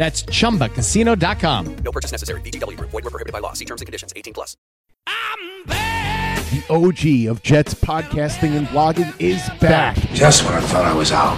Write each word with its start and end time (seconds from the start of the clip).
That's 0.00 0.22
chumbacasino.com. 0.22 1.76
No 1.84 1.92
purchase 1.92 2.10
necessary. 2.10 2.40
VGW 2.40 2.78
Group. 2.78 2.88
Void 2.88 3.04
were 3.04 3.10
prohibited 3.10 3.34
by 3.34 3.40
law. 3.40 3.52
See 3.52 3.66
terms 3.66 3.82
and 3.82 3.86
conditions. 3.86 4.14
18 4.16 4.32
plus. 4.32 4.56
I'm 5.06 5.66
back. 5.66 6.42
The 6.50 6.64
OG 6.72 7.30
of 7.30 7.42
Jets 7.42 7.74
podcasting 7.74 8.56
and 8.56 8.66
blogging 8.68 9.14
is 9.20 9.46
back. 9.60 9.96
Just 10.14 10.44
when 10.44 10.54
I 10.54 10.60
thought 10.60 10.86
I 10.86 10.94
was 10.94 11.12
out, 11.12 11.36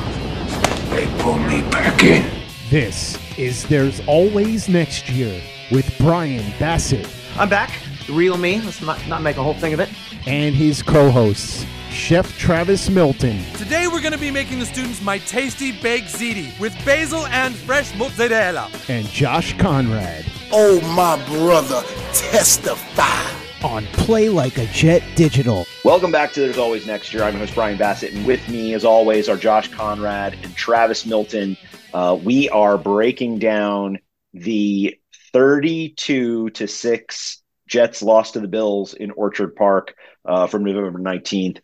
they 0.90 1.06
pulled 1.20 1.40
me 1.40 1.62
back 1.72 2.04
in. 2.04 2.24
This 2.70 3.18
is 3.36 3.66
There's 3.66 4.00
Always 4.06 4.68
Next 4.68 5.10
Year 5.10 5.42
with 5.72 5.92
Brian 5.98 6.44
Bassett 6.60 7.08
I'm 7.36 7.48
back. 7.48 7.72
The 8.06 8.12
real 8.12 8.36
me. 8.36 8.60
Let's 8.60 8.80
not, 8.80 9.04
not 9.08 9.22
make 9.22 9.38
a 9.38 9.42
whole 9.42 9.54
thing 9.54 9.72
of 9.72 9.80
it. 9.80 9.88
and 10.26 10.54
his 10.54 10.82
co 10.82 11.10
hosts, 11.10 11.66
Chef 11.92 12.36
Travis 12.38 12.88
Milton 12.88 13.42
Today 13.54 13.86
we're 13.86 14.00
going 14.00 14.12
to 14.12 14.18
be 14.18 14.30
making 14.30 14.58
the 14.58 14.66
students 14.66 15.02
my 15.02 15.18
tasty 15.18 15.72
baked 15.72 16.08
ziti 16.08 16.58
with 16.58 16.72
basil 16.84 17.26
and 17.26 17.54
fresh 17.54 17.94
mozzarella. 17.96 18.70
and 18.88 19.06
Josh 19.06 19.56
Conrad 19.58 20.24
Oh, 20.54 20.80
my 20.94 21.16
brother, 21.28 21.82
testify. 22.12 23.66
on 23.66 23.84
Play 23.86 24.28
Like 24.28 24.58
a 24.58 24.66
Jet 24.66 25.02
Digital. 25.14 25.64
Welcome 25.84 26.10
back 26.12 26.32
to 26.34 26.40
There's 26.40 26.58
Always 26.58 26.86
Next 26.86 27.12
Year. 27.14 27.22
I'm 27.22 27.32
your 27.34 27.40
host 27.40 27.54
Brian 27.54 27.78
Bassett, 27.78 28.12
and 28.12 28.26
with 28.26 28.46
me, 28.50 28.74
as 28.74 28.84
always, 28.84 29.30
are 29.30 29.36
Josh 29.38 29.68
Conrad 29.68 30.34
and 30.42 30.54
Travis 30.54 31.06
Milton. 31.06 31.56
Uh, 31.94 32.18
we 32.22 32.50
are 32.50 32.76
breaking 32.76 33.38
down 33.38 33.98
the 34.34 34.98
32 35.32 36.50
to 36.50 36.66
six 36.66 37.42
Jets 37.66 38.02
lost 38.02 38.34
to 38.34 38.40
the 38.40 38.48
Bills 38.48 38.92
in 38.92 39.10
Orchard 39.12 39.56
Park 39.56 39.94
uh, 40.24 40.46
from 40.46 40.64
November 40.64 40.98
19th. 40.98 41.60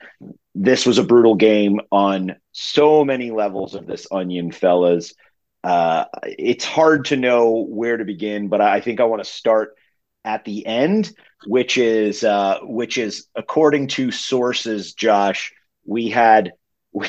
This 0.54 0.86
was 0.86 0.98
a 0.98 1.04
brutal 1.04 1.34
game 1.36 1.80
on 1.92 2.36
so 2.52 3.04
many 3.04 3.30
levels 3.30 3.74
of 3.74 3.86
this 3.86 4.06
onion, 4.10 4.50
fellas. 4.52 5.14
Uh, 5.62 6.04
it's 6.24 6.64
hard 6.64 7.06
to 7.06 7.16
know 7.16 7.66
where 7.68 7.96
to 7.96 8.04
begin, 8.04 8.48
but 8.48 8.60
I 8.60 8.80
think 8.80 9.00
I 9.00 9.04
want 9.04 9.22
to 9.22 9.30
start 9.30 9.76
at 10.24 10.44
the 10.44 10.66
end, 10.66 11.12
which 11.46 11.78
is 11.78 12.24
uh, 12.24 12.58
which 12.62 12.98
is 12.98 13.26
according 13.34 13.88
to 13.88 14.10
sources, 14.10 14.94
Josh, 14.94 15.52
we 15.84 16.08
had 16.10 16.52
we, 16.92 17.08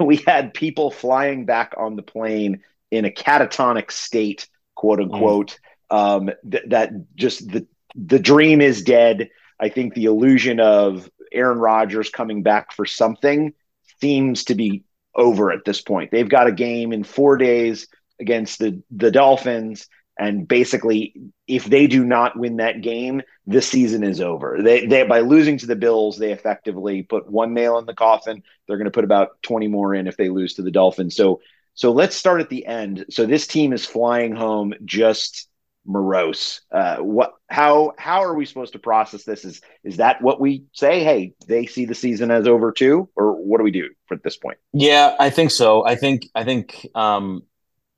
we 0.00 0.16
had 0.26 0.54
people 0.54 0.90
flying 0.90 1.44
back 1.44 1.74
on 1.76 1.96
the 1.96 2.02
plane 2.02 2.62
in 2.90 3.04
a 3.04 3.10
catatonic 3.10 3.90
state, 3.90 4.48
quote 4.74 5.00
unquote. 5.00 5.58
Um, 5.90 6.30
th- 6.48 6.64
that 6.68 7.14
just 7.14 7.50
the 7.50 7.66
the 7.94 8.18
dream 8.18 8.60
is 8.60 8.82
dead. 8.82 9.30
I 9.60 9.68
think 9.68 9.94
the 9.94 10.04
illusion 10.04 10.60
of 10.60 11.10
Aaron 11.32 11.58
Rodgers 11.58 12.10
coming 12.10 12.42
back 12.42 12.72
for 12.72 12.86
something 12.86 13.52
seems 14.00 14.44
to 14.44 14.54
be 14.54 14.84
over 15.14 15.50
at 15.50 15.64
this 15.64 15.80
point. 15.80 16.10
They've 16.10 16.28
got 16.28 16.46
a 16.46 16.52
game 16.52 16.92
in 16.92 17.04
four 17.04 17.36
days 17.36 17.88
against 18.20 18.58
the 18.58 18.82
the 18.90 19.10
Dolphins, 19.10 19.88
and 20.18 20.46
basically, 20.46 21.14
if 21.46 21.64
they 21.64 21.86
do 21.86 22.04
not 22.04 22.38
win 22.38 22.56
that 22.56 22.82
game, 22.82 23.22
the 23.46 23.62
season 23.62 24.04
is 24.04 24.20
over. 24.20 24.58
They 24.62 24.86
they 24.86 25.02
by 25.04 25.20
losing 25.20 25.58
to 25.58 25.66
the 25.66 25.76
Bills, 25.76 26.18
they 26.18 26.32
effectively 26.32 27.02
put 27.02 27.30
one 27.30 27.54
nail 27.54 27.78
in 27.78 27.86
the 27.86 27.94
coffin. 27.94 28.42
They're 28.66 28.78
going 28.78 28.86
to 28.86 28.90
put 28.90 29.04
about 29.04 29.42
twenty 29.42 29.68
more 29.68 29.94
in 29.94 30.06
if 30.06 30.16
they 30.16 30.28
lose 30.28 30.54
to 30.54 30.62
the 30.62 30.70
Dolphins. 30.70 31.16
So 31.16 31.40
so 31.74 31.92
let's 31.92 32.16
start 32.16 32.40
at 32.40 32.48
the 32.48 32.66
end. 32.66 33.06
So 33.10 33.26
this 33.26 33.46
team 33.46 33.72
is 33.72 33.84
flying 33.84 34.34
home 34.34 34.74
just 34.84 35.48
morose. 35.86 36.60
Uh, 36.70 36.96
what? 36.98 37.34
How? 37.48 37.92
How 37.98 38.22
are 38.22 38.34
we 38.34 38.44
supposed 38.46 38.72
to 38.72 38.78
process 38.78 39.24
this? 39.24 39.44
Is 39.44 39.60
is 39.84 39.96
that 39.98 40.20
what 40.22 40.40
we 40.40 40.64
say? 40.72 41.04
Hey, 41.04 41.34
they 41.46 41.66
see 41.66 41.84
the 41.84 41.94
season 41.94 42.30
as 42.30 42.46
over 42.46 42.72
too, 42.72 43.08
or 43.16 43.32
what 43.32 43.58
do 43.58 43.64
we 43.64 43.70
do 43.70 43.88
at 44.10 44.22
this 44.22 44.36
point? 44.36 44.58
Yeah, 44.72 45.14
I 45.18 45.30
think 45.30 45.50
so. 45.50 45.86
I 45.86 45.96
think 45.96 46.26
I 46.34 46.44
think 46.44 46.86
um, 46.94 47.42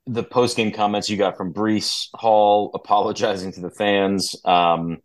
the 0.07 0.23
post 0.23 0.57
game 0.57 0.73
comments 0.73 1.09
you 1.09 1.17
got 1.17 1.37
from 1.37 1.53
Breece 1.53 2.09
Hall 2.15 2.71
apologizing 2.75 3.53
to 3.53 3.61
the 3.61 3.71
fans. 3.71 4.37
Um, 4.45 4.99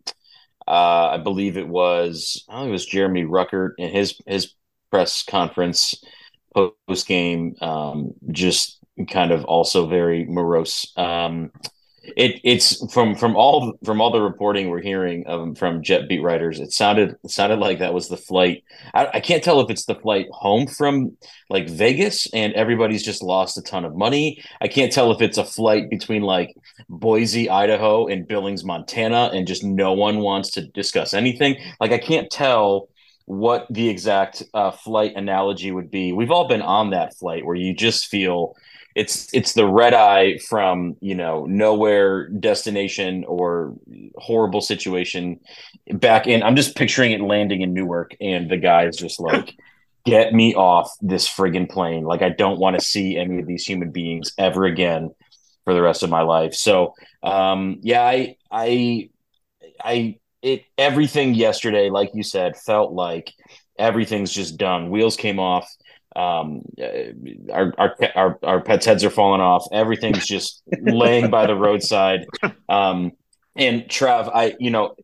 uh, 0.66 1.10
I 1.10 1.18
believe 1.18 1.56
it 1.56 1.68
was 1.68 2.44
I 2.48 2.60
think 2.60 2.68
it 2.68 2.72
was 2.72 2.86
Jeremy 2.86 3.24
Ruckert 3.24 3.72
in 3.78 3.90
his 3.90 4.20
his 4.26 4.54
press 4.90 5.24
conference 5.24 5.94
post 6.54 7.06
game, 7.06 7.56
um, 7.60 8.12
just 8.30 8.78
kind 9.10 9.32
of 9.32 9.44
also 9.44 9.86
very 9.86 10.24
morose. 10.24 10.92
Um, 10.96 11.50
it 12.16 12.40
it's 12.44 12.92
from 12.92 13.14
from 13.14 13.34
all 13.36 13.78
from 13.84 14.00
all 14.00 14.10
the 14.10 14.20
reporting 14.20 14.68
we're 14.68 14.82
hearing 14.82 15.26
um, 15.26 15.54
from 15.54 15.82
jet 15.82 16.08
beat 16.08 16.22
writers. 16.22 16.60
It 16.60 16.72
sounded 16.72 17.16
sounded 17.26 17.58
like 17.58 17.78
that 17.78 17.94
was 17.94 18.08
the 18.08 18.16
flight. 18.16 18.64
I, 18.92 19.08
I 19.14 19.20
can't 19.20 19.42
tell 19.42 19.60
if 19.60 19.70
it's 19.70 19.86
the 19.86 19.94
flight 19.94 20.26
home 20.30 20.66
from 20.66 21.16
like 21.48 21.68
Vegas 21.68 22.32
and 22.34 22.52
everybody's 22.54 23.02
just 23.02 23.22
lost 23.22 23.56
a 23.56 23.62
ton 23.62 23.84
of 23.84 23.96
money. 23.96 24.42
I 24.60 24.68
can't 24.68 24.92
tell 24.92 25.12
if 25.12 25.22
it's 25.22 25.38
a 25.38 25.44
flight 25.44 25.88
between 25.88 26.22
like 26.22 26.54
Boise, 26.88 27.48
Idaho, 27.48 28.06
and 28.06 28.28
Billings, 28.28 28.64
Montana, 28.64 29.30
and 29.32 29.46
just 29.46 29.64
no 29.64 29.92
one 29.92 30.18
wants 30.18 30.50
to 30.52 30.66
discuss 30.68 31.14
anything. 31.14 31.56
Like 31.80 31.92
I 31.92 31.98
can't 31.98 32.30
tell 32.30 32.88
what 33.26 33.66
the 33.70 33.88
exact 33.88 34.42
uh, 34.52 34.70
flight 34.70 35.14
analogy 35.16 35.70
would 35.70 35.90
be. 35.90 36.12
We've 36.12 36.30
all 36.30 36.48
been 36.48 36.60
on 36.60 36.90
that 36.90 37.16
flight 37.16 37.46
where 37.46 37.56
you 37.56 37.74
just 37.74 38.06
feel 38.06 38.54
it's 38.94 39.28
it's 39.34 39.54
the 39.54 39.66
red 39.66 39.92
eye 39.94 40.38
from 40.38 40.96
you 41.00 41.14
know 41.14 41.46
nowhere 41.46 42.28
destination 42.28 43.24
or 43.26 43.74
horrible 44.16 44.60
situation 44.60 45.40
back 45.94 46.26
in 46.26 46.42
i'm 46.42 46.56
just 46.56 46.76
picturing 46.76 47.12
it 47.12 47.20
landing 47.20 47.60
in 47.60 47.72
newark 47.74 48.14
and 48.20 48.50
the 48.50 48.56
guy 48.56 48.86
is 48.86 48.96
just 48.96 49.20
like 49.20 49.54
get 50.04 50.34
me 50.34 50.54
off 50.54 50.94
this 51.00 51.26
friggin 51.28 51.68
plane. 51.68 52.04
Like 52.04 52.22
i 52.22 52.28
don't 52.28 52.58
want 52.58 52.78
to 52.78 52.84
see 52.84 53.16
any 53.16 53.40
of 53.40 53.46
these 53.46 53.64
human 53.64 53.90
beings 53.90 54.32
ever 54.38 54.64
again 54.64 55.10
for 55.64 55.74
the 55.74 55.82
rest 55.82 56.02
of 56.02 56.10
my 56.10 56.22
life. 56.22 56.54
So 56.54 56.94
um 57.22 57.78
yeah 57.82 58.02
i 58.02 58.36
i 58.50 59.08
i 59.82 60.18
it 60.42 60.64
everything 60.76 61.34
yesterday 61.34 61.88
like 61.88 62.10
you 62.12 62.22
said 62.22 62.56
felt 62.56 62.92
like 62.92 63.32
everything's 63.78 64.32
just 64.32 64.56
done. 64.58 64.90
Wheels 64.90 65.16
came 65.16 65.40
off 65.40 65.68
um 66.16 66.62
uh, 66.80 67.52
our, 67.52 67.72
our 67.78 67.96
our 68.14 68.38
our 68.42 68.60
pets 68.60 68.86
heads 68.86 69.02
are 69.04 69.10
falling 69.10 69.40
off. 69.40 69.66
Everything's 69.72 70.26
just 70.26 70.62
laying 70.82 71.30
by 71.30 71.46
the 71.46 71.54
roadside. 71.56 72.24
Um 72.68 73.12
and 73.56 73.82
trav 73.84 74.30
i 74.34 74.54
you 74.58 74.70
know 74.70 74.94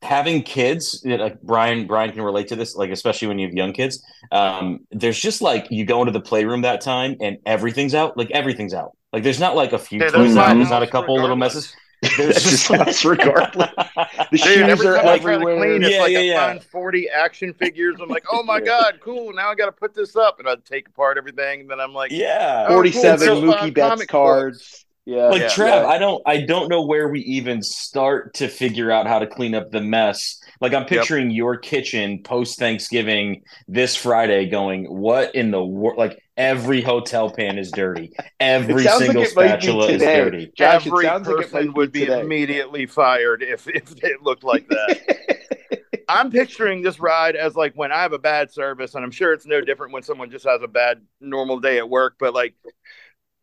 having 0.00 0.42
kids 0.42 1.02
like 1.04 1.40
brian 1.42 1.86
brian 1.86 2.10
can 2.10 2.22
relate 2.22 2.48
to 2.48 2.56
this 2.56 2.74
like 2.74 2.88
especially 2.90 3.28
when 3.28 3.38
you 3.38 3.46
have 3.46 3.54
young 3.54 3.72
kids. 3.72 4.02
Um 4.32 4.80
there's 4.90 5.18
just 5.18 5.42
like 5.42 5.66
you 5.70 5.84
go 5.84 6.00
into 6.00 6.12
the 6.12 6.20
playroom 6.20 6.62
that 6.62 6.80
time 6.80 7.16
and 7.20 7.38
everything's 7.46 7.94
out 7.94 8.16
like 8.16 8.30
everything's 8.30 8.74
out. 8.74 8.96
Like 9.12 9.22
there's 9.22 9.40
not 9.40 9.54
like 9.56 9.72
a 9.72 9.78
few 9.78 10.00
Yeah, 10.00 10.08
toys 10.10 10.36
out. 10.36 10.54
there's 10.56 10.70
not 10.70 10.82
a 10.82 10.86
couple 10.86 11.14
little 11.20 11.36
messes 11.36 11.74
There's 12.02 12.42
That's 12.44 12.44
just 12.68 12.70
us 12.70 13.04
regardless. 13.04 13.70
The 14.30 14.38
Dude, 14.40 14.68
shoes 14.68 14.68
every 14.68 14.86
are 14.86 14.98
time 14.98 15.26
I 15.26 15.44
everywhere. 15.44 15.46
clean, 15.46 15.82
it's 15.84 15.98
Yeah, 15.98 15.98
like 15.98 16.12
yeah, 16.12 16.18
I 16.18 16.22
yeah. 16.22 16.34
find 16.34 16.62
40 16.62 17.08
action 17.08 17.54
figures. 17.54 18.00
I'm 18.00 18.08
like, 18.10 18.24
oh 18.30 18.42
my 18.42 18.58
Yeah. 18.58 18.64
God, 18.64 19.00
cool. 19.00 19.32
Now 19.32 19.50
I 19.50 19.54
got 19.54 19.66
to 19.66 19.72
put 19.72 19.94
this 19.94 20.16
up. 20.16 20.38
And 20.40 20.48
I 20.48 20.56
take 20.56 20.88
apart 20.88 21.18
everything. 21.18 21.60
And 21.62 21.70
then 21.70 21.80
I'm 21.80 21.94
like, 21.94 22.12
yeah. 22.12 22.66
Oh, 22.68 22.84
cool. 22.84 23.16
47 23.16 23.18
So 23.18 23.36
Mookie 23.36 23.74
Betts 23.74 24.06
comic 24.06 24.08
cards. 24.08 24.85
Yeah. 25.06 25.28
like 25.28 25.42
Yeah. 25.42 25.48
Trav, 25.48 25.84
I 25.86 25.98
don't 25.98 26.20
I 26.26 26.42
don't 26.42 26.68
know 26.68 26.82
where 26.82 27.08
we 27.08 27.20
even 27.20 27.62
start 27.62 28.34
to 28.34 28.48
figure 28.48 28.90
out 28.90 29.06
how 29.06 29.20
to 29.20 29.26
clean 29.26 29.54
up 29.54 29.70
the 29.70 29.80
mess. 29.80 30.40
Like 30.60 30.74
I'm 30.74 30.84
picturing 30.84 31.30
your 31.30 31.56
kitchen 31.56 32.22
post 32.22 32.58
Thanksgiving 32.58 33.42
this 33.68 33.94
Friday 33.94 34.48
going, 34.48 34.84
what 34.84 35.34
in 35.34 35.52
the 35.52 35.64
world 35.64 35.96
like 35.96 36.20
every 36.36 36.82
hotel 36.82 37.30
pan 37.30 37.56
is 37.56 37.70
dirty. 37.70 38.12
Every 38.40 38.82
sounds 38.82 39.00
like 39.00 39.06
single 39.06 39.22
it 39.22 39.36
might 39.36 39.60
be 39.60 39.66
spatula 39.66 39.88
is 39.88 40.02
dirty. 40.02 40.52
Josh, 40.56 40.86
every 40.86 41.04
sounds 41.04 41.28
like 41.28 41.36
person 41.36 41.72
would 41.74 41.92
be 41.92 42.00
today. 42.00 42.20
immediately 42.20 42.86
fired 42.86 43.42
if, 43.42 43.68
if 43.68 44.02
it 44.02 44.22
looked 44.22 44.44
like 44.44 44.68
that. 44.68 45.36
I'm 46.08 46.30
picturing 46.30 46.82
this 46.82 47.00
ride 47.00 47.34
as 47.34 47.56
like 47.56 47.74
when 47.74 47.90
I 47.90 48.02
have 48.02 48.12
a 48.12 48.18
bad 48.18 48.52
service, 48.52 48.94
and 48.94 49.04
I'm 49.04 49.10
sure 49.10 49.32
it's 49.32 49.46
no 49.46 49.60
different 49.60 49.92
when 49.92 50.02
someone 50.02 50.30
just 50.30 50.46
has 50.46 50.62
a 50.62 50.68
bad 50.68 51.02
normal 51.20 51.58
day 51.58 51.78
at 51.78 51.88
work. 51.88 52.14
But 52.18 52.32
like, 52.32 52.54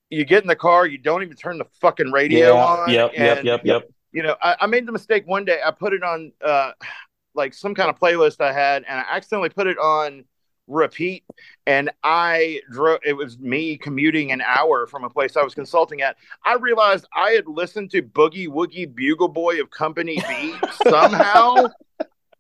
you 0.09 0.25
get 0.25 0.43
in 0.43 0.47
the 0.47 0.55
car, 0.55 0.85
you 0.85 0.97
don't 0.97 1.23
even 1.23 1.35
turn 1.35 1.57
the 1.57 1.65
fucking 1.81 2.11
radio 2.11 2.55
Yeah. 2.55 2.65
on. 2.65 2.89
Yep, 2.89 3.11
yep, 3.15 3.43
yep, 3.43 3.65
yep. 3.65 3.89
You 4.11 4.23
know, 4.23 4.35
I, 4.41 4.55
I 4.61 4.65
made 4.67 4.85
the 4.85 4.91
mistake 4.91 5.25
one 5.27 5.43
day. 5.43 5.59
I 5.65 5.71
put 5.71 5.93
it 5.93 6.03
on 6.03 6.31
uh, 6.43 6.73
like 7.33 7.53
some 7.53 7.73
kind 7.73 7.89
of 7.89 7.99
playlist 7.99 8.41
I 8.41 8.53
had, 8.53 8.83
and 8.87 8.99
I 8.99 9.05
accidentally 9.09 9.49
put 9.49 9.65
it 9.67 9.77
on 9.79 10.23
repeat. 10.67 11.23
And 11.65 11.89
I 12.03 12.61
drove. 12.71 12.99
It 13.03 13.13
was 13.13 13.39
me 13.39 13.75
commuting 13.77 14.31
an 14.31 14.41
hour 14.41 14.85
from 14.85 15.03
a 15.03 15.09
place 15.09 15.35
I 15.35 15.41
was 15.43 15.55
consulting 15.55 16.01
at. 16.01 16.17
I 16.45 16.55
realized 16.55 17.05
I 17.15 17.31
had 17.31 17.47
listened 17.47 17.89
to 17.91 18.03
Boogie 18.03 18.47
Woogie 18.47 18.93
Bugle 18.93 19.29
Boy 19.29 19.59
of 19.59 19.71
Company 19.71 20.21
B 20.27 20.53
somehow 20.87 21.69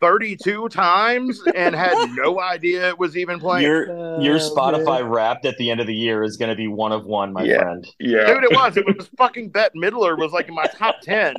32 0.03 0.67
times 0.67 1.41
and 1.55 1.73
had 1.73 2.09
no 2.15 2.41
idea 2.41 2.89
it 2.89 2.99
was 2.99 3.15
even 3.15 3.39
playing. 3.39 3.65
Your 3.65 3.85
your 4.21 4.37
Spotify 4.37 5.07
wrapped 5.09 5.45
at 5.45 5.55
the 5.57 5.71
end 5.71 5.79
of 5.79 5.87
the 5.87 5.95
year 5.95 6.23
is 6.23 6.35
gonna 6.35 6.55
be 6.57 6.67
one 6.67 6.91
of 6.91 7.05
one, 7.05 7.31
my 7.31 7.43
Yeah. 7.43 7.61
friend. 7.61 7.87
yeah. 7.99 8.25
Dude, 8.25 8.43
it 8.43 8.51
was. 8.51 8.75
It 8.75 8.85
was 8.85 9.07
fucking 9.17 9.49
Bette 9.49 9.79
Midler 9.79 10.17
was 10.17 10.33
like 10.33 10.49
in 10.49 10.55
my 10.55 10.65
top 10.65 10.99
ten. 11.01 11.35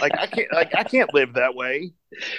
Like 0.00 0.16
I 0.16 0.26
can't, 0.28 0.52
like 0.52 0.72
I 0.76 0.84
can't 0.84 1.12
live 1.12 1.32
that 1.34 1.56
way. 1.56 1.90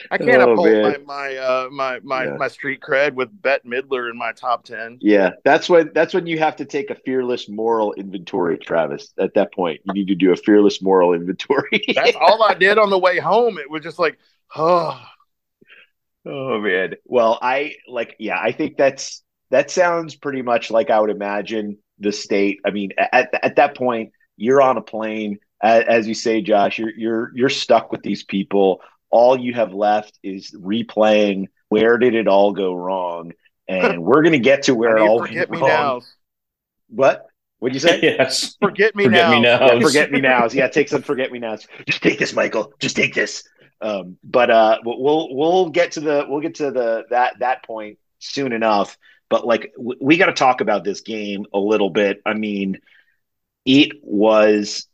I 0.10 0.18
can't 0.18 0.42
Oh, 0.42 0.54
uphold 0.54 0.82
my 0.84 0.98
my 1.06 1.36
uh, 1.36 1.68
my 1.70 2.00
my, 2.02 2.24
Yeah. 2.24 2.38
my 2.38 2.48
street 2.48 2.80
cred 2.80 3.14
with 3.14 3.30
Bette 3.42 3.68
Midler 3.68 4.10
in 4.10 4.18
my 4.18 4.32
top 4.32 4.64
ten. 4.64 4.98
Yeah, 5.02 5.32
that's 5.44 5.68
when 5.70 5.92
that's 5.94 6.14
when 6.14 6.26
you 6.28 6.40
have 6.40 6.56
to 6.56 6.66
take 6.66 6.90
a 6.92 6.96
fearless 6.96 7.50
moral 7.50 7.92
inventory, 7.94 8.58
Travis. 8.58 9.14
At 9.20 9.34
that 9.34 9.54
point, 9.54 9.82
you 9.84 9.94
need 9.94 10.08
to 10.08 10.16
do 10.16 10.32
a 10.32 10.38
fearless 10.38 10.82
moral 10.82 11.14
inventory. 11.14 11.84
That's 11.94 12.16
all 12.16 12.42
I 12.44 12.54
did 12.66 12.78
on 12.78 12.90
the 12.90 12.98
way 12.98 13.20
home. 13.20 13.58
It 13.58 13.70
was 13.70 13.84
just 13.84 14.00
like, 14.00 14.18
oh, 14.56 14.98
oh 16.28 16.60
man. 16.60 16.96
Well, 17.06 17.38
I 17.42 17.76
like 17.88 18.16
yeah, 18.20 18.40
I 18.40 18.52
think 18.52 18.78
that's 18.78 19.24
that 19.52 19.72
sounds 19.72 20.16
pretty 20.16 20.42
much 20.42 20.72
like 20.72 20.90
I 20.90 21.00
would 21.00 21.10
imagine 21.10 21.78
the 22.00 22.12
state. 22.12 22.60
I 22.66 22.72
mean, 22.72 22.92
at 22.98 23.30
at 23.42 23.56
that 23.58 23.76
point, 23.76 24.12
you're 24.36 24.62
on 24.62 24.78
a 24.78 24.82
plane, 24.82 25.40
as, 25.62 25.84
as 25.88 26.08
you 26.08 26.14
say, 26.14 26.42
Josh. 26.42 26.80
You're 26.80 26.94
you're 26.96 27.32
you're 27.36 27.50
stuck 27.50 27.92
with 27.92 28.04
these 28.04 28.24
people. 28.24 28.82
All 29.10 29.40
you 29.40 29.54
have 29.54 29.74
left 29.74 30.20
is 30.24 30.52
replaying. 30.52 31.46
Where 31.70 31.98
did 31.98 32.16
it 32.16 32.28
all 32.28 32.54
go 32.54 32.74
wrong? 32.74 33.32
And 33.68 34.04
we're 34.04 34.24
gonna 34.24 34.40
get 34.40 34.64
to 34.64 34.76
where 34.76 34.98
I 34.98 35.02
it 35.02 35.04
need 35.04 35.10
all 35.10 35.20
forget 35.20 35.50
went 35.50 35.52
me 35.52 35.58
wrong. 35.60 35.68
now. 35.68 36.02
What? 36.90 37.26
What'd 37.60 37.74
you 37.74 37.80
say? 37.80 38.00
yes. 38.04 38.56
Forget 38.62 38.96
me 38.96 39.06
Forget 39.06 39.30
now. 39.30 39.32
me 39.32 39.42
now. 39.42 39.74
Yeah, 39.74 39.80
forget 39.80 40.12
me 40.12 40.22
nows. 40.22 40.54
Yeah, 40.54 40.68
take 40.68 40.90
some 40.90 41.02
forget 41.02 41.32
me 41.32 41.40
nows. 41.40 41.68
Just 41.88 42.04
take 42.04 42.20
this, 42.20 42.34
Michael. 42.34 42.74
Just 42.80 42.96
take 42.96 43.14
this. 43.14 43.44
Um, 43.82 44.18
but 44.24 44.50
uh, 44.50 44.80
we'll 44.84 45.36
we'll- 45.36 45.70
get 45.70 45.94
to 45.94 46.00
the 46.02 46.26
we'll 46.28 46.42
get 46.42 46.56
to 46.56 46.72
the 46.72 47.04
that 47.10 47.40
that 47.40 47.64
point 47.64 48.00
soon 48.20 48.54
enough. 48.54 48.98
But 49.30 49.46
like 49.46 49.74
w- 49.78 50.00
we 50.02 50.18
got 50.18 50.28
to 50.28 50.34
talk 50.34 50.62
about 50.62 50.84
this 50.84 51.02
game 51.02 51.46
a 51.54 51.60
little 51.60 51.90
bit. 51.90 52.22
I 52.26 52.34
mean, 52.34 52.80
it 53.66 53.92
was. 54.04 54.88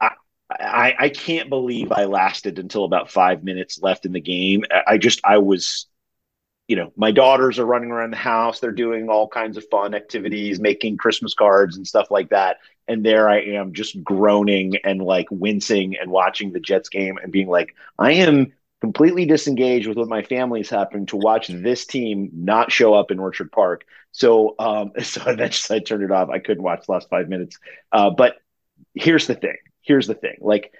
I, 0.00 0.10
I 0.50 0.94
I 0.98 1.08
can't 1.10 1.48
believe 1.48 1.92
I 1.92 2.04
lasted 2.04 2.58
until 2.58 2.84
about 2.84 3.10
five 3.10 3.44
minutes 3.44 3.80
left 3.82 4.06
in 4.06 4.12
the 4.12 4.20
game. 4.20 4.64
I 4.86 4.98
just 4.98 5.20
I 5.24 5.38
was 5.38 5.86
you 6.68 6.76
know, 6.76 6.92
my 6.96 7.10
daughters 7.10 7.58
are 7.58 7.66
running 7.66 7.90
around 7.90 8.12
the 8.12 8.16
house. 8.16 8.60
They're 8.60 8.70
doing 8.70 9.08
all 9.08 9.26
kinds 9.26 9.56
of 9.56 9.64
fun 9.70 9.94
activities, 9.94 10.60
making 10.60 10.98
Christmas 10.98 11.34
cards 11.34 11.76
and 11.76 11.86
stuff 11.86 12.10
like 12.10 12.30
that. 12.30 12.58
And 12.90 13.04
there 13.04 13.28
I 13.28 13.40
am 13.40 13.72
just 13.72 14.02
groaning 14.02 14.74
and 14.84 15.00
like 15.00 15.28
wincing 15.30 15.96
and 15.96 16.10
watching 16.10 16.52
the 16.52 16.60
Jets 16.60 16.88
game 16.88 17.18
and 17.22 17.32
being 17.32 17.48
like, 17.48 17.74
I 17.98 18.12
am 18.12 18.52
completely 18.80 19.26
disengaged 19.26 19.86
with 19.86 19.96
what 19.96 20.08
my 20.08 20.22
family's 20.22 20.70
happening 20.70 21.06
to 21.06 21.16
watch 21.16 21.48
this 21.48 21.86
team 21.86 22.30
not 22.32 22.72
show 22.72 22.94
up 22.94 23.10
in 23.10 23.18
Orchard 23.18 23.52
Park. 23.52 23.84
So, 24.12 24.56
um, 24.58 24.92
so 25.02 25.22
eventually 25.26 25.78
I 25.78 25.82
turned 25.82 26.02
it 26.02 26.10
off. 26.10 26.30
I 26.30 26.38
couldn't 26.40 26.62
watch 26.64 26.86
the 26.86 26.92
last 26.92 27.08
five 27.08 27.28
minutes. 27.28 27.58
Uh, 27.92 28.10
but 28.10 28.36
here's 28.94 29.26
the 29.26 29.34
thing. 29.34 29.56
Here's 29.82 30.06
the 30.06 30.14
thing. 30.14 30.38
Like, 30.40 30.72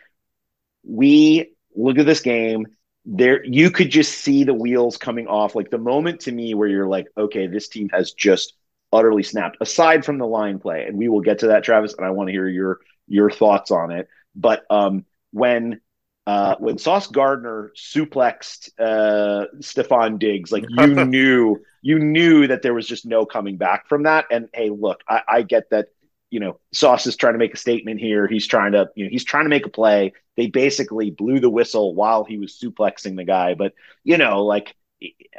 we 0.84 1.52
look 1.74 1.98
at 1.98 2.06
this 2.06 2.20
game 2.20 2.66
there 3.04 3.44
you 3.44 3.70
could 3.70 3.90
just 3.90 4.18
see 4.18 4.44
the 4.44 4.54
wheels 4.54 4.96
coming 4.96 5.26
off 5.26 5.54
like 5.54 5.70
the 5.70 5.78
moment 5.78 6.20
to 6.20 6.32
me 6.32 6.54
where 6.54 6.68
you're 6.68 6.88
like 6.88 7.06
okay 7.16 7.46
this 7.46 7.68
team 7.68 7.88
has 7.90 8.12
just 8.12 8.54
utterly 8.92 9.22
snapped 9.22 9.56
aside 9.60 10.04
from 10.04 10.18
the 10.18 10.26
line 10.26 10.58
play 10.58 10.84
and 10.86 10.96
we 10.96 11.08
will 11.08 11.20
get 11.20 11.40
to 11.40 11.48
that 11.48 11.64
Travis 11.64 11.94
and 11.94 12.06
I 12.06 12.10
want 12.10 12.28
to 12.28 12.32
hear 12.32 12.48
your 12.48 12.80
your 13.06 13.30
thoughts 13.30 13.70
on 13.70 13.90
it 13.90 14.08
but 14.34 14.64
um 14.70 15.04
when 15.32 15.80
uh 16.26 16.56
when 16.58 16.78
Sauce 16.78 17.06
Gardner 17.06 17.72
suplexed 17.76 18.70
uh 18.78 19.46
Stefon 19.58 20.18
Diggs 20.18 20.50
like 20.52 20.64
you 20.68 20.94
knew 21.04 21.60
you 21.82 21.98
knew 21.98 22.46
that 22.48 22.62
there 22.62 22.74
was 22.74 22.86
just 22.86 23.06
no 23.06 23.24
coming 23.24 23.56
back 23.56 23.88
from 23.88 24.04
that 24.04 24.26
and 24.30 24.48
hey 24.52 24.70
look 24.70 25.00
I, 25.08 25.22
I 25.28 25.42
get 25.42 25.70
that 25.70 25.88
you 26.30 26.38
know, 26.38 26.60
Sauce 26.72 27.06
is 27.06 27.16
trying 27.16 27.34
to 27.34 27.38
make 27.38 27.54
a 27.54 27.58
statement 27.58 28.00
here. 28.00 28.26
He's 28.26 28.46
trying 28.46 28.72
to, 28.72 28.88
you 28.94 29.04
know, 29.04 29.10
he's 29.10 29.24
trying 29.24 29.44
to 29.44 29.50
make 29.50 29.66
a 29.66 29.70
play. 29.70 30.12
They 30.36 30.46
basically 30.46 31.10
blew 31.10 31.40
the 31.40 31.50
whistle 31.50 31.94
while 31.94 32.24
he 32.24 32.38
was 32.38 32.58
suplexing 32.58 33.16
the 33.16 33.24
guy. 33.24 33.54
But, 33.54 33.74
you 34.04 34.16
know, 34.16 34.44
like, 34.44 34.74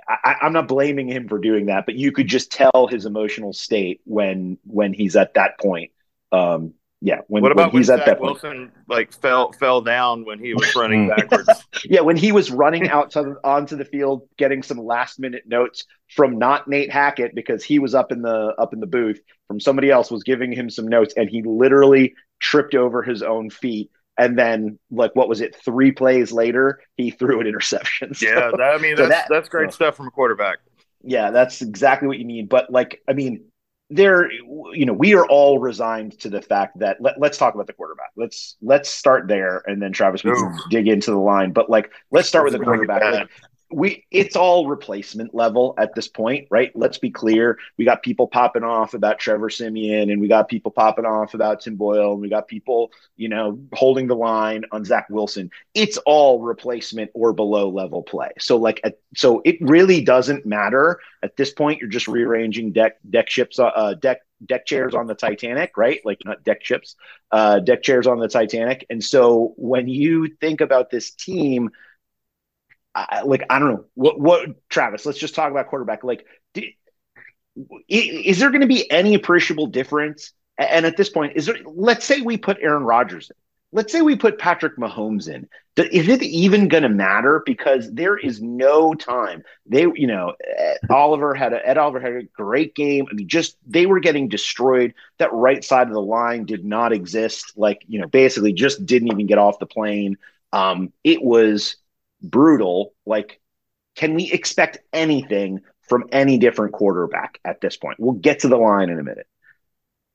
I, 0.08 0.36
I'm 0.42 0.54
not 0.54 0.68
blaming 0.68 1.08
him 1.08 1.28
for 1.28 1.38
doing 1.40 1.68
that, 1.68 1.86
but 1.86 1.96
you 1.96 2.12
could 2.12 2.28
just 2.28 2.52
tell 2.52 2.88
his 2.90 3.06
emotional 3.06 3.54
state 3.54 4.02
when 4.06 4.58
when 4.66 4.94
he's 4.94 5.16
at 5.16 5.36
that 5.36 5.60
point. 5.60 5.92
Um, 6.32 6.74
yeah, 7.04 7.22
when, 7.28 7.42
what 7.42 7.52
about 7.52 7.74
when 7.74 7.82
he's 7.82 7.90
when 7.90 8.00
at 8.00 8.06
Zach 8.06 8.06
that 8.06 8.20
point. 8.20 8.44
Wilson 8.44 8.72
like 8.88 9.12
fell 9.12 9.52
fell 9.54 9.82
down 9.82 10.24
when 10.24 10.38
he 10.38 10.54
was 10.54 10.76
running 10.76 11.08
backwards? 11.08 11.50
Yeah, 11.84 12.02
when 12.02 12.16
he 12.16 12.32
was 12.32 12.52
running 12.52 12.90
out 12.90 13.12
to 13.12 13.24
the, 13.24 13.36
onto 13.44 13.76
the 13.76 13.86
field, 13.86 14.28
getting 14.38 14.62
some 14.62 14.78
last 14.78 15.20
minute 15.20 15.44
notes 15.48 15.86
from 16.10 16.38
not 16.38 16.68
Nate 16.68 16.92
Hackett 16.92 17.34
because 17.34 17.64
he 17.64 17.80
was 17.80 17.96
up 17.96 18.12
in 18.12 18.22
the 18.22 18.54
up 18.60 18.74
in 18.74 18.80
the 18.80 18.88
booth 18.88 19.20
from 19.48 19.60
somebody 19.60 19.90
else 19.90 20.12
was 20.12 20.24
giving 20.24 20.52
him 20.52 20.70
some 20.70 20.88
notes, 20.88 21.16
and 21.18 21.28
he 21.28 21.42
literally 21.42 22.14
tripped 22.40 22.76
over 22.76 23.02
his 23.02 23.24
own 23.24 23.50
feet. 23.50 23.90
And 24.18 24.38
then, 24.38 24.78
like, 24.92 25.16
what 25.16 25.30
was 25.30 25.42
it? 25.42 25.56
Three 25.56 25.92
plays 25.92 26.32
later, 26.32 26.82
he 26.98 27.12
threw 27.12 27.40
an 27.42 27.48
interception. 27.48 28.14
So- 28.16 28.26
yeah, 28.28 28.52
that, 28.52 28.62
I 28.62 28.78
mean 28.78 28.98
so 28.98 29.08
that's 29.08 29.22
that- 29.24 29.28
that's 29.30 29.50
great 29.50 29.72
stuff 29.74 29.96
from 29.96 30.08
a 30.08 30.12
quarterback. 30.12 30.60
yeah, 31.04 31.32
that's 31.32 31.62
exactly 31.62 32.08
what 32.08 32.20
you 32.20 32.26
need. 32.26 32.50
But 32.50 32.72
like, 32.72 33.02
I 33.08 33.14
mean, 33.14 33.46
there, 33.90 34.32
you 34.32 34.86
know, 34.86 34.94
we 34.94 35.16
are 35.16 35.26
all 35.26 35.60
resigned 35.60 36.18
to 36.22 36.30
the 36.30 36.42
fact 36.42 36.80
that 36.80 36.98
let, 37.02 37.20
let's 37.20 37.38
talk 37.38 37.56
about 37.56 37.68
the 37.68 37.74
quarterback. 37.74 38.12
Let's 38.16 38.56
let's 38.62 38.90
start 38.90 39.28
there, 39.28 39.64
and 39.66 39.82
then 39.82 39.92
Travis, 39.92 40.24
we 40.24 40.32
can 40.32 40.56
dig 40.70 40.88
into 40.88 41.12
the 41.12 41.18
line. 41.18 41.52
But 41.52 41.70
like, 41.70 41.92
let's 42.12 42.28
start 42.30 42.46
with 42.46 42.54
the 42.54 42.60
Let's 42.60 42.68
bring 42.68 42.84
it 42.84 42.88
quarterback. 42.88 43.20
Like, 43.22 43.30
we 43.74 44.06
it's 44.12 44.36
all 44.36 44.68
replacement 44.68 45.34
level 45.34 45.74
at 45.78 45.96
this 45.96 46.08
point, 46.08 46.48
right? 46.50 46.72
Let's 46.76 46.98
be 46.98 47.10
clear. 47.10 47.58
We 47.78 47.86
got 47.86 48.04
people 48.04 48.28
popping 48.28 48.64
off 48.64 48.94
about 48.94 49.20
Trevor 49.20 49.50
Siemian, 49.50 50.12
and 50.12 50.22
we 50.22 50.28
got 50.28 50.48
people 50.48 50.72
popping 50.72 51.06
off 51.06 51.34
about 51.34 51.62
Tim 51.62 51.76
Boyle, 51.76 52.14
and 52.14 52.22
we 52.22 52.30
got 52.30 52.48
people, 52.48 52.92
you 53.18 53.30
know, 53.30 53.60
holding 53.74 54.08
the 54.08 54.16
line 54.16 54.64
on 54.72 54.86
Zach 54.86 55.08
Wilson. 55.10 55.52
It's 55.74 55.98
all 55.98 56.42
replacement 56.42 57.12
or 57.14 57.34
below 57.34 57.70
level 57.70 58.04
play. 58.04 58.32
So 58.40 58.58
like, 58.58 58.82
at, 58.84 59.00
so 59.16 59.42
it 59.46 59.58
really 59.62 60.04
doesn't 60.04 60.46
matter 60.46 61.00
at 61.24 61.38
this 61.38 61.52
point. 61.52 61.80
You're 61.80 61.90
just 61.90 62.08
rearranging 62.08 62.72
deck 62.74 62.98
deck 63.10 63.30
ships, 63.30 63.60
uh, 63.60 63.96
deck 63.96 64.22
deck 64.46 64.66
chairs 64.66 64.96
on 64.96 65.08
the 65.08 65.16
Titanic, 65.16 65.78
right? 65.78 66.02
Like 66.04 66.20
not 66.26 66.44
deck 66.44 66.64
ships, 66.64 66.96
uh, 67.32 67.60
deck 67.60 67.84
chairs 67.84 68.08
on 68.08 68.20
the 68.20 68.28
Titanic. 68.28 68.86
And 68.90 69.04
so 69.04 69.54
when 69.58 69.88
you 69.88 70.30
think 70.40 70.62
about 70.62 70.90
this 70.90 71.12
team 71.12 71.70
I, 72.94 73.22
like 73.24 73.44
I 73.50 73.60
don't 73.60 73.70
know 73.70 73.86
what 73.96 74.20
what 74.20 74.70
Travis. 74.70 75.06
Let's 75.06 75.20
just 75.20 75.36
talk 75.36 75.52
about 75.52 75.68
quarterback. 75.68 76.04
Like, 76.04 76.26
do, 76.54 76.64
is 77.88 78.40
there 78.40 78.50
going 78.50 78.62
to 78.62 78.68
be 78.68 78.90
any 78.92 79.14
appreciable 79.14 79.68
difference? 79.68 80.34
And 80.58 80.86
at 80.86 80.98
this 80.98 81.10
point, 81.10 81.34
is 81.36 81.46
there? 81.48 81.56
Let's 81.66 82.06
say 82.06 82.22
we 82.22 82.38
put 82.38 82.58
Aaron 82.62 82.84
Rodgers 82.84 83.30
in. 83.30 83.36
let's 83.72 83.92
say 83.92 84.02
we 84.02 84.16
put 84.16 84.40
Patrick 84.40 84.78
Mahomes 84.78 85.28
in. 85.30 85.48
Is 85.78 86.10
it 86.10 86.22
even 86.22 86.68
going 86.68 86.84
to 86.84 86.90
matter? 86.90 87.42
Because 87.46 87.92
there 87.92 88.18
is 88.18 88.42
no 88.42 88.94
time. 88.94 89.44
They, 89.66 89.82
you 89.96 90.08
know, 90.08 90.34
Oliver 90.90 91.34
had 91.34 91.54
a 91.54 91.68
Ed 91.68 91.78
Oliver 91.78 92.00
had 92.02 92.14
a 92.14 92.24
great 92.24 92.76
game. 92.76 93.08
I 93.10 93.16
mean, 93.16 93.28
just 93.28 93.58
they 93.66 93.86
were 93.86 94.00
getting 94.02 94.28
destroyed. 94.28 94.94
That 95.20 95.34
right 95.34 95.64
side 95.64 95.88
of 95.88 95.94
the 95.94 96.02
line 96.02 96.46
did 96.46 96.66
not 96.66 96.94
exist. 96.94 97.54
Like, 97.56 97.82
you 97.88 98.00
know, 98.00 98.08
basically 98.08 98.54
just 98.54 98.86
didn't 98.86 99.12
even 99.12 99.28
get 99.28 99.38
off 99.40 99.60
the 99.60 99.66
plane. 99.66 100.18
Um, 100.54 100.92
it 101.04 101.24
was 101.24 101.78
brutal. 102.22 102.94
Like, 103.06 103.40
can 103.96 104.14
we 104.14 104.32
expect 104.32 104.80
anything 104.94 105.62
from 105.88 106.06
any 106.12 106.38
different 106.38 106.74
quarterback 106.74 107.40
at 107.44 107.62
this 107.62 107.78
point? 107.78 108.00
We'll 108.00 108.14
get 108.14 108.40
to 108.40 108.48
the 108.48 108.58
line 108.58 108.90
in 108.90 109.00
a 109.00 109.04
minute. 109.04 109.28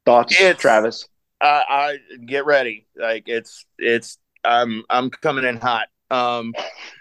Thoughts, 0.05 0.35
It's- 0.41 0.61
Travis? 0.61 1.09
I, 1.41 1.63
I 1.69 1.99
get 2.25 2.47
ready. 2.47 2.87
Like 2.97 3.25
it's 3.27 3.67
it's 3.79 4.17
I'm 4.43 4.85
I'm 4.89 5.11
coming 5.11 5.45
in 5.45 5.59
hot. 5.59 5.89
Um 6.11 6.55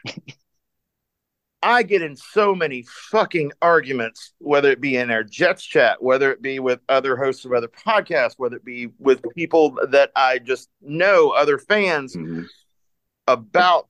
I 1.63 1.81
get 1.83 2.01
in 2.03 2.15
so 2.15 2.53
many 2.53 2.83
fucking 3.09 3.51
arguments, 3.61 4.33
whether 4.37 4.69
it 4.69 4.81
be 4.81 4.97
in 4.97 5.09
our 5.09 5.23
Jets 5.23 5.63
chat, 5.63 6.01
whether 6.03 6.31
it 6.31 6.41
be 6.41 6.59
with 6.59 6.79
other 6.89 7.15
hosts 7.15 7.43
of 7.45 7.53
other 7.53 7.69
podcasts, 7.69 8.35
whether 8.37 8.57
it 8.57 8.65
be 8.65 8.89
with 8.99 9.23
people 9.35 9.79
that 9.89 10.11
I 10.15 10.37
just 10.39 10.69
know, 10.81 11.29
other 11.31 11.57
fans, 11.57 12.15
Mhm. 12.15 12.45
about 13.27 13.87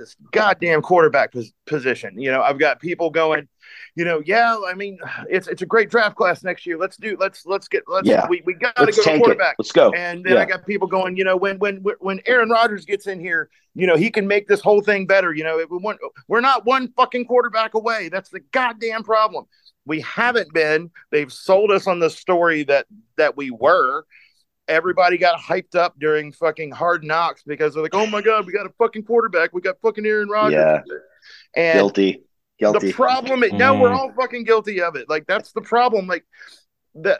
this 0.00 0.16
goddamn 0.32 0.82
quarterback 0.82 1.32
pos- 1.32 1.52
position. 1.66 2.18
You 2.20 2.32
know, 2.32 2.42
I've 2.42 2.58
got 2.58 2.80
people 2.80 3.10
going, 3.10 3.46
you 3.94 4.04
know, 4.04 4.22
yeah, 4.24 4.56
I 4.66 4.74
mean, 4.74 4.98
it's 5.28 5.46
it's 5.46 5.62
a 5.62 5.66
great 5.66 5.90
draft 5.90 6.16
class 6.16 6.42
next 6.42 6.66
year. 6.66 6.78
Let's 6.78 6.96
do 6.96 7.16
let's 7.20 7.46
let's 7.46 7.68
get 7.68 7.84
let's 7.86 8.08
Yeah. 8.08 8.26
we, 8.28 8.42
we 8.44 8.54
got 8.54 8.74
to 8.76 8.84
Let's 8.84 8.96
go 8.96 9.02
to 9.04 9.08
tank 9.08 9.20
it. 9.20 9.24
quarterback. 9.24 9.56
Let's 9.58 9.72
go. 9.72 9.92
And 9.92 10.24
then 10.24 10.34
Yeah. 10.34 10.40
I 10.40 10.44
got 10.46 10.66
people 10.66 10.88
going, 10.88 11.16
you 11.16 11.24
know, 11.24 11.36
when 11.36 11.58
when 11.58 11.84
when 12.00 12.20
Aaron 12.26 12.48
Rodgers 12.48 12.84
gets 12.84 13.06
in 13.06 13.20
here, 13.20 13.50
you 13.74 13.86
know, 13.86 13.96
he 13.96 14.10
can 14.10 14.26
make 14.26 14.48
this 14.48 14.60
whole 14.60 14.80
thing 14.80 15.06
better. 15.06 15.32
You 15.34 15.44
know, 15.44 15.58
we 15.70 15.78
want, 15.78 15.98
we're 16.26 16.40
not 16.40 16.64
one 16.66 16.92
fucking 16.96 17.26
quarterback 17.26 17.74
away. 17.74 18.08
That's 18.08 18.30
the 18.30 18.40
goddamn 18.40 19.04
problem. 19.04 19.44
We 19.86 20.00
haven't 20.00 20.52
been. 20.52 20.90
They've 21.10 21.32
sold 21.32 21.70
us 21.70 21.86
on 21.86 22.00
the 22.00 22.10
story 22.10 22.64
that 22.64 22.86
that 23.16 23.36
we 23.36 23.50
were. 23.50 24.04
Everybody 24.70 25.18
got 25.18 25.38
hyped 25.40 25.74
up 25.74 25.98
during 25.98 26.32
fucking 26.32 26.70
hard 26.70 27.04
knocks 27.04 27.42
because 27.44 27.74
they're 27.74 27.82
like, 27.82 27.94
oh 27.94 28.06
my 28.06 28.22
god, 28.22 28.46
we 28.46 28.52
got 28.52 28.66
a 28.66 28.72
fucking 28.78 29.02
quarterback. 29.04 29.52
We 29.52 29.60
got 29.60 29.76
fucking 29.82 30.06
Aaron 30.06 30.28
Rodgers. 30.28 30.54
Yeah. 30.54 30.80
And 31.56 31.76
Guilty. 31.76 32.22
Guilty. 32.58 32.88
the 32.88 32.92
problem 32.92 33.42
is 33.42 33.52
no, 33.52 33.78
we're 33.78 33.88
Mm. 33.90 33.96
all 33.96 34.12
fucking 34.12 34.44
guilty 34.44 34.80
of 34.80 34.94
it. 34.96 35.08
Like 35.08 35.26
that's 35.26 35.52
the 35.52 35.60
problem. 35.62 36.06
Like 36.06 36.24
the 36.94 37.18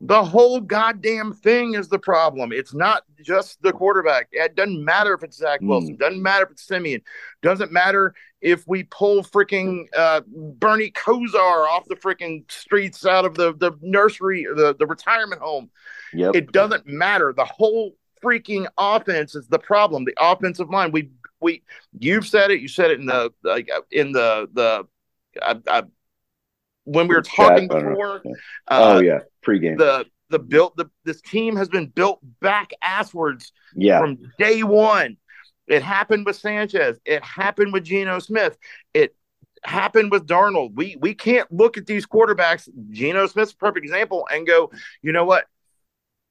the 0.00 0.24
whole 0.24 0.60
goddamn 0.60 1.32
thing 1.34 1.74
is 1.74 1.88
the 1.88 1.98
problem. 1.98 2.52
It's 2.52 2.72
not 2.72 3.02
just 3.20 3.60
the 3.62 3.72
quarterback. 3.72 4.28
It 4.30 4.54
doesn't 4.54 4.84
matter 4.84 5.12
if 5.12 5.24
it's 5.24 5.36
Zach 5.38 5.58
Wilson. 5.60 5.96
Doesn't 5.96 6.22
matter 6.22 6.44
if 6.44 6.52
it's 6.52 6.62
Siemian. 6.66 7.02
Doesn't 7.42 7.72
matter 7.72 8.14
if 8.40 8.62
we 8.68 8.84
pull 8.84 9.24
freaking 9.24 9.86
uh, 9.96 10.20
Bernie 10.28 10.92
Kosar 10.92 11.66
off 11.68 11.88
the 11.88 11.96
freaking 11.96 12.48
streets 12.50 13.04
out 13.04 13.24
of 13.24 13.34
the 13.34 13.54
the 13.54 13.72
nursery, 13.82 14.46
the 14.54 14.76
the 14.78 14.86
retirement 14.86 15.42
home. 15.42 15.68
Yep. 16.14 16.34
It 16.34 16.52
doesn't 16.52 16.86
matter. 16.86 17.32
The 17.36 17.44
whole 17.44 17.94
freaking 18.22 18.66
offense 18.76 19.34
is 19.34 19.46
the 19.48 19.58
problem. 19.58 20.04
The 20.04 20.14
offensive 20.20 20.70
line. 20.70 20.92
We 20.92 21.10
we 21.40 21.62
you've 21.98 22.26
said 22.26 22.50
it. 22.50 22.60
You 22.60 22.68
said 22.68 22.90
it 22.90 23.00
in 23.00 23.06
the 23.06 23.32
like 23.42 23.68
uh, 23.74 23.80
in 23.90 24.12
the 24.12 24.48
the 24.52 24.86
I, 25.42 25.56
I, 25.68 25.82
when 26.84 27.08
we 27.08 27.14
were 27.14 27.22
talking 27.22 27.68
before. 27.68 28.22
Yeah. 28.24 28.32
Uh, 28.66 28.94
oh 28.96 29.00
yeah, 29.00 29.20
pregame. 29.46 29.78
The 29.78 30.06
the 30.30 30.38
built 30.38 30.76
the 30.76 30.90
this 31.04 31.20
team 31.20 31.56
has 31.56 31.68
been 31.68 31.86
built 31.86 32.20
back 32.40 32.72
asswards 32.82 33.52
yeah. 33.74 34.00
from 34.00 34.18
day 34.38 34.62
one. 34.62 35.16
It 35.66 35.82
happened 35.82 36.24
with 36.26 36.36
Sanchez. 36.36 36.98
It 37.04 37.22
happened 37.22 37.72
with 37.72 37.84
Geno 37.84 38.18
Smith. 38.20 38.56
It 38.94 39.14
happened 39.64 40.10
with 40.10 40.26
Darnold. 40.26 40.74
We 40.74 40.96
we 40.96 41.14
can't 41.14 41.50
look 41.52 41.76
at 41.76 41.86
these 41.86 42.06
quarterbacks. 42.06 42.68
Geno 42.90 43.26
Smith's 43.26 43.52
a 43.52 43.56
perfect 43.56 43.84
example, 43.84 44.26
and 44.30 44.46
go, 44.46 44.70
you 45.02 45.12
know 45.12 45.24
what? 45.24 45.46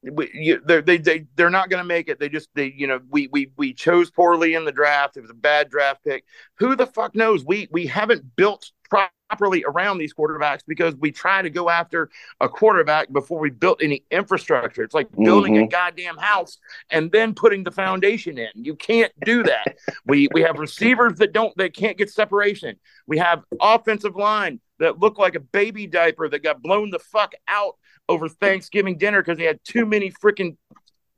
We, 0.04 0.30
you, 0.34 0.62
they're, 0.64 0.82
they 0.82 0.98
they 0.98 1.26
they're 1.36 1.50
not 1.50 1.70
going 1.70 1.82
to 1.82 1.88
make 1.88 2.08
it. 2.08 2.20
They 2.20 2.30
just 2.30 2.50
they 2.54 2.74
you 2.78 2.88
know 2.88 3.00
we 3.10 3.28
we 3.32 3.52
we 3.58 3.74
chose 3.74 4.12
poorly 4.12 4.54
in 4.54 4.64
the 4.64 4.72
draft. 4.72 5.18
It 5.18 5.22
was 5.22 5.32
a 5.32 5.36
bad 5.36 5.70
draft 5.70 6.04
pick. 6.04 6.24
Who 6.60 6.76
the 6.76 6.86
fuck 6.86 7.16
knows? 7.16 7.44
We 7.44 7.68
we 7.72 7.88
haven't 7.88 8.36
built 8.36 8.72
properly 8.90 9.66
around 9.68 9.98
these 9.98 10.14
quarterbacks 10.14 10.62
because 10.66 10.96
we 10.96 11.12
try 11.12 11.42
to 11.42 11.50
go 11.50 11.70
after 11.70 12.10
a 12.40 12.48
quarterback 12.48 13.12
before 13.12 13.40
we 13.40 13.50
built 13.50 13.82
any 13.84 14.04
infrastructure. 14.12 14.84
It's 14.84 14.94
like 14.94 15.12
building 15.12 15.58
a 15.58 15.62
Mhm. 15.64 15.72
goddamn 15.72 16.18
house 16.18 16.58
and 16.90 17.12
then 17.12 17.34
putting 17.34 17.64
the 17.64 17.72
foundation 17.72 18.38
in. 18.38 18.50
You 18.56 18.76
can't 18.76 19.12
do 19.26 19.44
that. 19.44 19.76
we 20.06 20.30
we 20.32 20.44
have 20.44 20.60
receivers 20.60 21.18
that 21.18 21.34
don't 21.34 21.58
they 21.58 21.70
can't 21.70 21.98
get 21.98 22.12
separation. 22.12 22.78
We 23.08 23.18
have 23.18 23.44
offensive 23.60 24.16
line 24.16 24.60
that 24.80 25.00
look 25.00 25.18
like 25.18 25.34
a 25.34 25.40
baby 25.40 25.88
diaper 25.88 26.30
that 26.30 26.44
got 26.44 26.62
blown 26.62 26.92
the 26.92 27.00
fuck 27.00 27.34
out 27.48 27.78
over 28.10 28.30
Thanksgiving 28.30 28.98
dinner 28.98 29.22
because 29.22 29.38
they 29.38 29.46
had 29.46 29.60
too 29.64 29.86
many 29.86 30.12
freaking 30.12 30.58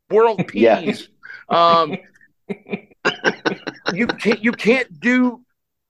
world 0.10 0.42
Yeah. 0.54 0.82
peas. 0.82 1.10
Um, 1.50 1.98
you 3.94 4.08
can't 4.08 4.44
you 4.44 4.52
can't 4.52 5.00
do 5.00 5.42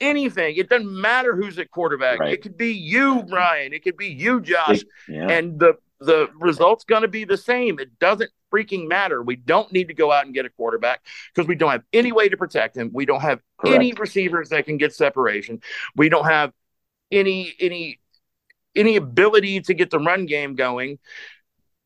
anything. 0.01 0.55
It 0.57 0.69
doesn't 0.69 0.89
matter 0.91 1.35
who's 1.35 1.59
at 1.59 1.71
quarterback. 1.71 2.19
Right. 2.19 2.33
It 2.33 2.41
could 2.41 2.57
be 2.57 2.73
you, 2.73 3.23
Brian. 3.23 3.73
It 3.73 3.83
could 3.83 3.97
be 3.97 4.07
you, 4.07 4.41
Josh 4.41 4.81
Yeah. 5.07 5.27
and 5.29 5.59
the 5.59 5.75
the 6.01 6.29
result's 6.39 6.85
going 6.85 7.01
to 7.01 7.09
be 7.09 7.25
the 7.25 7.35
same. 7.35 7.77
It 7.77 7.99
doesn't 7.99 8.31
freaking 8.53 8.87
matter. 8.87 9.21
We 9.21 9.35
don't 9.35 9.69
need 9.73 9.89
to 9.89 9.93
go 9.93 10.13
out 10.13 10.25
and 10.25 10.33
get 10.33 10.45
a 10.45 10.49
quarterback 10.49 11.01
because 11.33 11.45
we 11.47 11.55
don't 11.55 11.71
have 11.71 11.83
any 11.91 12.13
way 12.13 12.29
to 12.29 12.37
protect 12.37 12.77
him. 12.77 12.89
We 12.93 13.05
don't 13.05 13.19
have 13.19 13.41
any 13.65 13.91
receivers 13.93 14.49
that 14.49 14.65
can 14.65 14.77
get 14.77 14.93
separation. 14.95 15.61
We 15.97 16.07
don't 16.07 16.25
have 16.25 16.53
any 17.11 17.53
any 17.59 17.99
any 18.75 18.95
ability 18.95 19.61
to 19.61 19.73
get 19.73 19.89
the 19.89 19.99
run 19.99 20.25
game 20.25 20.55
going. 20.55 20.99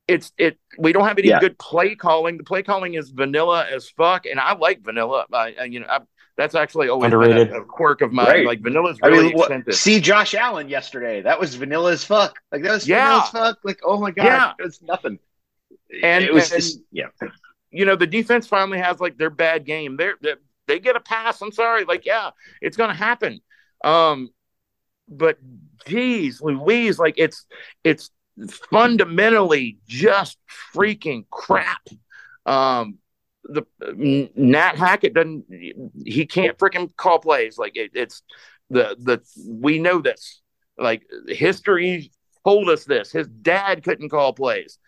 It's 0.06 0.32
it. 0.36 0.58
We 0.78 0.92
don't 0.92 1.06
have 1.06 1.18
any 1.18 1.28
Yeah. 1.28 1.40
good 1.40 1.58
play 1.58 1.94
calling. 1.94 2.36
The 2.36 2.44
play 2.44 2.62
calling 2.62 2.94
is 2.94 3.10
vanilla 3.10 3.66
as 3.66 3.88
fuck, 3.88 4.26
and 4.26 4.38
I 4.38 4.54
like 4.54 4.82
vanilla. 4.82 5.24
I, 5.32 5.54
I 5.60 5.64
you 5.64 5.80
know 5.80 5.86
I, 5.88 6.00
that's 6.36 6.54
actually 6.54 6.88
always 6.88 7.10
been 7.10 7.22
Underrated. 7.22 7.52
a, 7.54 7.60
a 7.62 7.64
quirk 7.64 8.02
of 8.02 8.12
mine. 8.12 8.26
Right. 8.26 8.46
Like 8.46 8.60
vanilla's 8.60 8.98
I 9.02 9.06
really 9.06 9.28
mean, 9.28 9.36
what, 9.36 9.50
expensive. 9.50 9.74
see 9.80 10.00
Josh 10.00 10.34
Allen 10.34 10.68
yesterday. 10.68 11.22
That 11.22 11.40
was 11.40 11.54
vanilla 11.54 11.92
as 11.92 12.04
fuck. 12.04 12.38
Like 12.52 12.62
that 12.64 12.72
was 12.72 12.86
Yeah. 12.86 13.04
vanilla 13.06 13.22
as 13.22 13.30
fuck. 13.30 13.58
Like 13.64 13.80
oh 13.84 13.98
my 13.98 14.10
god, 14.10 14.24
Yeah. 14.24 14.52
it 14.58 14.62
was 14.64 14.82
nothing. 14.82 15.18
And- 16.02 16.24
it 16.24 16.34
was 16.34 16.52
and- 16.52 16.60
just 16.60 16.80
yeah. 16.92 17.06
you 17.70 17.84
know, 17.86 17.96
the 17.96 18.06
defense 18.06 18.46
finally 18.46 18.78
has 18.78 19.00
like 19.00 19.16
their 19.16 19.30
bad 19.30 19.64
game. 19.64 19.96
They're, 19.96 20.16
they're 20.20 20.36
they 20.66 20.78
get 20.80 20.96
a 20.96 21.00
pass. 21.00 21.40
I'm 21.42 21.52
sorry. 21.52 21.84
Like, 21.84 22.06
yeah, 22.06 22.30
it's 22.62 22.76
going 22.76 22.88
to 22.88 22.96
happen. 22.96 23.40
Um, 23.84 24.30
but 25.08 25.38
geez, 25.86 26.40
Louise, 26.40 26.98
like 26.98 27.14
it's 27.16 27.46
it's 27.82 28.10
fundamentally 28.70 29.78
just 29.86 30.38
freaking 30.74 31.24
crap. 31.30 31.86
Um, 32.46 32.98
the 33.44 33.64
Nate 34.34 34.76
Hackett 34.76 35.14
doesn't. 35.14 35.44
He 36.04 36.26
can't 36.26 36.58
freaking 36.58 36.94
call 36.96 37.18
plays. 37.18 37.58
Like 37.58 37.76
it, 37.76 37.92
it's 37.94 38.22
the 38.70 38.96
the 38.98 39.20
we 39.48 39.78
know 39.78 40.00
this. 40.00 40.40
Like 40.78 41.06
history 41.28 42.10
told 42.44 42.68
us 42.68 42.84
this. 42.84 43.12
His 43.12 43.28
dad 43.28 43.82
couldn't 43.84 44.08
call 44.08 44.32
plays. 44.32 44.78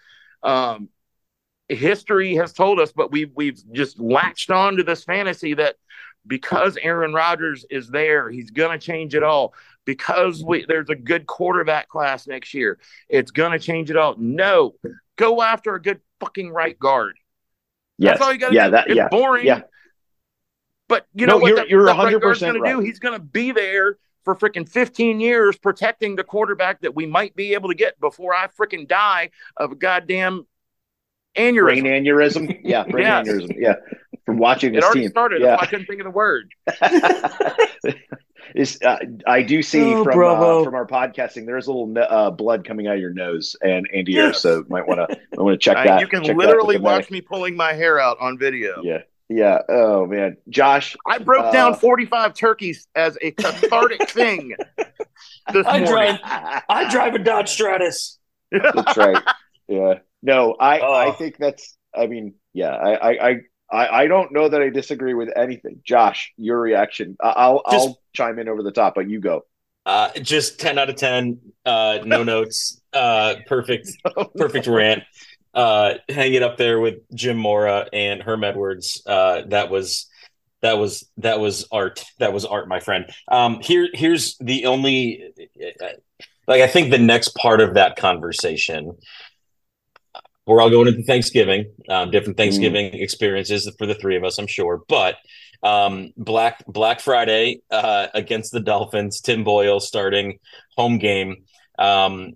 Um, 0.42 0.88
history 1.68 2.36
has 2.36 2.52
told 2.52 2.80
us, 2.80 2.92
but 2.92 3.12
we've 3.12 3.30
we've 3.34 3.60
just 3.72 3.98
latched 3.98 4.50
on 4.50 4.76
to 4.76 4.82
this 4.82 5.04
fantasy 5.04 5.54
that 5.54 5.76
because 6.26 6.76
Aaron 6.82 7.12
Rodgers 7.12 7.64
is 7.70 7.88
there, 7.88 8.30
he's 8.30 8.50
going 8.50 8.78
to 8.78 8.84
change 8.84 9.14
it 9.14 9.22
all. 9.22 9.54
Because 9.86 10.44
we, 10.44 10.66
there's 10.68 10.90
a 10.90 10.94
good 10.94 11.26
quarterback 11.26 11.88
class 11.88 12.26
next 12.26 12.52
year, 12.52 12.78
it's 13.08 13.30
going 13.30 13.52
to 13.52 13.58
change 13.58 13.88
it 13.90 13.96
all. 13.96 14.16
No, 14.18 14.74
go 15.16 15.40
after 15.40 15.74
a 15.74 15.80
good 15.80 16.00
fucking 16.20 16.50
right 16.50 16.78
guard. 16.78 17.16
Yes. 17.96 18.18
That's 18.18 18.26
all 18.26 18.32
you 18.34 18.38
got 18.38 18.48
to 18.50 18.54
yeah, 18.54 18.64
do. 18.66 18.70
that 18.72 18.86
it's 18.88 18.96
yeah. 18.96 19.08
boring. 19.08 19.46
Yeah. 19.46 19.62
But 20.88 21.06
you 21.14 21.26
No, 21.26 21.34
know 21.34 21.38
what 21.38 21.48
you're- 21.48 21.60
that, 21.60 21.68
you're 21.70 21.86
that 21.86 21.96
100% 21.96 22.20
guard's 22.20 22.40
going 22.40 22.52
to 22.54 22.58
do? 22.58 22.76
right. 22.78 22.84
He's 22.84 22.98
going 22.98 23.14
to 23.18 23.24
be 23.24 23.52
there 23.52 23.96
for 24.24 24.34
freaking 24.34 24.68
15 24.68 25.20
years 25.20 25.56
protecting 25.56 26.16
the 26.16 26.24
quarterback 26.24 26.80
that 26.80 26.94
we 26.94 27.06
might 27.06 27.34
be 27.36 27.54
able 27.54 27.68
to 27.68 27.74
get 27.76 27.98
before 28.00 28.34
I 28.34 28.48
freaking 28.48 28.86
die 28.88 29.30
of 29.56 29.70
a 29.72 29.76
goddamn 29.76 30.46
aneurysm. 31.36 31.82
Brain 31.82 31.84
aneurysm. 31.84 32.60
Yeah, 32.64 32.84
brain 32.84 33.04
Yes. 33.06 33.28
aneurysm. 33.28 33.54
Yeah. 33.56 33.74
From 34.26 34.38
watching 34.38 34.72
It 34.74 34.76
this 34.76 34.84
already 34.84 35.00
team. 35.02 35.10
started. 35.10 35.40
Yeah. 35.40 35.56
I 35.58 35.66
couldn't 35.66 35.86
think 35.86 36.00
of 36.00 36.04
the 36.04 36.10
word. 36.10 36.50
is 38.54 38.78
uh, 38.84 38.98
I 39.26 39.42
do 39.42 39.62
see 39.62 39.82
Oh, 39.94 40.04
from 40.04 40.18
uh, 40.20 40.64
from 40.64 40.74
our 40.74 40.86
podcasting 40.86 41.46
there's 41.46 41.66
a 41.66 41.70
little 41.70 41.86
no- 41.88 42.02
uh, 42.02 42.30
blood 42.30 42.64
coming 42.66 42.86
out 42.86 42.94
of 42.94 43.00
your 43.00 43.12
nose 43.12 43.56
and 43.62 43.86
and 43.92 44.08
ears, 44.08 44.34
Yes. 44.34 44.42
so 44.42 44.64
might 44.68 44.86
want 44.86 44.98
to 45.00 45.16
might 45.36 45.42
want 45.44 45.54
to 45.54 45.58
check 45.64 45.76
that. 45.84 46.00
you 46.00 46.06
can 46.06 46.22
literally 46.22 46.76
with 46.76 46.82
the 46.82 46.88
medic. 46.88 47.04
watch 47.04 47.10
me 47.10 47.20
pulling 47.20 47.56
my 47.56 47.72
hair 47.72 47.98
out 48.00 48.18
on 48.20 48.38
video. 48.38 48.80
Yeah, 48.82 48.98
yeah. 49.28 49.58
Oh 49.68 50.06
man, 50.06 50.36
Josh. 50.48 50.96
I 51.06 51.18
broke 51.18 51.46
Uh, 51.46 51.52
down 51.52 51.74
45 51.74 52.34
turkeys 52.34 52.86
as 52.94 53.18
a 53.20 53.32
cathartic 53.32 54.08
thing 54.10 54.54
this 55.52 55.66
I 55.66 55.84
drive. 55.84 56.18
I 56.24 56.88
drive 56.90 57.14
a 57.14 57.18
Dodge 57.18 57.48
Stratus. 57.48 58.18
That's 58.52 58.96
right. 58.96 59.22
Yeah. 59.68 59.94
No, 60.22 60.54
I 60.58 60.80
Oh. 60.80 60.92
I 60.94 61.10
think 61.12 61.36
that's. 61.38 61.76
I 61.94 62.06
mean, 62.06 62.34
yeah. 62.52 62.70
I 62.74 63.10
I 63.30 63.36
I, 63.70 63.88
I, 63.88 64.06
don't 64.06 64.32
know 64.32 64.48
that 64.48 64.62
I 64.62 64.70
disagree 64.70 65.14
with 65.14 65.30
anything. 65.36 65.80
Josh, 65.84 66.32
your 66.36 66.60
reaction. 66.60 67.16
I'll 67.20 67.62
Just- 67.70 67.88
I'll 67.88 68.00
chime 68.12 68.38
in 68.38 68.48
over 68.48 68.62
the 68.62 68.72
top, 68.72 68.94
but 68.94 69.08
you 69.08 69.20
go. 69.20 69.44
Uh, 69.84 70.10
just 70.20 70.58
ten 70.58 70.78
out 70.78 70.90
of 70.90 70.96
ten. 70.96 71.38
Uh, 71.64 72.00
no 72.04 72.22
notes. 72.24 72.80
Uh, 72.92 73.36
perfect, 73.46 73.88
perfect 74.36 74.66
rant. 74.66 75.04
Uh, 75.54 75.94
hang 76.08 76.34
it 76.34 76.42
up 76.42 76.56
there 76.56 76.80
with 76.80 76.96
Jim 77.14 77.38
Mora 77.38 77.88
and 77.92 78.20
Herm 78.20 78.42
Edwards. 78.44 79.00
Uh, 79.06 79.42
that 79.48 79.70
was 79.70 80.06
that 80.60 80.78
was 80.78 81.08
that 81.18 81.38
was 81.38 81.68
art. 81.70 82.04
That 82.18 82.32
was 82.32 82.44
art, 82.44 82.66
my 82.68 82.80
friend. 82.80 83.06
Um, 83.28 83.60
here 83.60 83.88
here's 83.94 84.36
the 84.38 84.66
only 84.66 85.32
like 86.48 86.62
I 86.62 86.66
think 86.66 86.90
the 86.90 86.98
next 86.98 87.36
part 87.36 87.60
of 87.60 87.74
that 87.74 87.96
conversation. 87.96 88.96
We're 90.46 90.60
all 90.60 90.70
going 90.70 90.88
into 90.88 91.02
Thanksgiving, 91.02 91.72
um, 91.88 92.10
different 92.10 92.36
Thanksgiving 92.36 92.94
experiences 92.94 93.70
for 93.78 93.86
the 93.86 93.94
three 93.94 94.16
of 94.16 94.24
us, 94.24 94.38
I'm 94.38 94.46
sure. 94.46 94.82
But 94.88 95.16
um, 95.62 96.12
Black 96.16 96.64
Black 96.66 97.00
Friday 97.00 97.62
uh, 97.70 98.08
against 98.14 98.52
the 98.52 98.60
Dolphins, 98.60 99.20
Tim 99.20 99.44
Boyle 99.44 99.80
starting 99.80 100.38
home 100.76 100.98
game. 100.98 101.44
Um, 101.78 102.34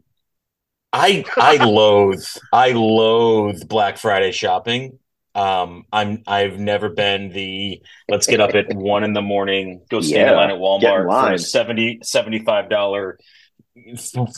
I 0.93 1.27
I 1.39 1.57
loathe 1.65 2.25
I 2.53 2.73
loathe 2.73 3.69
Black 3.69 3.99
Friday 3.99 4.33
shopping. 4.33 4.99
Um, 5.35 5.85
I'm 5.93 6.23
I've 6.27 6.59
never 6.59 6.89
been 6.89 7.31
the 7.31 7.83
let's 8.09 8.27
get 8.27 8.41
up 8.41 8.55
at 8.55 8.67
one 8.75 9.05
in 9.05 9.13
the 9.13 9.23
morning, 9.23 9.83
go 9.89 10.01
stand 10.01 10.27
Yeah, 10.27 10.31
in 10.31 10.35
line 10.35 10.51
at 10.51 10.59
Walmart 10.59 11.13
for 11.17 11.33
a 11.33 11.39
70 11.39 12.01
75 12.03 12.69
dollar 12.69 13.19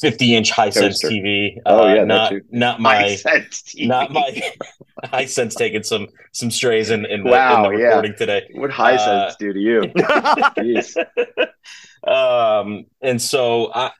50 0.00 0.34
inch 0.36 0.50
Hisense 0.52 1.02
TV. 1.02 1.56
Oh, 1.64 1.84
Uh, 1.88 1.94
yeah, 1.94 2.04
not 2.04 2.32
not 2.50 2.80
my 2.80 3.00
My 3.02 3.14
sense 3.16 3.62
TV. 3.62 3.86
not 3.88 4.12
my 4.12 4.40
Hisense 5.04 5.54
taking 5.56 5.82
some 5.82 6.08
some 6.32 6.50
strays 6.50 6.90
in 6.90 7.06
in 7.06 7.24
Wow, 7.24 7.70
in 7.70 7.76
the 7.76 7.82
yeah. 7.82 8.00
today. 8.12 8.46
What 8.54 8.70
high 8.70 8.96
Uh, 8.96 9.30
sense 9.30 9.36
do 9.38 9.52
to 9.52 9.58
you? 9.58 9.92
Um, 12.04 12.86
and 13.00 13.22
so 13.22 13.70
I 13.72 13.92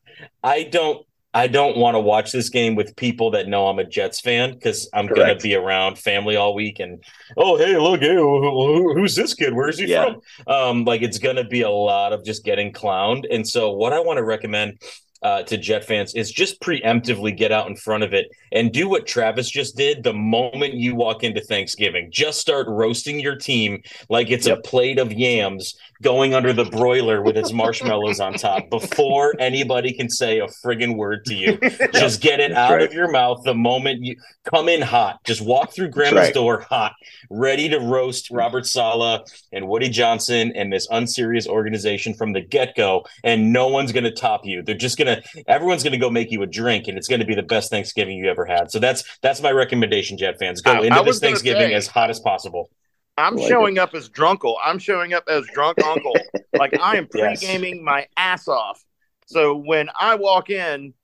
I 0.42 0.64
don't 0.64 1.06
I 1.32 1.46
don't 1.46 1.76
want 1.76 1.94
to 1.94 2.00
watch 2.00 2.32
this 2.32 2.48
game 2.48 2.74
with 2.74 2.96
people 2.96 3.30
that 3.30 3.46
know 3.46 3.68
I'm 3.68 3.78
a 3.78 3.84
Jets 3.84 4.20
fan 4.20 4.52
because 4.52 4.90
I'm 4.92 5.06
gonna 5.06 5.36
be 5.36 5.54
around 5.54 5.98
family 6.00 6.34
all 6.34 6.52
week 6.52 6.80
and 6.80 7.02
oh 7.36 7.56
hey 7.56 7.78
look 7.78 8.00
hey, 8.00 8.14
who, 8.16 8.40
who- 8.42 8.94
who's 8.94 9.14
this 9.14 9.34
kid 9.34 9.54
where's 9.54 9.78
he 9.78 9.86
Yeah. 9.86 10.14
from 10.46 10.52
um 10.52 10.84
like 10.84 11.02
it's 11.02 11.18
gonna 11.18 11.44
be 11.44 11.62
a 11.62 11.70
lot 11.70 12.12
of 12.12 12.24
just 12.24 12.44
getting 12.44 12.72
clowned 12.72 13.24
and 13.32 13.46
so 13.48 13.70
what 13.70 13.92
I 13.92 14.00
want 14.00 14.16
to 14.16 14.24
recommend 14.24 14.82
uh, 15.22 15.42
to 15.44 15.56
Jet 15.56 15.84
fans 15.84 16.14
is 16.14 16.30
just 16.30 16.60
preemptively 16.60 17.36
get 17.36 17.52
out 17.52 17.68
in 17.68 17.76
front 17.76 18.02
of 18.02 18.12
it 18.12 18.30
and 18.52 18.72
do 18.72 18.88
what 18.88 19.06
Travis 19.06 19.48
just 19.48 19.76
did 19.76 20.02
the 20.02 20.12
moment 20.12 20.74
you 20.74 20.94
walk 20.94 21.24
into 21.24 21.40
Thanksgiving. 21.40 22.10
Just 22.10 22.40
start 22.40 22.66
roasting 22.68 23.20
your 23.20 23.36
team 23.36 23.82
like 24.08 24.30
it's 24.30 24.46
a 24.46 24.56
plate 24.56 24.98
of 24.98 25.12
yams 25.12 25.76
going 26.02 26.34
under 26.34 26.52
the 26.52 26.64
broiler 26.64 27.22
with 27.22 27.36
its 27.36 27.52
marshmallows 27.52 28.20
on 28.20 28.34
top 28.34 28.68
before 28.68 29.34
anybody 29.38 29.92
can 29.92 30.10
say 30.10 30.40
a 30.40 30.46
friggin' 30.46 30.96
word 30.96 31.24
to 31.24 31.34
you. 31.34 31.58
Just 31.92 32.20
get 32.20 32.40
it 32.40 32.52
out 32.52 32.72
right. 32.72 32.82
of 32.82 32.92
your 32.92 33.10
mouth 33.10 33.42
the 33.44 33.54
moment 33.54 34.02
you 34.02 34.16
come 34.44 34.68
in 34.68 34.82
hot. 34.82 35.22
Just 35.24 35.40
walk 35.40 35.72
through 35.72 35.88
grandma's 35.88 36.26
right. 36.26 36.34
door 36.34 36.60
hot, 36.68 36.94
ready 37.30 37.68
to 37.68 37.78
roast 37.78 38.30
Robert 38.30 38.66
Saleh 38.66 39.22
and 39.52 39.68
Woody 39.68 39.88
Johnson 39.88 40.52
and 40.56 40.72
this 40.72 40.88
unserious 40.90 41.46
organization 41.46 42.14
from 42.14 42.32
the 42.32 42.40
get 42.40 42.74
go. 42.74 43.04
And 43.22 43.52
no 43.52 43.68
one's 43.68 43.92
going 43.92 44.04
to 44.04 44.10
top 44.10 44.44
you. 44.44 44.62
They're 44.62 44.74
just 44.74 44.98
going 44.98 45.06
to, 45.06 45.11
everyone's 45.46 45.82
going 45.82 45.92
to 45.92 45.98
go 45.98 46.10
make 46.10 46.30
you 46.30 46.42
a 46.42 46.46
drink 46.46 46.88
and 46.88 46.96
it's 46.98 47.08
going 47.08 47.20
to 47.20 47.26
be 47.26 47.34
the 47.34 47.42
best 47.42 47.70
Thanksgiving 47.70 48.16
you 48.18 48.30
ever 48.30 48.44
had. 48.44 48.70
So 48.70 48.78
that's, 48.78 49.04
that's 49.20 49.40
my 49.42 49.50
recommendation, 49.50 50.16
Jet 50.18 50.38
fans. 50.38 50.60
Go 50.60 50.72
I- 50.72 50.80
into 50.86 50.94
I 50.98 51.02
this 51.02 51.18
Thanksgiving 51.20 51.68
say- 51.70 51.74
as 51.74 51.86
hot 51.86 52.10
as 52.10 52.20
possible. 52.20 52.70
I'm 53.18 53.36
Like 53.36 53.48
showing 53.48 53.78
up 53.78 53.94
as 53.94 54.08
drunkle. 54.08 54.56
I'm 54.64 54.78
showing 54.78 55.12
up 55.12 55.24
as 55.28 55.44
drunk 55.52 55.82
uncle. 55.84 56.14
like 56.58 56.78
I 56.80 56.96
am 56.96 57.06
pre-gaming 57.06 57.84
my 57.84 58.06
ass 58.16 58.48
off. 58.48 58.82
So 59.26 59.54
when 59.54 59.90
I 60.00 60.14
walk 60.14 60.48
in, 60.48 60.94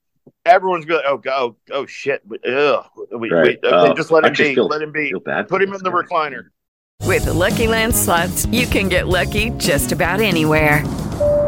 everyone's 0.46 0.86
going, 0.86 1.02
"Oh, 1.06 1.18
go, 1.18 1.30
oh, 1.30 1.56
oh 1.70 1.86
shit!" 1.86 2.22
Ugh. 2.46 2.86
We, 3.12 3.30
Right. 3.30 3.58
we, 3.62 3.68
okay, 3.68 3.90
Oh, 3.90 3.94
just 3.94 4.10
let 4.10 4.24
him 4.24 4.32
be. 4.32 4.54
feel- 4.54 4.66
let 4.68 4.80
him 4.80 4.90
be. 4.90 5.12
Bad. 5.22 5.48
Put 5.48 5.60
him 5.60 5.74
in 5.74 5.82
the 5.82 5.90
recliner. 5.90 6.44
With 7.04 7.26
the 7.26 7.34
Lucky 7.34 7.66
Land 7.66 7.94
slots, 7.94 8.46
you 8.46 8.66
can 8.66 8.88
get 8.88 9.06
lucky 9.08 9.50
just 9.58 9.92
about 9.92 10.20
anywhere. 10.20 10.82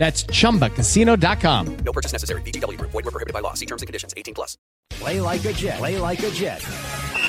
That's 0.00 0.24
chumbacasino.com. 0.24 1.76
No 1.84 1.92
purchase 1.92 2.12
necessary. 2.12 2.40
VGW 2.40 2.78
Group. 2.78 2.90
Void 2.90 3.04
were 3.04 3.10
prohibited 3.10 3.34
by 3.34 3.40
law. 3.40 3.52
See 3.52 3.66
terms 3.66 3.82
and 3.82 3.86
conditions. 3.86 4.14
18 4.16 4.32
plus. 4.32 4.56
Play 4.88 5.20
like 5.20 5.44
a 5.44 5.52
Jet. 5.52 5.76
Play 5.76 5.98
like 5.98 6.22
a 6.22 6.30
Jet. 6.30 6.64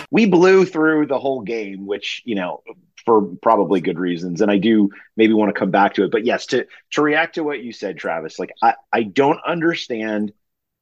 we 0.09 0.25
blew 0.25 0.65
through 0.65 1.07
the 1.07 1.19
whole 1.19 1.41
game, 1.41 1.85
which 1.85 2.21
you 2.23 2.35
know 2.35 2.63
for 3.05 3.23
probably 3.41 3.81
good 3.81 3.99
reasons, 3.99 4.39
and 4.39 4.49
I 4.49 4.57
do 4.57 4.89
maybe 5.17 5.33
want 5.33 5.53
to 5.53 5.59
come 5.59 5.69
back 5.69 5.95
to 5.95 6.05
it. 6.05 6.11
But 6.11 6.23
yes, 6.23 6.45
to 6.47 6.65
to 6.91 7.01
react 7.01 7.35
to 7.35 7.43
what 7.43 7.61
you 7.61 7.73
said, 7.73 7.97
Travis, 7.97 8.39
like 8.39 8.53
I 8.61 8.75
I 8.89 9.03
don't 9.03 9.39
understand 9.45 10.31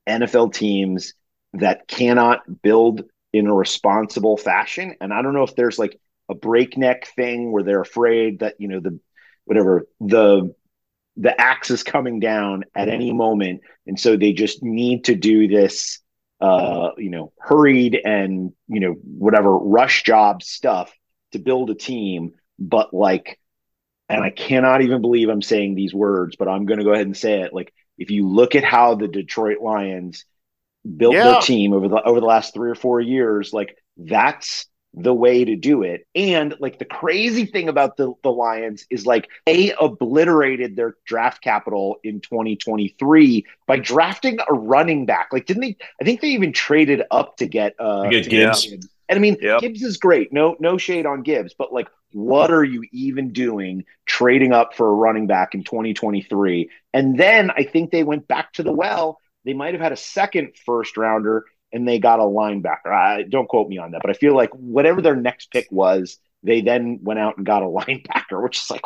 NFL 0.08 0.54
teams 0.54 1.16
that 1.54 1.88
cannot 1.88 2.62
build 2.62 3.06
in 3.34 3.48
a 3.48 3.54
responsible 3.54 4.38
fashion, 4.38 4.96
and 5.02 5.12
I 5.12 5.24
don't 5.24 5.34
know 5.34 5.44
if 5.44 5.56
there's 5.56 5.80
like 5.80 6.00
a 6.30 6.36
breakneck 6.36 7.08
thing 7.08 7.52
where 7.52 7.64
they're 7.64 7.82
afraid 7.82 8.42
that 8.42 8.62
you 8.62 8.68
know 8.68 8.80
the 8.80 9.00
whatever 9.46 9.88
the 10.00 10.54
the 11.20 11.40
axe 11.40 11.72
is 11.72 11.84
coming 11.84 12.20
down 12.20 12.66
at 12.76 12.90
any 12.90 13.14
moment. 13.14 13.62
And 13.88 14.00
so 14.00 14.18
they 14.18 14.34
just 14.34 14.64
need 14.64 15.06
to 15.06 15.16
do 15.16 15.48
this 15.48 16.00
uh 16.42 16.92
you 16.98 17.10
know 17.10 17.34
hurried 17.40 18.00
and 18.06 18.54
you 18.70 18.80
know 18.80 18.94
whatever 19.04 19.58
rush 19.58 20.04
job 20.04 20.44
stuff 20.44 20.94
to 21.34 21.40
build 21.40 21.70
a 21.70 21.76
team. 21.76 22.34
But 22.60 22.94
like 22.94 23.40
and 24.10 24.24
i 24.24 24.30
cannot 24.32 24.82
even 24.82 25.02
believe 25.02 25.30
i'm 25.30 25.42
saying 25.42 25.76
these 25.76 25.94
words 25.94 26.36
but 26.38 26.48
i'm 26.48 26.66
going 26.66 26.80
to 26.80 26.86
go 26.86 26.94
ahead 26.94 27.06
and 27.08 27.18
say 27.18 27.42
it. 27.42 27.54
Like 27.54 27.74
if 27.98 28.12
you 28.12 28.28
look 28.28 28.56
at 28.56 28.64
how 28.64 28.96
the 28.96 29.08
Detroit 29.08 29.60
Lions 29.62 30.26
built 30.98 31.16
Yeah. 31.16 31.24
their 31.24 31.42
team 31.42 31.74
over 31.74 31.90
the 31.90 32.02
over 32.04 32.20
the 32.20 32.26
last 32.26 32.54
three 32.54 32.72
or 32.72 32.76
four 32.76 33.02
years, 33.02 33.54
like 33.54 33.76
that's 33.98 34.66
the 34.94 35.14
way 35.14 35.46
to 35.46 35.56
do 35.56 35.84
it. 35.84 36.08
And 36.16 36.56
like 36.60 36.80
the 36.80 36.86
crazy 36.86 37.46
thing 37.46 37.70
about 37.70 37.98
the, 37.98 38.14
the 38.24 38.32
Lions 38.32 38.86
is 38.90 39.06
like 39.06 39.30
they 39.46 39.74
obliterated 39.80 40.76
their 40.76 40.96
draft 41.06 41.42
capital 41.42 41.98
in 42.04 42.22
2023 42.22 43.46
by 43.68 43.78
drafting 43.78 44.40
a 44.48 44.54
running 44.54 45.06
back. 45.06 45.30
Like, 45.32 45.46
didn't 45.46 45.62
they? 45.62 45.78
I 46.02 46.06
think 46.06 46.22
they 46.22 46.30
even 46.30 46.54
traded 46.54 47.04
up 47.12 47.38
to 47.38 47.48
get 47.48 47.76
uh 47.80 48.04
You 48.06 48.12
get 48.12 48.24
to 48.24 48.30
Gibbs. 48.30 48.68
And 49.10 49.18
I 49.18 49.20
mean, 49.20 49.38
Gibbs 49.60 49.82
is 49.82 49.98
great. 49.98 50.32
No, 50.32 50.56
no 50.60 50.78
shade 50.78 51.08
on 51.08 51.24
Gibbs, 51.24 51.56
but 51.58 51.74
like, 51.74 51.88
what 52.12 52.52
are 52.52 52.64
you 52.64 52.84
even 52.92 53.34
doing 53.34 53.86
trading 54.06 54.54
up 54.54 54.76
for 54.76 54.88
a 54.88 54.94
running 54.94 55.26
back 55.28 55.56
in 55.56 55.64
2023? 55.64 56.70
And 56.94 57.20
then 57.20 57.52
I 57.52 57.64
think 57.64 57.92
they 57.92 58.04
went 58.04 58.28
back 58.28 58.54
to 58.54 58.64
the 58.64 58.72
well. 58.72 59.20
They 59.46 59.54
might 59.54 59.74
have 59.74 59.82
had 59.82 59.92
a 59.92 59.98
second 59.98 60.56
first 60.64 60.98
rounder 60.98 61.46
and 61.72 61.88
they 61.88 62.00
got 62.00 62.20
a 62.20 62.24
linebacker. 62.24 62.88
I 62.92 63.24
don't 63.24 63.48
quote 63.48 63.70
me 63.70 63.78
on 63.78 63.92
that, 63.92 64.02
but 64.02 64.10
I 64.10 64.14
feel 64.14 64.36
like 64.36 64.52
whatever 64.52 65.02
their 65.02 65.16
next 65.16 65.52
pick 65.52 65.68
was, 65.72 66.18
they 66.44 66.62
then 66.62 67.00
went 67.02 67.20
out 67.20 67.38
and 67.38 67.46
got 67.46 67.64
a 67.64 67.66
linebacker, 67.68 68.42
which 68.42 68.58
is 68.58 68.70
like, 68.70 68.86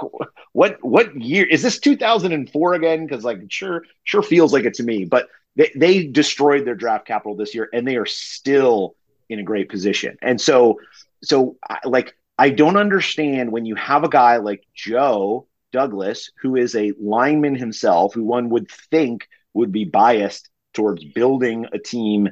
what 0.52 0.78
what 0.82 1.15
year 1.15 1.46
is 1.46 1.62
this? 1.62 1.80
2004 1.80 2.74
again? 2.74 3.06
Because 3.06 3.24
like, 3.24 3.39
sure, 3.50 3.84
sure 4.04 4.24
feels 4.24 4.54
like 4.54 4.65
it 4.65 4.76
to 4.76 4.84
me. 4.84 5.06
But 5.06 5.28
they 5.56 5.72
they 5.76 6.08
destroyed 6.08 6.65
their 6.65 6.76
draft 6.76 7.06
capital 7.06 7.36
this 7.36 7.54
year, 7.54 7.69
and 7.74 7.88
they 7.88 7.96
are 7.98 8.06
still 8.06 8.96
in 9.30 9.39
a 9.39 9.43
great 9.43 9.69
position. 9.69 10.17
And 10.22 10.39
so, 10.39 10.80
so 11.24 11.58
like, 11.86 12.15
I 12.38 12.50
don't 12.50 12.78
understand 12.78 13.52
when 13.52 13.65
you 13.65 13.76
have 13.76 14.04
a 14.04 14.10
guy 14.10 14.38
like 14.38 14.63
Joe 14.74 15.48
Douglas, 15.72 16.32
who 16.41 16.56
is 16.56 16.76
a 16.76 16.93
lineman 17.00 17.56
himself, 17.56 18.13
who 18.13 18.24
one 18.24 18.50
would 18.50 18.69
think 18.69 19.28
would 19.54 19.72
be 19.72 19.86
biased 19.86 20.50
towards 20.74 21.04
building 21.04 21.67
a 21.72 21.80
team 21.80 22.30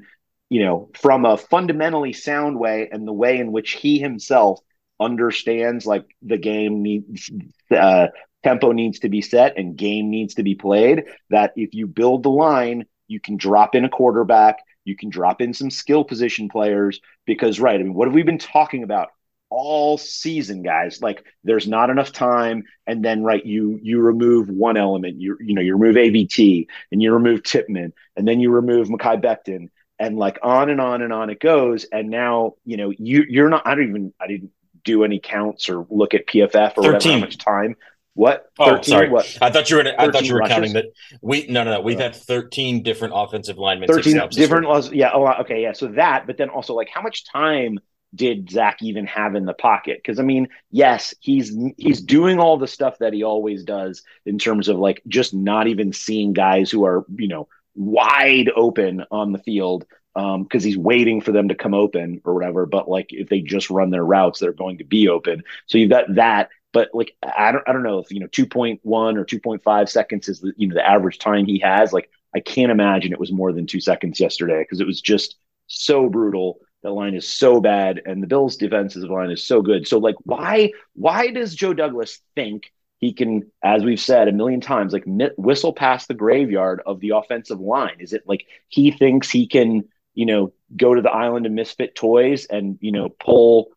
you 0.52 0.62
know, 0.66 0.90
from 1.00 1.24
a 1.24 1.38
fundamentally 1.38 2.12
sound 2.12 2.60
way 2.60 2.90
and 2.92 3.08
the 3.08 3.14
way 3.14 3.40
in 3.40 3.54
which 3.54 3.72
he 3.72 4.00
himself 4.00 4.60
understands 5.00 5.86
like 5.86 6.06
the 6.22 6.38
game 6.38 6.84
needs 6.84 7.32
uh, 7.72 8.08
tempo 8.44 8.74
needs 8.74 9.00
to 9.00 9.08
be 9.08 9.22
set 9.22 9.58
and 9.58 9.78
game 9.78 10.10
needs 10.10 10.36
to 10.36 10.44
be 10.44 10.56
played. 10.56 11.06
That 11.30 11.54
if 11.56 11.74
you 11.74 11.88
build 11.88 12.24
the 12.24 12.32
line, 12.32 12.86
you 13.08 13.22
can 13.22 13.38
drop 13.38 13.76
in 13.76 13.86
a 13.86 13.90
quarterback, 13.90 14.58
you 14.84 14.98
can 14.98 15.10
drop 15.10 15.42
in 15.42 15.54
some 15.54 15.72
skill 15.72 16.04
position 16.04 16.50
players 16.50 17.00
because, 17.26 17.62
right? 17.62 17.80
I 17.80 17.84
mean, 17.84 17.94
what 17.94 18.10
have 18.10 18.14
we 18.16 18.24
been 18.24 18.38
talking 18.38 18.84
about? 18.84 19.08
all 19.54 19.98
season 19.98 20.64
guys 20.64 21.02
like 21.02 21.26
there's 21.44 21.68
not 21.68 21.90
enough 21.90 22.14
time 22.14 22.64
and 22.88 23.04
then 23.04 23.22
right 23.22 23.46
you 23.46 23.78
you 23.84 24.00
remove 24.00 24.48
one 24.48 24.78
element 24.78 25.20
you 25.20 25.38
you 25.42 25.54
know 25.54 25.62
you 25.62 25.76
remove 25.76 25.98
AVT 25.98 26.68
and 26.90 27.02
you 27.02 27.14
remove 27.14 27.44
Tippmann 27.44 27.92
and 28.16 28.26
then 28.26 28.40
you 28.40 28.50
remove 28.50 28.88
Mekhi 28.88 29.22
Becton 29.22 29.68
and 30.02 30.18
like 30.18 30.40
on 30.42 30.70
and 30.70 30.82
on 30.82 31.02
and 31.02 31.14
on 31.14 31.30
it 31.30 31.40
goes 31.40 31.86
and 31.92 32.10
now 32.10 32.56
you 32.66 32.76
know 32.76 32.90
you 32.98 33.24
you're 33.30 33.50
not 33.50 33.66
i 33.68 33.76
don't 33.76 33.88
even 33.90 34.14
i 34.20 34.28
didn't 34.28 34.52
do 34.84 35.04
any 35.04 35.20
counts 35.20 35.70
or 35.70 35.86
look 35.90 36.14
at 36.14 36.26
pff 36.28 36.74
or 36.78 36.82
whatever, 36.82 37.10
how 37.14 37.20
much 37.20 37.38
time 37.38 37.76
what 38.14 38.52
Oh, 38.60 38.72
13 38.72 38.84
sorry. 38.84 39.10
what 39.10 39.38
I 39.42 39.52
thought 39.52 39.70
you 39.70 39.78
were. 39.78 39.86
I 39.98 40.12
thought 40.12 40.26
you 40.26 40.34
were 40.34 40.42
counting 40.42 40.74
that. 40.74 40.86
We 41.22 41.48
no, 41.48 41.64
no, 41.64 41.76
no. 41.76 41.82
We've 41.82 41.98
uh, 41.98 42.04
had 42.04 42.16
thirteen 42.16 42.84
different 42.84 43.14
offensive 43.16 43.58
linemen. 43.58 43.88
13 43.88 44.18
this 44.18 44.36
different 44.36 44.66
laws 44.66 44.92
yeah 44.92 45.12
oh 45.14 45.26
okay 45.42 45.62
yeah 45.62 45.72
so 45.72 45.88
that 45.88 46.28
but 46.28 46.38
then 46.38 46.50
also 46.50 46.74
like 46.74 46.90
how 46.94 47.02
much 47.02 47.24
time 47.32 47.80
did 48.14 48.50
zach 48.50 48.80
even 48.82 49.06
have 49.06 49.36
in 49.36 49.46
the 49.46 49.54
pocket 49.54 49.98
because 50.04 50.20
i 50.20 50.24
mean 50.24 50.50
yes 50.72 51.14
he's 51.22 51.56
he's 51.78 52.02
doing 52.02 52.40
all 52.40 52.58
the 52.58 52.68
stuff 52.68 52.98
that 53.00 53.14
he 53.14 53.24
always 53.24 53.64
does 53.64 54.04
in 54.26 54.38
terms 54.38 54.68
of 54.68 54.78
like 54.78 55.02
just 55.08 55.34
not 55.34 55.68
even 55.68 55.94
seeing 55.94 56.34
guys 56.34 56.70
who 56.70 56.84
are 56.84 57.06
you 57.16 57.30
know 57.30 57.48
wide 57.76 58.50
open 58.56 59.04
on 59.12 59.32
the 59.32 59.40
field 59.40 59.86
um 60.16 60.44
because 60.44 60.64
he's 60.64 60.78
waiting 60.78 61.22
for 61.22 61.32
them 61.32 61.48
to 61.50 61.56
come 61.56 61.74
open 61.74 62.22
or 62.26 62.34
whatever. 62.34 62.66
But 62.66 62.90
like 62.90 63.08
if 63.12 63.30
they 63.30 63.42
just 63.42 63.70
run 63.70 63.90
their 63.92 64.06
routes 64.06 64.40
they're 64.40 64.54
going 64.54 64.80
to 64.80 64.84
be 64.84 65.08
open. 65.08 65.44
So 65.68 65.78
you've 65.78 65.90
got 65.90 66.16
that. 66.16 66.50
But 66.74 66.90
like 66.94 67.16
i 67.24 67.52
don't 67.52 67.64
i 67.68 67.74
don't 67.74 67.84
know 67.84 68.00
if 68.00 68.12
you 68.12 68.20
know 68.20 68.28
2.1 68.28 68.80
or 68.84 69.26
2.5 69.26 69.90
seconds 69.90 70.30
is 70.30 70.42
the 70.42 70.54
you 70.58 70.68
know 70.68 70.76
the 70.76 70.88
average 70.88 71.20
time 71.20 71.46
he 71.46 71.60
has. 71.60 71.94
Like 71.94 72.10
i 72.36 72.40
can't 72.40 72.72
imagine 72.72 73.14
it 73.14 73.20
was 73.20 73.32
more 73.32 73.54
than 73.54 73.68
2 73.68 73.80
seconds 73.80 74.20
yesterday 74.20 74.62
because 74.62 74.82
it 74.82 74.88
was 74.88 75.02
just 75.02 75.38
so 75.68 76.10
brutal. 76.10 76.60
That 76.84 76.92
line 76.92 77.14
is 77.14 77.32
so 77.32 77.62
bad 77.62 78.02
and 78.06 78.22
the 78.22 78.28
bills 78.28 78.58
defensive 78.58 79.04
line 79.10 79.32
is 79.32 79.46
so 79.46 79.62
good. 79.62 79.88
So 79.88 79.98
like 80.00 80.16
why 80.24 80.72
why 80.94 81.32
does 81.32 81.56
joe 81.56 81.74
douglas 81.74 82.20
think 82.36 82.72
he 83.02 83.14
can, 83.14 83.52
as 83.64 83.84
we've 83.84 84.00
said 84.00 84.28
a 84.28 84.32
million 84.32 84.62
times, 84.62 84.94
like 84.94 85.04
whistle 85.36 85.74
past 85.74 86.08
the 86.08 86.14
graveyard 86.14 86.82
of 86.86 87.00
the 87.00 87.10
offensive 87.10 87.60
line? 87.60 87.96
Is 88.00 88.14
it 88.14 88.24
like 88.28 88.46
he 88.70 88.92
thinks 88.92 89.30
he 89.30 89.48
can, 89.48 89.86
you 90.14 90.28
know, 90.28 90.54
go 90.78 90.94
to 90.94 91.02
the 91.02 91.10
island 91.10 91.48
of 91.48 91.52
misfit 91.52 91.96
toys 91.96 92.46
and 92.46 92.78
you 92.80 92.92
know 92.92 93.10
pull 93.10 93.72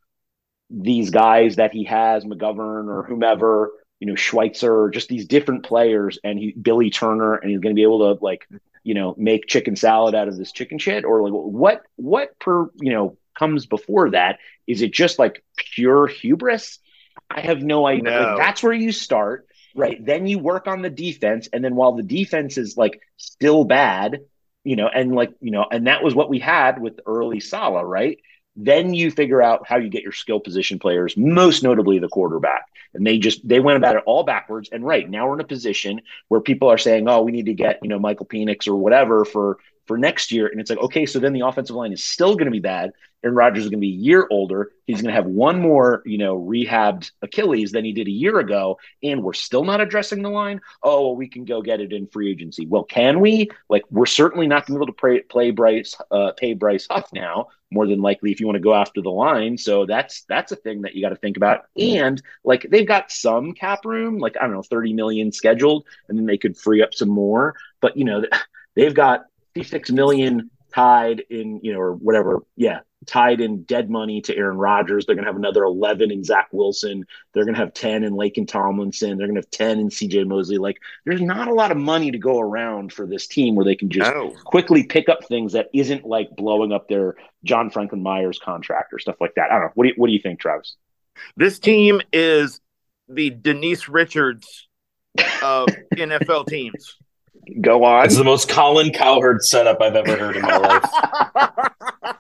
these 0.69 1.11
guys 1.11 1.57
that 1.57 1.73
he 1.73 1.85
has, 1.85 2.25
McGovern 2.25 2.89
or 2.89 3.03
whomever, 3.03 3.73
you 3.99 4.07
know, 4.07 4.15
Schweitzer, 4.15 4.91
just 4.91 5.09
these 5.09 5.27
different 5.27 5.65
players, 5.65 6.19
and 6.23 6.39
he 6.39 6.53
Billy 6.53 6.91
Turner, 6.91 7.35
and 7.35 7.51
he's 7.51 7.61
going 7.61 7.75
to 7.75 7.79
be 7.79 7.83
able 7.83 8.15
to 8.15 8.23
like, 8.23 8.47
you 8.83 8.93
know, 8.93 9.15
make 9.17 9.47
chicken 9.47 9.75
salad 9.75 10.15
out 10.15 10.29
of 10.29 10.37
this 10.37 10.53
chicken 10.53 10.79
shit, 10.79 11.07
or 11.07 11.23
like 11.23 11.33
what 11.33 11.83
what 11.97 12.39
per 12.39 12.71
you 12.79 12.93
know 12.93 13.17
comes 13.39 13.65
before 13.65 14.11
that? 14.11 14.39
Is 14.67 14.83
it 14.83 14.93
just 14.93 15.19
like 15.19 15.43
pure 15.57 16.07
hubris? 16.07 16.79
I 17.31 17.41
have 17.41 17.63
no 17.63 17.87
idea. 17.87 18.05
No. 18.05 18.21
Like, 18.21 18.39
that's 18.39 18.63
where 18.63 18.73
you 18.73 18.93
start, 18.93 19.47
right? 19.75 20.05
Then 20.05 20.27
you 20.27 20.39
work 20.39 20.67
on 20.67 20.83
the 20.83 20.91
defense, 20.91 21.49
and 21.53 21.65
then 21.65 21.75
while 21.75 21.93
the 21.93 22.03
defense 22.03 22.59
is 22.59 22.77
like 22.77 23.01
still 23.17 23.65
bad, 23.65 24.21
you 24.63 24.77
know, 24.77 24.89
and 24.89 25.15
like 25.15 25.35
you 25.41 25.51
know, 25.51 25.67
and 25.71 25.87
that 25.87 26.03
was 26.03 26.15
what 26.15 26.29
we 26.29 26.39
had 26.39 26.81
with 26.81 27.01
early 27.07 27.41
Saleh, 27.41 27.85
right? 27.85 28.19
Then 28.57 28.95
you 28.95 29.11
figure 29.11 29.43
out 29.43 29.67
how 29.67 29.77
you 29.77 29.89
get 29.89 30.03
your 30.03 30.13
skill 30.13 30.39
position 30.39 30.79
players, 30.79 31.17
most 31.17 31.63
notably 31.63 31.99
the 31.99 32.09
quarterback. 32.09 32.67
And 32.95 33.05
they 33.05 33.19
just 33.19 33.47
they 33.47 33.59
went 33.59 33.77
about 33.77 33.97
it 33.97 34.05
all 34.07 34.23
backwards. 34.23 34.69
And 34.71 34.87
right 34.87 35.09
now 35.09 35.27
we're 35.27 35.35
in 35.35 35.41
a 35.41 35.45
position 35.45 36.03
where 36.29 36.41
people 36.41 36.71
are 36.71 36.79
saying, 36.79 37.09
"Oh, 37.09 37.23
we 37.23 37.33
need 37.33 37.47
to 37.47 37.55
get 37.55 37.81
you 37.83 37.89
know 37.89 37.99
Michael 37.99 38.27
Penix 38.27 38.69
or 38.69 38.77
whatever 38.77 39.25
for 39.25 39.59
for 39.87 39.99
next 39.99 40.33
year." 40.33 40.47
And 40.47 40.61
it's 40.61 40.71
like, 40.71 40.79
okay, 40.81 41.07
so 41.07 41.19
then 41.19 41.33
the 41.33 41.47
offensive 41.47 41.77
line 41.77 41.93
is 41.93 42.05
still 42.05 42.35
going 42.35 42.47
to 42.47 42.51
be 42.51 42.61
bad. 42.61 42.93
Aaron 43.25 43.37
Rodgers 43.37 43.65
is 43.65 43.71
going 43.71 43.81
to 43.81 43.87
be 43.87 43.95
a 43.95 43.97
year 43.97 44.27
older. 44.31 44.73
He's 44.87 45.01
going 45.01 45.09
to 45.09 45.17
have 45.17 45.25
one 45.25 45.59
more, 45.59 46.03
you 46.05 46.19
know, 46.19 46.39
rehabbed 46.39 47.11
Achilles 47.23 47.73
than 47.73 47.83
he 47.83 47.93
did 47.93 48.07
a 48.07 48.11
year 48.11 48.39
ago, 48.39 48.79
and 49.03 49.23
we're 49.23 49.33
still 49.33 49.65
not 49.65 49.81
addressing 49.81 50.21
the 50.21 50.29
line. 50.29 50.61
Oh, 50.83 51.01
well, 51.01 51.17
we 51.17 51.27
can 51.27 51.47
go 51.47 51.63
get 51.63 51.81
it 51.81 51.95
in 51.95 52.07
free 52.07 52.31
agency. 52.31 52.67
Well, 52.67 52.85
can 52.85 53.21
we? 53.21 53.49
Like, 53.71 53.85
we're 53.91 54.05
certainly 54.05 54.47
not 54.47 54.67
going 54.67 54.79
to 54.79 54.81
be 54.81 54.85
able 54.85 54.93
to 54.93 55.01
play, 55.01 55.21
play 55.21 55.51
Bryce, 55.53 55.97
uh, 56.11 56.33
pay 56.37 56.53
Bryce 56.53 56.87
Huff 56.91 57.11
now. 57.15 57.49
More 57.71 57.87
than 57.87 58.03
likely, 58.03 58.31
if 58.31 58.41
you 58.41 58.47
want 58.47 58.57
to 58.57 58.63
go 58.63 58.75
after 58.75 59.01
the 59.01 59.11
line, 59.11 59.59
so 59.59 59.85
that's 59.85 60.25
that's 60.29 60.53
a 60.53 60.57
thing 60.57 60.83
that 60.83 60.95
you 60.95 61.03
got 61.03 61.09
to 61.09 61.17
think 61.17 61.37
about. 61.37 61.65
And 61.77 62.23
like, 62.45 62.67
they've 62.71 62.87
got 62.87 63.11
some 63.11 63.53
cap 63.53 63.85
room, 63.85 64.19
like 64.19 64.37
I 64.37 64.43
don't 64.43 64.53
know, 64.53 64.63
thirty 64.63 64.93
million 64.93 65.33
scheduled, 65.33 65.85
and 66.09 66.17
then 66.17 66.27
they 66.27 66.39
could 66.39 66.57
free 66.57 66.83
up 66.83 66.95
some 66.95 67.09
more. 67.09 67.57
But 67.81 67.97
you 67.97 68.05
know, 68.05 68.23
they've 68.77 68.95
got 68.95 69.25
fifty-six 69.55 69.91
million 69.91 70.51
tied 70.75 71.23
in, 71.31 71.61
you 71.63 71.73
know, 71.73 71.81
or 71.81 71.93
whatever. 71.95 72.41
Yeah, 72.57 72.81
tied 73.07 73.41
in 73.41 73.63
dead 73.63 73.89
money 73.91 74.21
to 74.23 74.37
Aaron 74.37 74.57
Rodgers. 74.59 75.07
They're 75.07 75.15
going 75.15 75.25
to 75.25 75.29
have 75.29 75.37
another 75.37 75.63
11 75.63 76.11
in 76.11 76.25
Zach 76.25 76.49
Wilson. 76.53 77.07
They're 77.33 77.45
going 77.45 77.55
to 77.55 77.61
have 77.61 77.73
10 77.75 78.03
in 78.03 78.15
Laken 78.15 78.49
Tomlinson. 78.49 79.17
They're 79.17 79.29
going 79.29 79.37
to 79.41 79.47
have 79.47 79.51
10 79.51 79.79
in 79.79 79.89
CJ 79.89 80.27
Mosley. 80.27 80.59
Like, 80.59 80.79
there's 81.05 81.21
not 81.21 81.47
a 81.47 81.55
lot 81.55 81.71
of 81.71 81.77
money 81.77 82.11
to 82.11 82.19
go 82.19 82.41
around 82.41 82.93
for 82.93 83.07
this 83.07 83.29
team 83.29 83.55
where 83.55 83.65
they 83.65 83.77
can 83.77 83.89
just 83.89 84.11
No. 84.13 84.35
quickly 84.45 84.83
pick 84.83 85.09
up 85.09 85.25
things 85.25 85.53
that 85.53 85.69
isn't 85.73 86.05
like 86.05 86.35
blowing 86.35 86.73
up 86.73 86.89
their 86.89 87.15
John 87.45 87.71
Franklin 87.71 88.03
Myers 88.03 88.41
contract 88.43 88.93
or 88.93 88.99
stuff 88.99 89.17
like 89.21 89.35
that. 89.37 89.53
I 89.53 89.55
don't 89.55 89.67
know. 89.67 89.73
What 89.75 89.85
do 89.85 89.89
you, 89.91 89.95
what 89.97 90.07
do 90.09 90.13
you 90.13 90.21
think, 90.21 90.41
Travis? 90.41 90.75
This 91.37 91.61
team 91.61 92.01
is 92.13 92.61
the 93.09 93.31
Denise 93.31 93.89
Richards 93.89 94.67
of 95.43 95.69
NFL 95.95 96.49
teams. 96.49 96.97
Go 97.61 97.85
on. 97.85 98.05
It's 98.07 98.17
the 98.17 98.25
most 98.25 98.49
Colin 98.49 98.93
Cowherd 98.93 99.43
setup 99.45 99.81
I've 99.81 99.97
ever 99.97 100.17
heard 100.17 100.37
in 100.37 100.43
my 100.43 100.57
life. 100.57 100.85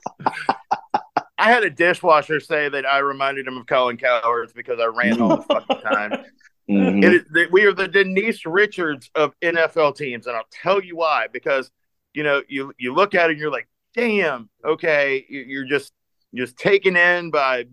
I 1.38 1.50
had 1.50 1.64
a 1.64 1.70
dishwasher 1.70 2.40
say 2.40 2.68
that 2.68 2.86
I 2.86 2.98
reminded 2.98 3.46
him 3.46 3.56
of 3.58 3.66
Colin 3.66 3.96
Cowherd's 3.96 4.52
because 4.52 4.78
I 4.80 4.86
ran 4.86 5.20
all 5.20 5.36
the 5.36 5.42
fucking 5.48 5.80
time. 5.80 6.24
Mhm. 6.70 7.04
It 7.04 7.12
is, 7.12 7.22
that 7.32 7.52
we 7.52 7.64
are 7.66 7.74
the 7.74 7.88
Denise 7.88 8.46
Richards 8.46 9.10
of 9.14 9.34
NFL 9.40 9.96
teams, 9.96 10.26
and 10.26 10.34
I'll 10.36 10.46
tell 10.50 10.82
you 10.82 10.96
why. 10.96 11.26
Because 11.30 11.70
you 12.14 12.22
know, 12.22 12.42
you 12.48 12.72
you 12.78 12.94
look 12.94 13.14
at 13.14 13.28
it, 13.28 13.32
and 13.32 13.40
you're 13.40 13.50
like, 13.50 13.68
"Damn, 13.94 14.48
okay." 14.64 15.26
you- 15.28 15.42
You're 15.46 15.66
just 15.66 15.92
just 16.34 16.56
taken 16.56 16.96
in 16.96 17.30
by 17.30 17.64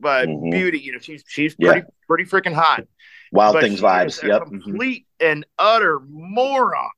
by 0.00 0.26
Mhm. 0.26 0.50
beauty. 0.50 0.80
You 0.80 0.92
know, 0.92 0.98
she's 0.98 1.24
she's 1.26 1.56
Yeah. 1.58 1.72
pretty 1.72 1.86
pretty 2.06 2.24
freaking 2.24 2.52
hot. 2.54 2.84
Wild 3.32 3.54
But 3.54 3.62
Things 3.62 3.78
she 3.78 3.84
vibes. 3.84 4.06
is 4.08 4.22
a 4.22 4.26
Yep. 4.28 4.42
Mhm. 4.42 4.62
complete 4.62 5.06
and 5.20 5.44
utter 5.58 6.00
moron. 6.00 6.90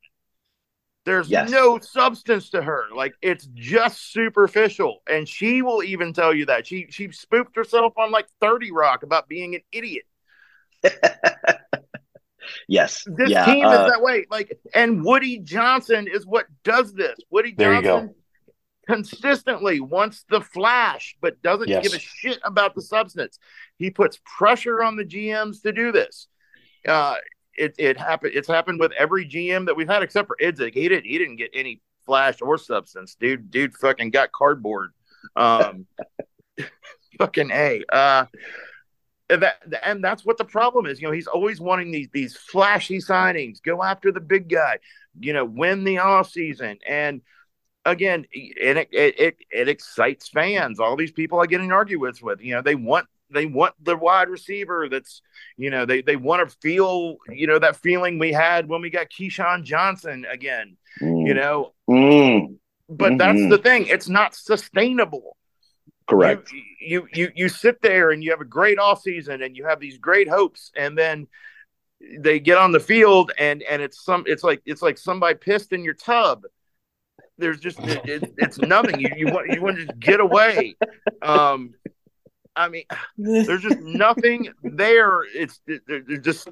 There's 1.04 1.30
Yes. 1.30 1.50
no 1.50 1.78
substance 1.78 2.50
to 2.50 2.60
her. 2.62 2.84
Like 2.94 3.14
it's 3.22 3.46
just 3.54 4.12
superficial, 4.12 5.02
and 5.08 5.26
she 5.28 5.62
will 5.62 5.82
even 5.82 6.12
tell 6.12 6.34
you 6.34 6.46
that 6.46 6.66
she 6.66 6.86
she 6.90 7.10
spooked 7.12 7.56
herself 7.56 7.94
on 7.96 8.10
like 8.10 8.26
Thirty 8.40 8.70
Rock 8.72 9.02
about 9.02 9.26
being 9.28 9.54
an 9.54 9.62
idiot. 9.72 10.04
Yes. 12.66 13.04
This 13.06 13.30
yeah, 13.30 13.44
team 13.44 13.64
uh, 13.66 13.72
is 13.72 13.90
that 13.90 14.00
way. 14.00 14.24
Like, 14.30 14.58
and 14.74 15.04
Woody 15.04 15.38
Johnson 15.38 16.06
is 16.06 16.26
what 16.26 16.46
does 16.64 16.94
this. 16.94 17.18
Woody 17.30 17.52
There 17.56 17.74
you 17.74 17.82
Johnson 17.82 18.06
go. 18.08 18.14
Consistently 18.88 19.80
wants 19.80 20.24
the 20.30 20.40
flash, 20.40 21.14
but 21.20 21.40
doesn't 21.42 21.68
Yes. 21.68 21.82
give 21.82 21.92
a 21.92 21.98
shit 21.98 22.38
about 22.42 22.74
the 22.74 22.80
substance. 22.80 23.38
He 23.76 23.90
puts 23.90 24.18
pressure 24.24 24.82
on 24.82 24.96
the 24.96 25.04
GMs 25.04 25.62
to 25.62 25.72
do 25.72 25.92
this. 25.92 26.28
Uh, 26.86 27.16
it 27.54 27.74
it 27.78 27.98
happened. 27.98 28.32
It's 28.34 28.48
happened 28.48 28.80
with 28.80 28.92
every 28.92 29.26
GM 29.26 29.66
that 29.66 29.76
we've 29.76 29.88
had, 29.88 30.02
except 30.02 30.26
for 30.26 30.36
Idzik. 30.40 30.72
He 30.72 30.88
didn't. 30.88 31.04
He 31.04 31.18
didn't 31.18 31.36
get 31.36 31.50
any 31.52 31.82
flash 32.06 32.40
or 32.40 32.56
substance. 32.56 33.14
Dude, 33.14 33.50
dude, 33.50 33.74
fucking 33.74 34.10
got 34.10 34.32
cardboard. 34.32 34.92
Um, 35.36 35.86
fucking 37.18 37.50
a. 37.50 37.84
Uh, 37.92 38.24
that 39.28 39.56
and 39.84 40.02
that's 40.02 40.24
what 40.24 40.38
the 40.38 40.44
problem 40.44 40.86
is. 40.86 40.98
You 41.02 41.08
know, 41.08 41.12
he's 41.12 41.26
always 41.26 41.60
wanting 41.60 41.90
these 41.90 42.08
these 42.12 42.36
flashy 42.36 42.98
signings, 42.98 43.62
go 43.62 43.82
after 43.82 44.12
the 44.12 44.20
big 44.20 44.48
guy, 44.48 44.78
you 45.20 45.34
know, 45.34 45.44
win 45.44 45.84
the 45.84 45.98
off 45.98 46.30
season. 46.30 46.78
And 46.88 47.20
again, 47.84 48.26
and 48.62 48.78
it, 48.78 48.88
it 48.92 49.20
it 49.20 49.36
it 49.50 49.68
excites 49.68 50.28
fans. 50.28 50.80
All 50.80 50.96
these 50.96 51.12
people 51.12 51.40
I 51.40 51.46
get 51.46 51.60
in 51.60 51.72
arguments 51.72 52.22
with, 52.22 52.40
you 52.40 52.54
know, 52.54 52.62
they 52.62 52.74
want 52.74 53.06
they 53.30 53.46
want 53.46 53.74
the 53.82 53.96
wide 53.96 54.28
receiver 54.28 54.88
that's 54.88 55.22
you 55.56 55.70
know 55.70 55.84
they 55.86 56.02
they 56.02 56.16
want 56.16 56.48
to 56.48 56.56
feel 56.62 57.16
you 57.30 57.46
know 57.46 57.58
that 57.58 57.76
feeling 57.76 58.18
we 58.18 58.32
had 58.32 58.68
when 58.68 58.80
we 58.80 58.90
got 58.90 59.08
Keyshawn 59.10 59.64
Johnson 59.64 60.26
again. 60.30 60.76
You 61.00 61.34
know, 61.34 61.74
mm, 61.88 62.56
but 62.88 63.18
that's 63.18 63.40
Mhm. 63.40 63.50
the 63.50 63.58
thing; 63.58 63.86
it's 63.86 64.08
not 64.08 64.34
sustainable 64.34 65.36
correct. 66.08 66.50
you 66.80 67.06
you 67.12 67.30
you 67.34 67.48
sit 67.48 67.82
there 67.82 68.10
and 68.10 68.24
you 68.24 68.30
have 68.30 68.40
a 68.40 68.44
great 68.46 68.78
off 68.78 69.02
season 69.02 69.42
and 69.42 69.54
you 69.56 69.66
have 69.66 69.78
these 69.78 69.98
great 69.98 70.26
hopes 70.28 70.70
and 70.74 70.96
then 70.96 71.26
they 72.20 72.40
get 72.40 72.56
on 72.56 72.72
the 72.72 72.80
field 72.80 73.30
and 73.38 73.62
and 73.62 73.82
it's 73.82 74.02
some 74.02 74.24
it's 74.26 74.42
like 74.42 74.62
it's 74.64 74.80
like 74.80 74.96
somebody 74.96 75.34
pissed 75.36 75.72
in 75.72 75.84
your 75.84 75.94
tub 75.94 76.44
there's 77.38 77.60
just 77.60 77.78
it, 77.80 78.04
it, 78.04 78.34
it's 78.38 78.58
numbing 78.58 79.00
you 79.00 79.08
you 79.16 79.26
want 79.32 79.48
you 79.52 79.62
want 79.62 79.76
to 79.76 79.86
just 79.86 79.98
get 80.00 80.20
away 80.20 80.76
um 81.22 81.72
i 82.56 82.68
mean 82.68 82.84
there's 83.16 83.62
just 83.62 83.80
nothing 83.80 84.48
there 84.62 85.22
it's 85.34 85.60
they're, 85.66 85.80
they're 85.86 86.18
just 86.18 86.48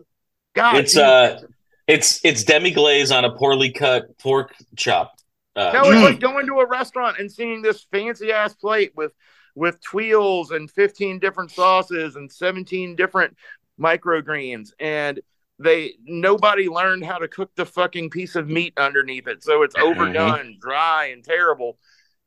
god 0.54 0.76
it's 0.76 0.94
dude. 0.94 1.02
uh, 1.02 1.38
it's 1.86 2.20
it's 2.24 2.44
demi 2.44 2.70
glaze 2.70 3.12
on 3.12 3.24
a 3.24 3.34
poorly 3.36 3.70
cut 3.70 4.18
pork 4.18 4.54
chop. 4.76 5.14
Uh, 5.54 5.70
No, 5.72 5.90
it's 5.90 6.02
like 6.02 6.20
going 6.20 6.46
to 6.46 6.60
a 6.60 6.66
restaurant 6.66 7.18
and 7.18 7.30
seeing 7.30 7.62
this 7.62 7.86
fancy 7.90 8.32
ass 8.32 8.54
plate 8.54 8.92
with 8.94 9.12
with 9.54 9.80
tuiles 9.80 10.50
and 10.50 10.70
15 10.70 11.18
different 11.18 11.50
sauces 11.50 12.16
and 12.16 12.30
17 12.30 12.94
different 12.94 13.36
microgreens 13.80 14.70
and 14.78 15.20
they 15.58 15.94
nobody 16.04 16.68
learned 16.68 17.04
how 17.04 17.18
to 17.18 17.28
cook 17.28 17.50
the 17.56 17.64
fucking 17.66 18.10
piece 18.10 18.36
of 18.36 18.48
meat 18.48 18.74
underneath 18.76 19.26
it 19.26 19.42
so 19.42 19.62
it's 19.62 19.74
overdone 19.76 20.56
dry 20.60 21.06
and 21.06 21.24
terrible 21.24 21.78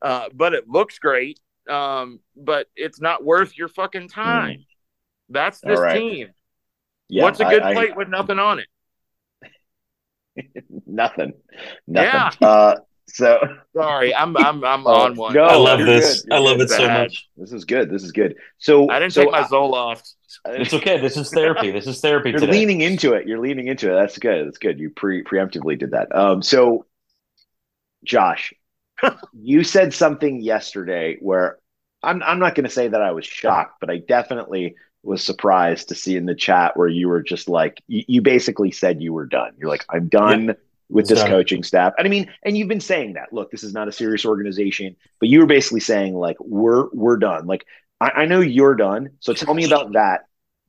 uh, 0.02 0.28
but 0.34 0.52
it 0.54 0.68
looks 0.68 0.98
great 0.98 1.38
um, 1.68 2.18
but 2.36 2.66
it's 2.74 3.00
not 3.00 3.24
worth 3.24 3.56
your 3.56 3.68
fucking 3.68 4.08
time 4.08 4.64
that's 5.28 5.60
this 5.60 5.78
right. 5.78 5.98
team 5.98 6.28
Yeah, 7.08 7.22
what's 7.24 7.38
a 7.40 7.44
good 7.44 7.62
I- 7.62 7.74
plate 7.74 7.96
with 7.96 8.08
nothing 8.08 8.38
on 8.38 8.58
it 8.60 8.66
Nothing. 10.86 11.32
Nothing. 11.86 12.40
Yeah. 12.40 12.48
Uh, 12.48 12.76
so 13.12 13.38
sorry 13.76 14.14
i'm 14.14 14.36
i'm 14.36 14.62
i'm 14.64 14.86
Oh, 14.86 14.90
on 15.02 15.16
one 15.16 15.34
No, 15.34 15.44
I 15.44 15.56
love 15.56 15.78
this. 15.80 16.24
I 16.30 16.38
love 16.38 16.58
good. 16.58 16.70
it 16.70 16.74
so 16.74 16.86
much. 16.88 17.28
This 17.36 17.52
is 17.52 17.64
good. 17.64 17.90
This 17.90 18.02
is 18.02 18.12
good. 18.12 18.36
So 18.58 18.88
i 18.90 18.98
didn't 18.98 19.12
so 19.12 19.22
take 19.22 19.32
my 19.32 19.40
I- 19.40 19.48
zoloft 19.48 20.14
It's 20.46 20.72
okay. 20.74 21.00
This 21.00 21.16
is 21.16 21.30
therapy. 21.30 21.70
This 21.70 21.86
is 21.86 22.00
therapy 22.00 22.30
You're 22.30 22.40
today. 22.40 22.52
leaning 22.52 22.80
into 22.82 23.12
it. 23.14 23.26
You're 23.26 23.40
leaning 23.40 23.66
into 23.66 23.90
it. 23.92 23.94
That's 24.00 24.16
good. 24.18 24.46
That's 24.46 24.58
good. 24.58 24.78
You 24.78 24.90
pre 24.90 25.22
preemptively 25.24 25.78
did 25.78 25.90
that. 25.90 26.14
Um, 26.14 26.40
so 26.42 26.86
Josh, 28.04 28.52
you 29.32 29.64
said 29.64 29.92
something 29.92 30.40
yesterday 30.40 31.16
where 31.20 31.58
I'm 32.02 32.22
I'm 32.22 32.38
not 32.38 32.54
going 32.54 32.64
to 32.64 32.70
say 32.70 32.88
that 32.88 33.02
I 33.02 33.12
was 33.12 33.26
shocked, 33.26 33.76
but 33.80 33.90
I 33.90 33.98
definitely 33.98 34.76
was 35.02 35.22
surprised 35.24 35.88
to 35.88 35.94
see 35.94 36.16
in 36.16 36.26
the 36.26 36.34
chat 36.34 36.76
where 36.76 36.88
you 36.88 37.08
were 37.08 37.22
just 37.22 37.48
like 37.48 37.82
you, 37.88 38.04
you 38.06 38.22
basically 38.22 38.70
said 38.70 39.02
you 39.02 39.12
were 39.12 39.26
done. 39.26 39.52
You're 39.58 39.68
like 39.68 39.84
I'm 39.90 40.08
done 40.08 40.54
with 40.90 41.08
this 41.08 41.22
coaching 41.22 41.62
staff. 41.62 41.92
And 41.96 42.06
I 42.06 42.10
mean, 42.10 42.30
and 42.42 42.56
you've 42.58 42.68
been 42.68 42.80
saying 42.80 43.14
that. 43.14 43.32
Look, 43.32 43.50
this 43.50 43.62
is 43.64 43.72
not 43.72 43.88
a 43.88 43.92
serious 43.92 44.24
organization, 44.26 44.96
but 45.20 45.28
you 45.28 45.40
were 45.40 45.46
basically 45.46 45.80
saying 45.80 46.14
like 46.14 46.36
we're 46.40 46.88
we're 46.92 47.16
done. 47.16 47.46
Like 47.46 47.64
I, 48.00 48.10
I 48.10 48.26
know 48.26 48.40
you're 48.40 48.74
done. 48.74 49.10
So 49.20 49.32
tell 49.32 49.54
me 49.54 49.64
about 49.64 49.92
that 49.92 50.26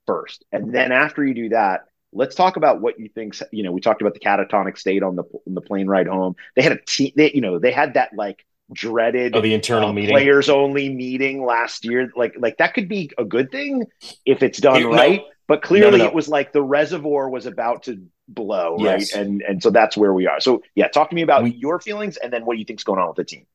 first, 0.07 0.43
and 0.51 0.73
then 0.73 0.91
after 0.91 1.25
you 1.25 1.33
do 1.33 1.49
that, 1.49 1.81
let's 2.13 2.35
talk 2.35 2.55
about 2.57 2.81
what 2.81 2.99
you 2.99 3.09
think. 3.09 3.35
You 3.51 3.63
know, 3.63 3.71
we 3.71 3.81
talked 3.81 4.01
about 4.01 4.13
the 4.13 4.19
catatonic 4.19 4.77
state 4.77 5.03
on 5.03 5.15
the 5.15 5.23
on 5.47 5.53
the 5.53 5.61
plane 5.61 5.87
ride 5.87 6.07
home. 6.07 6.35
They 6.55 6.61
had 6.61 6.73
a 6.73 6.79
team. 6.85 7.11
They, 7.15 7.31
you 7.33 7.41
know, 7.41 7.59
they 7.59 7.71
had 7.71 7.95
that 7.95 8.11
like 8.15 8.45
dreaded 8.73 9.35
Oh, 9.35 9.41
the 9.41 9.53
internal 9.53 9.89
uh, 9.89 9.93
meeting. 9.93 10.11
players 10.11 10.49
only 10.49 10.87
meeting 10.89 11.43
last 11.45 11.83
year. 11.83 12.09
Like 12.15 12.35
like 12.37 12.57
that 12.57 12.73
could 12.73 12.87
be 12.87 13.11
a 13.17 13.25
good 13.25 13.51
thing 13.51 13.85
if 14.25 14.43
it's 14.43 14.59
done 14.59 14.79
You- 14.81 14.89
no. 14.91 14.95
right. 14.95 15.21
But 15.47 15.61
clearly, 15.63 15.97
no, 15.97 16.05
no. 16.05 16.09
it 16.09 16.13
was 16.13 16.29
like 16.29 16.53
the 16.53 16.63
reservoir 16.63 17.29
was 17.29 17.45
about 17.45 17.83
to 17.83 18.01
blow, 18.33 18.77
Yes. 18.79 19.13
right? 19.15 19.21
And 19.25 19.41
and 19.41 19.61
so 19.61 19.69
that's 19.69 19.95
where 19.97 20.13
we 20.13 20.27
are. 20.27 20.39
So 20.39 20.61
yeah, 20.75 20.87
talk 20.87 21.09
to 21.09 21.15
me 21.15 21.21
about 21.21 21.43
We- 21.43 21.51
your 21.51 21.79
feelings 21.79 22.17
and 22.17 22.31
then 22.31 22.45
what 22.45 22.57
you 22.57 22.65
think's 22.65 22.83
going 22.83 22.99
on 22.99 23.07
with 23.07 23.17
the 23.17 23.23
team. 23.23 23.45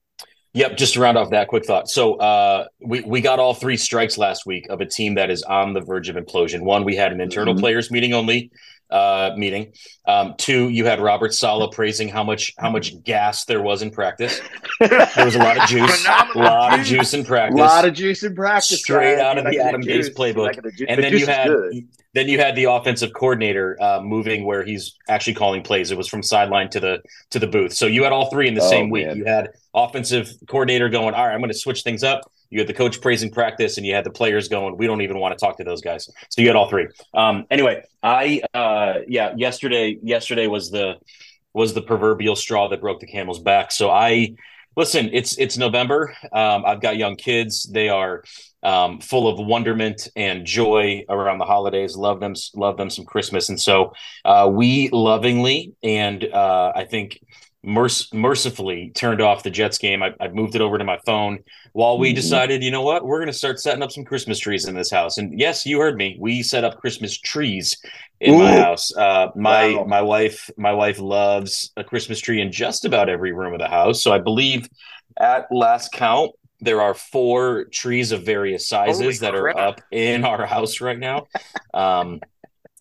Yep, 0.55 0.79
just 0.79 0.95
to 0.95 1.01
round 1.01 1.19
off 1.19 1.31
that 1.31 1.49
quick 1.49 1.67
thought. 1.67 1.87
So 1.89 2.15
uh, 2.15 2.67
we 2.81 3.03
we 3.03 3.21
got 3.21 3.39
all 3.39 3.53
three 3.53 3.77
strikes 3.77 4.17
last 4.17 4.47
week 4.47 4.67
of 4.71 4.81
a 4.81 4.87
team 4.87 5.17
that 5.17 5.29
is 5.31 5.43
on 5.43 5.75
the 5.75 5.81
verge 5.83 6.09
of 6.09 6.17
implosion. 6.17 6.63
One, 6.63 6.85
we 6.85 6.97
had 6.97 7.13
an 7.13 7.21
internal 7.21 7.55
Mhm. 7.55 7.61
players 7.61 7.91
meeting 7.91 8.15
only 8.15 8.51
uh, 8.91 9.33
meeting. 9.37 9.73
Um, 10.07 10.35
two, 10.39 10.69
you 10.69 10.85
had 10.87 11.01
Robert 11.01 11.35
Saleh 11.35 11.73
praising 11.73 12.09
how 12.09 12.23
much 12.25 12.53
how 12.59 12.71
much 12.71 13.03
gas 13.03 13.45
there 13.45 13.61
was 13.63 13.83
in 13.83 13.91
practice. 13.91 14.41
There 14.81 15.25
was 15.25 15.35
a 15.35 15.39
lot 15.41 15.59
of 15.59 15.65
juice, 15.69 15.91
a 15.91 15.97
Phenomenal 16.09 16.43
lot 16.45 16.79
of 16.79 16.85
juice. 16.87 16.89
juice 16.99 17.15
in 17.15 17.21
A 17.21 17.25
practice. 17.25 17.59
lot 17.59 17.85
of 17.85 17.95
juice 17.95 18.23
in 18.23 18.35
practice, 18.35 18.79
straight 18.81 19.19
out 19.19 19.39
of 19.39 19.45
the 19.45 19.59
Adam 19.59 19.83
Gase 19.83 19.87
juice. 19.87 20.11
Playbook. 20.11 20.37
like 20.47 20.63
the 20.63 20.87
and 20.89 20.99
the 20.99 21.03
then 21.03 21.13
you 21.19 21.27
had 21.27 21.51
then 22.15 22.29
you 22.29 22.39
had 22.39 22.57
the 22.57 22.65
offensive 22.65 23.13
coordinator 23.13 23.77
uh, 23.81 24.01
moving 24.01 24.47
where 24.47 24.65
he's 24.65 24.95
actually 25.09 25.35
calling 25.35 25.63
plays. 25.63 25.91
It 25.91 25.99
was 25.99 26.09
from 26.09 26.23
sideline 26.23 26.71
to 26.71 26.81
the 26.81 27.03
to 27.31 27.39
the 27.39 27.47
booth. 27.47 27.73
So 27.75 27.87
you 27.87 28.05
had 28.05 28.13
all 28.13 28.31
three 28.31 28.49
in 28.49 28.55
the 28.55 28.63
Oh, 28.63 28.71
same 28.71 28.89
week. 28.91 29.07
man. 29.07 29.17
You 29.19 29.25
had 29.27 29.51
offensive 29.75 30.31
coordinator 30.49 30.89
going, 30.89 31.13
all 31.15 31.27
right, 31.27 31.35
I'm 31.35 31.41
going 31.41 31.51
to 31.53 31.59
switch 31.59 31.83
things 31.83 32.03
up. 32.03 32.21
You 32.51 32.61
had 32.61 32.69
the 32.69 32.75
coach 32.75 33.01
praising 33.01 33.31
practice, 33.31 33.77
and 33.77 33.87
you 33.87 33.95
had 33.95 34.05
the 34.05 34.11
players 34.11 34.49
going, 34.49 34.77
we 34.77 34.87
don't 34.87 35.03
even 35.03 35.19
want 35.19 35.37
to 35.37 35.45
talk 35.45 35.57
to 35.59 35.65
those 35.65 35.81
guys. 35.81 36.09
So 36.31 36.43
you 36.43 36.49
had 36.49 36.57
all 36.57 36.69
three. 36.69 36.89
Um, 37.15 37.47
anyway, 37.51 37.83
I 38.03 38.43
uh, 38.55 39.01
yeah, 39.09 39.35
yesterday 39.37 39.99
yesterday 40.03 40.47
was 40.47 40.71
the 40.71 40.95
was 41.53 41.75
the 41.75 41.83
proverbial 41.83 42.37
straw 42.37 42.69
that 42.69 42.81
broke 42.81 43.01
the 43.01 43.07
camel's 43.07 43.41
back. 43.41 43.73
So 43.73 43.91
I 43.91 44.35
listen. 44.77 45.11
It's 45.13 45.39
it's 45.39 45.57
November. 45.57 46.15
Um, 46.33 46.65
I've 46.67 46.81
got 46.81 46.97
young 46.97 47.17
kids. 47.17 47.65
They 47.65 47.89
are 47.89 48.23
um, 48.63 49.01
full 49.01 49.29
of 49.29 49.45
wonderment 49.45 50.09
and 50.17 50.45
joy 50.45 51.05
around 51.09 51.39
the 51.39 51.45
holidays. 51.45 51.97
Love 51.97 52.21
them, 52.21 52.35
love 52.55 52.77
them 52.77 52.91
some 52.91 53.05
Christmas, 53.05 53.49
and 53.49 53.61
so 53.61 53.93
uh, 54.25 54.49
we 54.53 54.89
lovingly 54.93 55.75
and 55.83 56.25
uh, 56.25 56.73
I 56.75 56.85
think 56.85 57.19
merc- 57.67 58.13
mercifully 58.13 58.93
turned 58.95 59.21
off 59.21 59.43
the 59.43 59.51
Jets 59.51 59.79
game. 59.79 60.03
I, 60.03 60.15
I 60.21 60.29
moved 60.29 60.55
it 60.55 60.61
over 60.61 60.79
to 60.79 60.85
my 60.85 60.99
phone 61.05 61.41
while 61.77 61.99
we 61.99 62.11
Mhm. 62.11 62.15
decided, 62.15 62.63
you 62.63 62.71
know 62.71 62.81
what, 62.81 63.05
we're 63.05 63.19
going 63.19 63.27
to 63.27 63.37
start 63.45 63.61
setting 63.61 63.83
up 63.83 63.93
some 63.93 64.03
Christmas 64.03 64.39
trees 64.39 64.65
in 64.67 64.75
this 64.75 64.91
house. 64.91 65.19
And 65.19 65.39
yes, 65.39 65.67
you 65.67 65.79
heard 65.79 65.99
me. 65.99 66.17
We 66.19 66.43
set 66.43 66.65
up 66.65 66.81
Christmas 66.81 67.19
trees 67.19 67.77
in 68.19 68.39
my 68.39 68.53
house. 68.57 68.91
Uh, 68.97 69.27
my 69.37 69.75
Wow. 69.75 69.85
my 69.85 70.01
wife 70.01 70.49
my 70.57 70.73
wife 70.73 70.99
loves 70.99 71.73
a 71.77 71.85
Christmas 71.85 72.19
tree 72.19 72.41
in 72.41 72.51
just 72.51 72.87
about 72.87 73.11
every 73.11 73.33
room 73.33 73.53
of 73.53 73.59
the 73.61 73.69
house. 73.69 74.03
So 74.03 74.11
I 74.11 74.19
believe 74.19 74.69
at 75.21 75.53
last 75.53 75.93
count 75.93 76.31
there 76.61 76.81
are 76.81 76.95
four 76.95 77.67
trees 77.67 78.11
of 78.11 78.23
various 78.23 78.67
sizes 78.67 79.01
Holy 79.03 79.17
that 79.19 79.35
crap. 79.35 79.57
are 79.57 79.59
up 79.69 79.81
in 79.91 80.25
our 80.25 80.47
house 80.47 80.81
right 80.81 80.99
now. 80.99 81.27
Um, 81.75 82.21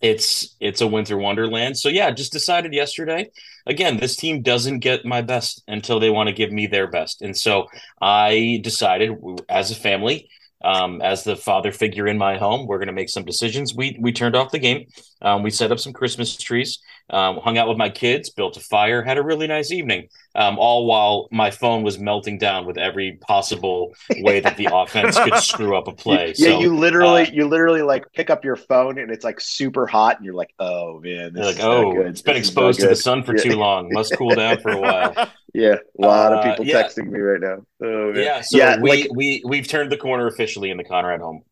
it's 0.01 0.55
it's 0.59 0.81
a 0.81 0.87
winter 0.87 1.17
wonderland. 1.17 1.77
So 1.77 1.89
yeah, 1.89 2.11
just 2.11 2.33
decided 2.33 2.73
yesterday. 2.73 3.29
Again, 3.65 3.97
this 3.97 4.15
team 4.15 4.41
doesn't 4.41 4.79
get 4.79 5.05
my 5.05 5.21
best 5.21 5.63
until 5.67 5.99
they 5.99 6.09
want 6.09 6.27
to 6.27 6.35
give 6.35 6.51
me 6.51 6.67
their 6.67 6.87
best, 6.87 7.21
and 7.21 7.35
so 7.35 7.67
I 8.01 8.59
decided, 8.63 9.13
as 9.49 9.71
a 9.71 9.75
family, 9.75 10.29
um, 10.63 11.01
as 11.01 11.23
the 11.23 11.35
father 11.35 11.71
figure 11.71 12.07
in 12.07 12.17
my 12.17 12.37
home, 12.37 12.67
we're 12.67 12.77
going 12.77 12.87
to 12.87 12.93
make 12.93 13.09
some 13.09 13.25
decisions. 13.25 13.75
We 13.75 13.97
we 13.99 14.11
turned 14.11 14.35
off 14.35 14.51
the 14.51 14.59
game. 14.59 14.87
Um, 15.21 15.43
we 15.43 15.49
set 15.49 15.71
up 15.71 15.79
some 15.79 15.93
Christmas 15.93 16.35
trees, 16.35 16.79
um, 17.09 17.37
hung 17.37 17.57
out 17.57 17.67
with 17.67 17.77
my 17.77 17.89
kids, 17.89 18.29
built 18.31 18.57
a 18.57 18.59
fire, 18.61 19.03
had 19.03 19.17
a 19.17 19.23
really 19.23 19.47
nice 19.47 19.71
evening. 19.71 20.07
Um, 20.33 20.57
all 20.59 20.85
while 20.85 21.27
my 21.31 21.51
phone 21.51 21.83
was 21.83 21.97
melting 21.99 22.37
down 22.37 22.65
with 22.65 22.77
every 22.77 23.17
possible 23.21 23.93
way 24.17 24.39
that 24.41 24.57
the 24.57 24.69
offense 24.71 25.19
could 25.19 25.37
screw 25.37 25.77
up 25.77 25.87
a 25.87 25.93
play. 25.93 26.33
Yeah, 26.37 26.51
so, 26.51 26.59
you 26.59 26.75
literally, 26.75 27.23
uh, 27.23 27.31
you 27.31 27.47
literally 27.47 27.81
like 27.81 28.05
pick 28.13 28.29
up 28.29 28.43
your 28.43 28.55
phone 28.55 28.99
and 28.99 29.11
it's 29.11 29.23
like 29.23 29.39
super 29.39 29.87
hot, 29.87 30.17
and 30.17 30.25
you're 30.25 30.33
like, 30.35 30.53
"Oh 30.59 30.99
man, 31.01 31.33
this 31.33 31.43
You're 31.43 31.49
is 31.51 31.59
like, 31.59 31.63
oh, 31.63 31.91
good. 31.91 32.07
it's 32.07 32.21
been 32.21 32.35
This 32.35 32.47
exposed 32.47 32.79
to 32.81 32.87
the 32.87 32.95
sun 32.95 33.23
for 33.23 33.33
Yeah. 33.33 33.43
too 33.43 33.55
long. 33.55 33.91
Must 33.91 34.15
cool 34.15 34.35
down 34.35 34.59
for 34.59 34.71
a 34.71 34.79
while. 34.79 35.15
Yeah, 35.53 35.75
a 35.97 36.01
lot 36.01 36.33
of 36.33 36.39
Uh, 36.39 36.41
people 36.41 36.65
yeah. 36.65 36.75
texting 36.83 37.07
me 37.09 37.19
right 37.19 37.39
now. 37.39 37.65
Oh 37.81 38.11
man. 38.11 38.23
Yeah, 38.23 38.41
so 38.41 38.57
yeah, 38.57 38.75
we 38.77 38.89
like 38.89 39.07
we 39.09 39.41
we've 39.45 39.67
turned 39.67 39.91
the 39.91 39.97
corner 39.97 40.27
officially 40.27 40.69
in 40.69 40.77
the 40.77 40.83
Conrad 40.83 41.21
home. 41.21 41.43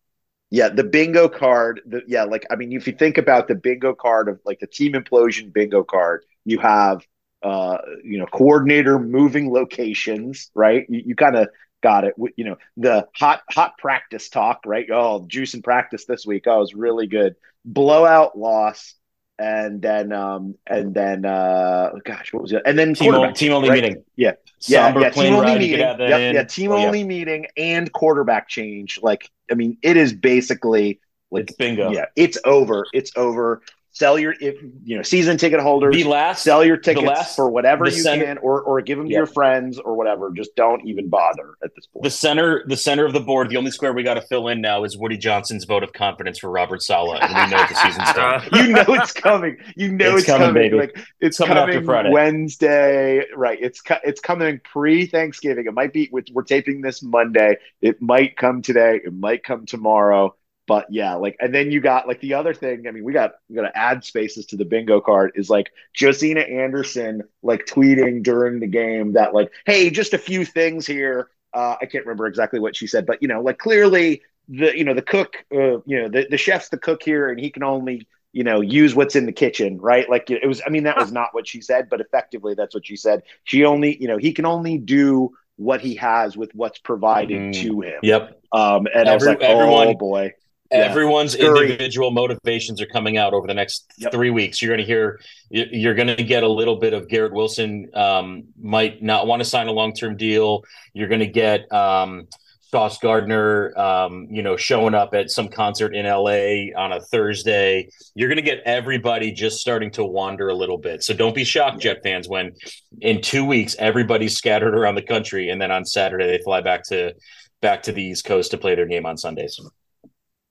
Yeah, 0.53 0.69
the 0.69 0.83
bingo 0.83 1.29
card. 1.29 1.81
The, 1.87 2.03
yeah, 2.07 2.25
like 2.25 2.45
I 2.51 2.55
mean, 2.55 2.73
if 2.73 2.85
you 2.85 2.93
think 2.93 3.17
about 3.17 3.47
the 3.47 3.55
bingo 3.55 3.95
card 3.95 4.29
of 4.29 4.39
like 4.45 4.59
the 4.59 4.67
team 4.67 4.93
implosion 4.93 5.51
bingo 5.51 5.83
card, 5.83 6.25
you 6.45 6.59
have 6.59 7.01
uh, 7.41 7.79
you 8.03 8.19
know 8.19 8.27
coordinator 8.27 8.99
moving 8.99 9.51
locations, 9.51 10.51
right? 10.53 10.85
You, 10.89 11.01
you 11.07 11.15
kind 11.15 11.37
of 11.37 11.49
got 11.81 12.03
it. 12.03 12.13
You 12.37 12.45
know 12.45 12.57
the 12.77 13.07
hot 13.15 13.41
hot 13.49 13.79
practice 13.79 14.29
talk, 14.29 14.61
right? 14.67 14.85
Oh, 14.93 15.25
juice 15.27 15.55
and 15.55 15.63
practice 15.63 16.05
this 16.05 16.23
week. 16.23 16.43
Oh, 16.45 16.57
it 16.57 16.59
was 16.59 16.75
really 16.75 17.07
good. 17.07 17.35
Blowout 17.65 18.37
loss 18.37 18.93
and 19.39 19.81
then 19.81 20.11
um 20.11 20.55
and 20.67 20.93
then 20.93 21.25
uh 21.25 21.91
gosh 22.05 22.31
what 22.33 22.43
was 22.43 22.51
it 22.51 22.61
and 22.65 22.77
then 22.77 22.93
team, 22.93 23.13
only, 23.13 23.33
team 23.33 23.51
only 23.51 23.69
right? 23.69 23.83
meeting. 23.83 24.03
Yeah. 24.15 24.33
Yeah, 24.67 24.97
yeah 24.97 25.09
team 25.09 25.33
only 25.33 25.57
meeting. 25.57 25.79
yep, 25.79 25.99
yeah 25.99 26.43
team 26.43 26.71
oh, 26.71 26.77
only 26.77 26.99
yeah. 26.99 27.05
meeting 27.05 27.47
and 27.57 27.91
quarterback 27.91 28.47
change. 28.47 28.99
Like 29.01 29.29
i 29.51 29.55
mean 29.55 29.77
it 29.81 29.97
is 29.97 30.13
basically 30.13 30.99
like 31.31 31.49
it's 31.49 31.55
bingo. 31.55 31.91
yeah 31.91 32.05
it's 32.15 32.37
over 32.45 32.85
it's 32.93 33.11
over 33.15 33.61
sell 33.93 34.17
your 34.17 34.33
if 34.41 34.61
you 34.83 34.97
know 34.97 35.03
season 35.03 35.37
ticket 35.37 35.59
holders 35.59 35.95
the 35.95 36.03
last 36.03 36.43
sell 36.43 36.65
your 36.65 36.77
tickets 36.77 37.05
last, 37.05 37.35
for 37.35 37.49
whatever 37.49 37.85
you 37.85 37.91
center, 37.91 38.25
can 38.25 38.37
or 38.39 38.61
or 38.61 38.81
give 38.81 38.97
them 38.97 39.07
to 39.07 39.13
your 39.13 39.27
friends 39.27 39.79
or 39.79 39.95
whatever. 39.95 40.31
Just 40.31 40.55
don't 40.55 40.85
even 40.85 41.09
bother 41.09 41.53
at 41.63 41.73
this 41.75 41.85
point. 41.85 42.03
The 42.03 42.09
center 42.09 42.63
the 42.67 42.75
center 42.75 43.05
of 43.05 43.13
the 43.13 43.19
board 43.19 43.49
the 43.49 43.57
only 43.57 43.71
square 43.71 43.93
we 43.93 44.03
got 44.03 44.15
to 44.15 44.21
fill 44.21 44.47
in 44.49 44.61
now 44.61 44.83
is 44.83 44.97
woody 44.97 45.17
johnson's 45.17 45.65
vote 45.65 45.83
of 45.83 45.93
confidence 45.93 46.39
for 46.39 46.49
robert 46.49 46.81
saleh 46.81 47.19
and 47.21 47.33
we 47.33 47.55
know 47.55 47.63
the 47.67 47.75
season's 47.75 48.13
done. 48.13 48.43
You 48.51 48.73
know 48.73 48.85
it's 48.87 49.13
coming. 49.13 49.57
You 49.75 49.91
know 49.91 50.15
it's, 50.15 50.23
it's 50.23 50.25
coming, 50.25 50.47
coming. 50.47 50.77
like 50.77 50.97
it's 51.21 51.37
coming, 51.37 51.55
coming 51.55 51.75
after 51.75 51.85
Friday. 51.85 52.09
wednesday. 52.09 53.25
Right. 53.35 53.59
It's 53.61 53.81
it's 54.03 54.19
coming 54.19 54.59
pre-thanksgiving. 54.63 55.67
It 55.67 55.73
might 55.73 55.93
be 55.93 56.09
we're 56.11 56.43
taping 56.43 56.81
this 56.81 57.03
monday. 57.03 57.57
It 57.81 58.01
might 58.01 58.35
come 58.37 58.61
today. 58.61 59.01
It 59.03 59.13
might 59.13 59.43
come 59.43 59.65
tomorrow 59.65 60.35
but 60.67 60.85
yeah, 60.89 61.15
like, 61.15 61.35
and 61.39 61.53
then 61.53 61.71
you 61.71 61.81
got 61.81 62.07
like 62.07 62.21
the 62.21 62.35
other 62.35 62.53
thing. 62.53 62.87
I 62.87 62.91
mean, 62.91 63.03
we 63.03 63.11
got 63.11 63.33
we 63.49 63.55
got 63.55 63.63
to 63.63 63.77
add 63.77 64.03
spaces 64.03 64.45
to 64.47 64.57
the 64.57 64.65
bingo 64.65 65.01
card. 65.01 65.33
Is 65.35 65.49
like 65.49 65.71
Josina 65.93 66.41
Anderson 66.41 67.23
like 67.41 67.65
tweeting 67.65 68.23
during 68.23 68.59
the 68.59 68.67
game 68.67 69.13
that 69.13 69.33
like, 69.33 69.51
hey, 69.65 69.89
just 69.89 70.13
a 70.13 70.17
few 70.17 70.45
things 70.45 70.87
here. 70.87 71.29
Uh, 71.53 71.75
I 71.81 71.85
can't 71.85 72.05
remember 72.05 72.27
exactly 72.27 72.59
what 72.59 72.75
she 72.75 72.87
said, 72.87 73.05
but 73.05 73.21
you 73.21 73.27
know, 73.27 73.41
like 73.41 73.57
clearly 73.57 74.21
the 74.47 74.75
you 74.77 74.83
know 74.83 74.93
the 74.93 75.01
cook, 75.01 75.35
uh, 75.53 75.81
you 75.85 76.01
know, 76.01 76.07
the 76.07 76.27
the 76.29 76.37
chef's 76.37 76.69
the 76.69 76.77
cook 76.77 77.03
here, 77.03 77.29
and 77.29 77.39
he 77.39 77.49
can 77.49 77.63
only 77.63 78.07
you 78.31 78.43
know 78.43 78.61
use 78.61 78.95
what's 78.95 79.15
in 79.15 79.25
the 79.25 79.33
kitchen, 79.33 79.79
right? 79.79 80.09
Like 80.09 80.29
it 80.31 80.47
was. 80.47 80.61
I 80.65 80.69
mean, 80.69 80.83
that 80.83 80.97
was 80.97 81.11
not 81.11 81.29
what 81.33 81.47
she 81.47 81.61
said, 81.61 81.89
but 81.89 81.99
effectively 81.99 82.53
that's 82.55 82.73
what 82.73 82.85
she 82.85 82.95
said. 82.95 83.23
She 83.43 83.65
only, 83.65 84.01
you 84.01 84.07
know, 84.07 84.17
he 84.17 84.31
can 84.31 84.45
only 84.45 84.77
do 84.77 85.35
what 85.57 85.81
he 85.81 85.95
has 85.95 86.35
with 86.35 86.53
what's 86.55 86.79
provided 86.79 87.39
mm, 87.39 87.61
to 87.61 87.81
him. 87.81 87.99
Yep. 88.01 88.41
Um, 88.51 88.87
and 88.87 89.07
Every, 89.07 89.09
I 89.09 89.13
was 89.15 89.25
like, 89.25 89.41
everyone, 89.41 89.87
oh 89.89 89.93
boy. 89.93 90.33
Everyone's 90.73 91.35
individual 91.35 92.11
motivations 92.11 92.81
are 92.81 92.85
coming 92.87 93.17
out 93.17 93.33
over 93.33 93.47
the 93.47 93.53
next 93.53 93.91
yep. 93.97 94.11
three 94.11 94.29
weeks. 94.29 94.61
You're 94.61 94.69
going 94.69 94.85
to 94.85 94.85
hear, 94.85 95.19
you're 95.49 95.93
going 95.93 96.15
to 96.15 96.23
get 96.23 96.43
a 96.43 96.47
little 96.47 96.77
bit 96.77 96.93
of 96.93 97.07
Garrett 97.07 97.33
Wilson 97.33 97.89
um, 97.93 98.45
might 98.59 99.01
not 99.01 99.27
want 99.27 99.41
to 99.41 99.45
sign 99.45 99.67
a 99.67 99.71
long 99.71 99.93
term 99.93 100.17
deal. 100.17 100.63
You're 100.93 101.07
going 101.07 101.19
to 101.19 101.27
get 101.27 101.71
um, 101.71 102.27
Sauce 102.73 102.97
Gardner, 102.97 103.77
um, 103.77 104.25
you 104.31 104.41
know, 104.41 104.57
showing 104.57 104.95
up 104.95 105.13
at 105.13 105.29
some 105.29 105.47
concert 105.47 105.95
in 105.95 106.07
LA 106.07 106.73
on 106.75 106.91
a 106.91 106.99
Thursday. 106.99 107.87
You're 108.15 108.29
going 108.29 108.37
to 108.37 108.41
get 108.41 108.63
everybody 108.65 109.31
just 109.31 109.59
starting 109.59 109.91
to 109.91 110.03
wander 110.03 110.49
a 110.49 110.55
little 110.55 110.79
bit. 110.79 111.03
So 111.03 111.13
don't 111.13 111.35
be 111.35 111.43
shocked, 111.43 111.81
Jet 111.81 111.99
fans, 112.01 112.27
when 112.27 112.53
in 112.99 113.21
two 113.21 113.45
weeks 113.45 113.75
everybody's 113.77 114.35
scattered 114.35 114.75
around 114.75 114.95
the 114.95 115.03
country, 115.03 115.51
and 115.51 115.61
then 115.61 115.69
on 115.69 115.85
Saturday 115.85 116.25
they 116.25 116.43
fly 116.43 116.61
back 116.61 116.83
to 116.85 117.13
back 117.61 117.83
to 117.83 117.91
the 117.91 118.01
East 118.01 118.25
Coast 118.25 118.49
to 118.49 118.57
play 118.57 118.73
their 118.73 118.87
game 118.87 119.05
on 119.05 119.17
Sundays. 119.17 119.59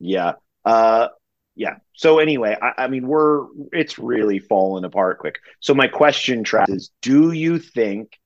Yeah. 0.03 0.33
Uh, 0.65 1.09
yeah. 1.55 1.77
So 1.95 2.19
anyway, 2.19 2.57
I, 2.61 2.85
I, 2.85 2.89
mean, 2.89 3.07
we're 3.07 3.47
it's 3.73 3.99
really 3.99 4.39
fallen 4.39 4.85
apart 4.85 5.19
quick. 5.19 5.39
So 5.61 5.75
my 5.75 5.87
question, 5.87 6.45
Trav, 6.45 6.71
is: 6.71 6.91
Do 7.01 7.33
you 7.33 7.59
think 7.59 8.19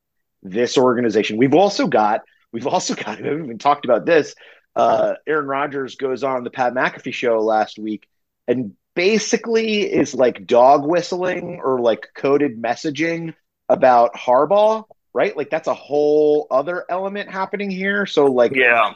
this 0.42 0.78
organization? 0.78 1.36
We've 1.36 1.54
also 1.54 1.86
got 1.86 2.22
we've 2.52 2.66
also 2.66 2.94
got 2.94 3.20
we 3.20 3.28
haven't 3.28 3.44
even 3.44 3.58
talked 3.58 3.84
about 3.84 4.06
this. 4.06 4.34
Uh, 4.74 5.14
Aaron 5.26 5.46
Rodgers 5.46 5.96
goes 5.96 6.22
on 6.22 6.44
the 6.44 6.50
Pat 6.50 6.74
McAfee 6.74 7.14
show 7.14 7.38
last 7.40 7.78
week 7.78 8.06
and 8.46 8.74
basically 8.94 9.82
is 9.82 10.14
like 10.14 10.46
dog 10.46 10.86
whistling 10.86 11.60
or 11.64 11.80
like 11.80 12.08
coded 12.14 12.60
messaging 12.60 13.34
about 13.68 14.14
Harbaugh, 14.14 14.84
right? 15.14 15.34
Like 15.34 15.48
that's 15.48 15.68
a 15.68 15.74
whole 15.74 16.46
other 16.50 16.84
element 16.90 17.30
happening 17.30 17.70
here. 17.70 18.04
So 18.04 18.26
like, 18.26 18.52
yeah, 18.54 18.92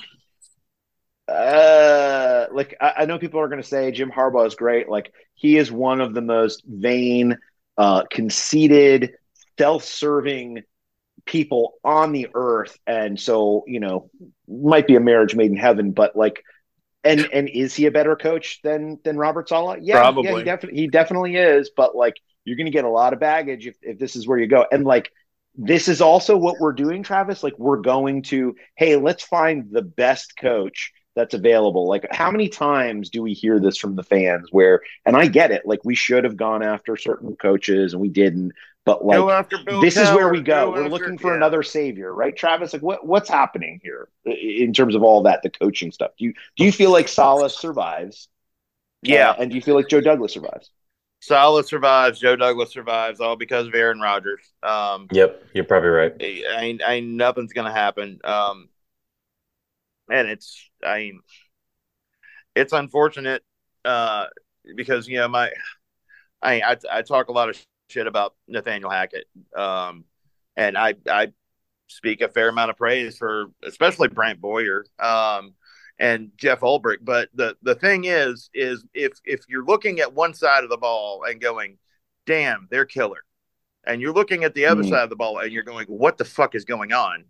uh, 1.31 2.47
like 2.53 2.77
I, 2.81 2.93
I 2.99 3.05
know 3.05 3.19
people 3.19 3.41
are 3.41 3.49
going 3.49 3.63
to 3.63 3.69
say 3.69 3.91
Jim 3.93 4.11
Harbaugh 4.11 4.47
is 4.47 4.55
great. 4.55 4.89
Like 4.89 5.13
he 5.35 5.57
is 5.57 5.71
one 5.71 6.01
of 6.01 6.15
the 6.15 6.23
most 6.23 6.63
vain, 6.67 7.39
uh, 7.79 8.05
conceited, 8.11 9.13
self-serving 9.59 10.63
people 11.27 11.75
on 11.85 12.13
the 12.13 12.29
earth, 12.35 12.79
and 12.87 13.19
so 13.19 13.65
you 13.67 13.81
know, 13.81 14.11
might 14.49 14.87
be 14.87 14.97
a 14.97 15.01
marriage 15.01 15.35
made 15.35 15.51
in 15.51 15.57
heaven, 15.57 15.93
but 15.93 16.17
like. 16.17 16.43
And 17.03 17.29
and 17.33 17.49
is 17.49 17.75
he 17.75 17.87
a 17.87 17.91
better 17.91 18.15
coach 18.15 18.61
than 18.63 18.99
than 19.05 19.17
Robert 19.17 19.49
Saleh? 19.49 19.79
Yeah, 19.81 20.01
Probably. 20.01 20.25
yeah, 20.25 20.37
he 20.37 20.45
definitely 20.45 20.81
he 20.81 20.87
definitely 20.87 21.35
is. 21.35 21.71
But 21.75 21.97
like, 21.97 22.21
you're 22.45 22.59
going 22.59 22.67
to 22.67 22.71
get 22.71 22.85
a 22.85 22.91
lot 22.91 23.15
of 23.15 23.21
baggage 23.21 23.67
if, 23.67 23.77
if 23.81 23.99
this 23.99 24.17
is 24.17 24.29
where 24.29 24.37
you 24.37 24.47
go. 24.47 24.67
And 24.71 24.85
like, 24.85 25.11
this 25.55 25.89
is 25.89 26.03
also 26.03 26.37
what 26.37 26.61
we're 26.61 26.75
doing, 26.75 27.03
Travis. 27.03 27.43
Like, 27.43 27.59
we're 27.59 27.79
going 27.79 28.25
to, 28.25 28.55
hey, 28.77 28.97
let's 28.97 29.25
find 29.25 29.71
the 29.71 29.81
best 29.81 30.37
coach 30.37 30.93
that's 31.21 31.35
available. 31.35 31.87
Like, 31.87 32.07
how 32.11 32.31
many 32.31 32.49
times 32.49 33.11
do 33.11 33.23
we 33.23 33.35
hear 33.35 33.61
this 33.61 33.77
from 33.77 33.95
the 33.95 34.03
fans 34.03 34.49
where, 34.51 34.81
and 35.05 35.17
I 35.17 35.27
get 35.27 35.51
it, 35.51 35.67
like, 35.67 35.85
we 35.85 35.95
should 35.95 36.25
have 36.25 36.37
gone 36.37 36.63
after 36.63 36.97
certain 36.97 37.37
coaches 37.37 37.93
and 37.93 38.01
we 38.01 38.09
didn't, 38.09 38.53
but 38.87 39.05
like, 39.05 39.51
this 39.83 39.97
is 39.97 40.09
where 40.11 40.31
we 40.31 40.41
go. 40.41 40.67
go 40.67 40.71
We're 40.73 40.79
after, 40.85 40.91
looking 40.91 41.19
for 41.19 41.31
yeah. 41.33 41.37
another 41.37 41.63
savior, 41.63 42.15
right, 42.15 42.35
Travis? 42.35 42.73
Like, 42.73 42.83
what, 42.83 43.07
what's 43.07 43.29
happening 43.29 43.81
here 43.83 44.09
in 44.25 44.73
terms 44.73 44.95
of 44.95 45.03
all 45.03 45.23
that, 45.25 45.43
the 45.43 45.51
coaching 45.51 45.93
stuff? 45.93 46.13
Do 46.19 46.25
you, 46.25 46.35
do 46.57 46.65
you 46.65 46.73
feel 46.73 46.91
like 46.91 47.07
Saleh 47.07 47.53
survives? 47.53 48.29
Yeah. 49.03 49.31
Uh, 49.31 49.37
and 49.41 49.51
do 49.51 49.57
you 49.57 49.63
feel 49.63 49.77
like 49.77 49.89
Joe 49.89 50.01
Douglas 50.01 50.33
survives? 50.33 50.71
Saleh 51.21 51.67
survives. 51.67 52.19
Joe 52.19 52.35
Douglas 52.35 52.73
survives, 52.73 53.21
all 53.21 53.37
because 53.37 53.67
of 53.67 53.75
Aaron 53.75 54.01
Rodgers. 54.01 54.41
Um, 54.63 55.07
yep, 55.13 55.45
you're 55.53 55.65
probably 55.65 55.91
right. 55.91 56.13
I, 56.19 56.45
I, 56.57 56.79
I 56.95 57.01
nothing's 57.01 57.53
gonna 57.53 57.73
happen. 57.73 58.21
Um, 58.25 58.71
and 60.11 60.29
it's 60.29 60.71
I 60.85 60.99
mean 60.99 61.21
it's 62.55 62.73
unfortunate 62.73 63.43
uh, 63.85 64.27
because 64.77 65.09
you 65.09 65.19
know 65.19 65.29
my 65.29 65.51
I, 66.43 66.61
I 66.61 66.77
I 66.91 67.03
talk 67.03 67.29
a 67.29 67.33
lot 67.33 67.49
of 67.49 67.59
shit 67.89 68.07
about 68.07 68.35
Nathaniel 68.49 68.91
Hackett, 68.91 69.27
um, 69.57 70.05
and 70.57 70.77
I 70.77 70.95
I 71.09 71.33
speak 71.89 72.21
a 72.21 72.29
fair 72.29 72.49
amount 72.49 72.71
of 72.71 72.77
praise 72.77 73.19
for 73.19 73.47
especially 73.65 74.09
Brant 74.09 74.41
Boyer 74.41 74.85
um, 74.99 75.55
and 75.99 76.31
Jeff 76.37 76.61
Ulbrich. 76.61 76.99
But 77.03 77.29
the 77.35 77.57
the 77.63 77.75
thing 77.75 78.05
is, 78.05 78.51
is 78.55 78.85
if 78.95 79.13
if 79.25 79.41
you're 79.49 79.65
looking 79.65 80.01
at 80.01 80.15
one 80.15 80.35
side 80.35 80.65
of 80.65 80.71
the 80.71 80.77
ball 80.77 81.25
and 81.25 81.41
going, 81.41 81.79
"Damn, 82.27 82.69
they're 82.71 82.85
killer," 82.85 83.25
and 83.85 84.01
you're 84.01 84.15
looking 84.15 84.45
at 84.45 84.55
the 84.55 84.67
other 84.67 84.83
mm-hmm. 84.83 84.91
side 84.91 85.05
of 85.05 85.11
the 85.11 85.17
ball 85.17 85.39
and 85.39 85.53
you're 85.53 85.63
going, 85.63 85.87
"What 85.87 86.19
the 86.19 86.25
fuck 86.25 86.55
is 86.55 86.65
going 86.65 86.93
on?" 86.93 87.25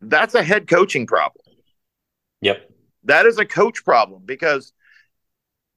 That's 0.00 0.34
a 0.34 0.42
head 0.42 0.68
coaching 0.68 1.06
problem. 1.06 1.44
Yep. 2.42 2.70
That 3.04 3.26
is 3.26 3.38
a 3.38 3.46
coach 3.46 3.84
problem 3.84 4.22
because 4.26 4.72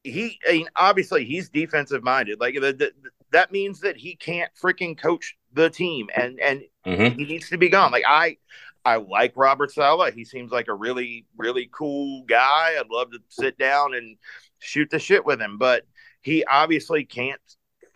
he, 0.04 0.39
I 0.47 0.51
mean, 0.54 0.67
obviously 0.75 1.25
he's 1.25 1.49
defensive 1.49 2.04
minded. 2.04 2.39
Like 2.39 2.56
the, 2.56 2.73
the, 2.73 2.91
that 3.32 3.51
means 3.51 3.80
that 3.80 3.97
he 3.97 4.15
can't 4.15 4.51
freaking 4.62 4.97
coach 4.97 5.38
the 5.54 5.69
team 5.69 6.10
and, 6.15 6.39
and 6.39 6.63
mm-hmm. 6.86 7.17
he 7.17 7.25
needs 7.25 7.49
to 7.49 7.58
be 7.58 7.69
gone. 7.69 7.91
Like 7.91 8.04
I, 8.08 8.38
I 8.84 8.97
like 8.97 9.34
Robert 9.36 9.71
Saleh. 9.71 10.13
He 10.13 10.25
seems 10.25 10.51
like 10.51 10.67
a 10.67 10.73
really, 10.73 11.25
really 11.38 11.69
cool 11.71 12.23
guy. 12.28 12.75
I'd 12.80 12.89
love 12.91 13.12
to 13.12 13.19
sit 13.30 13.58
down 13.58 13.95
and 13.95 14.17
shoot 14.60 14.89
the 14.89 14.99
shit 14.99 15.25
with 15.25 15.41
him, 15.41 15.58
but 15.58 15.86
he 16.21 16.43
obviously 16.45 17.06
can't 17.06 17.41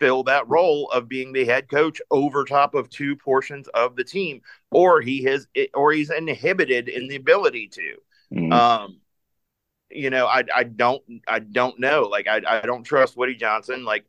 fill 0.00 0.24
that 0.24 0.48
role 0.48 0.90
of 0.90 1.08
being 1.08 1.32
the 1.32 1.44
head 1.44 1.68
coach 1.68 2.00
over 2.10 2.44
top 2.44 2.74
of 2.74 2.88
two 2.88 3.14
portions 3.14 3.68
of 3.68 3.94
the 3.94 4.02
team, 4.02 4.40
or 4.70 5.00
he 5.00 5.22
has, 5.24 5.46
or 5.74 5.92
he's 5.92 6.10
inhibited 6.10 6.88
in 6.88 7.06
the 7.06 7.16
ability 7.16 7.68
to. 7.68 7.96
Mm-hmm. 8.34 8.52
Um, 8.52 9.00
you 9.90 10.10
know, 10.10 10.26
I 10.26 10.44
I 10.54 10.64
don't 10.64 11.02
I 11.26 11.40
don't 11.40 11.78
know. 11.80 12.02
Like 12.02 12.26
I 12.28 12.40
I 12.46 12.60
don't 12.62 12.84
trust 12.84 13.16
Woody 13.16 13.34
Johnson. 13.34 13.84
Like 13.84 14.04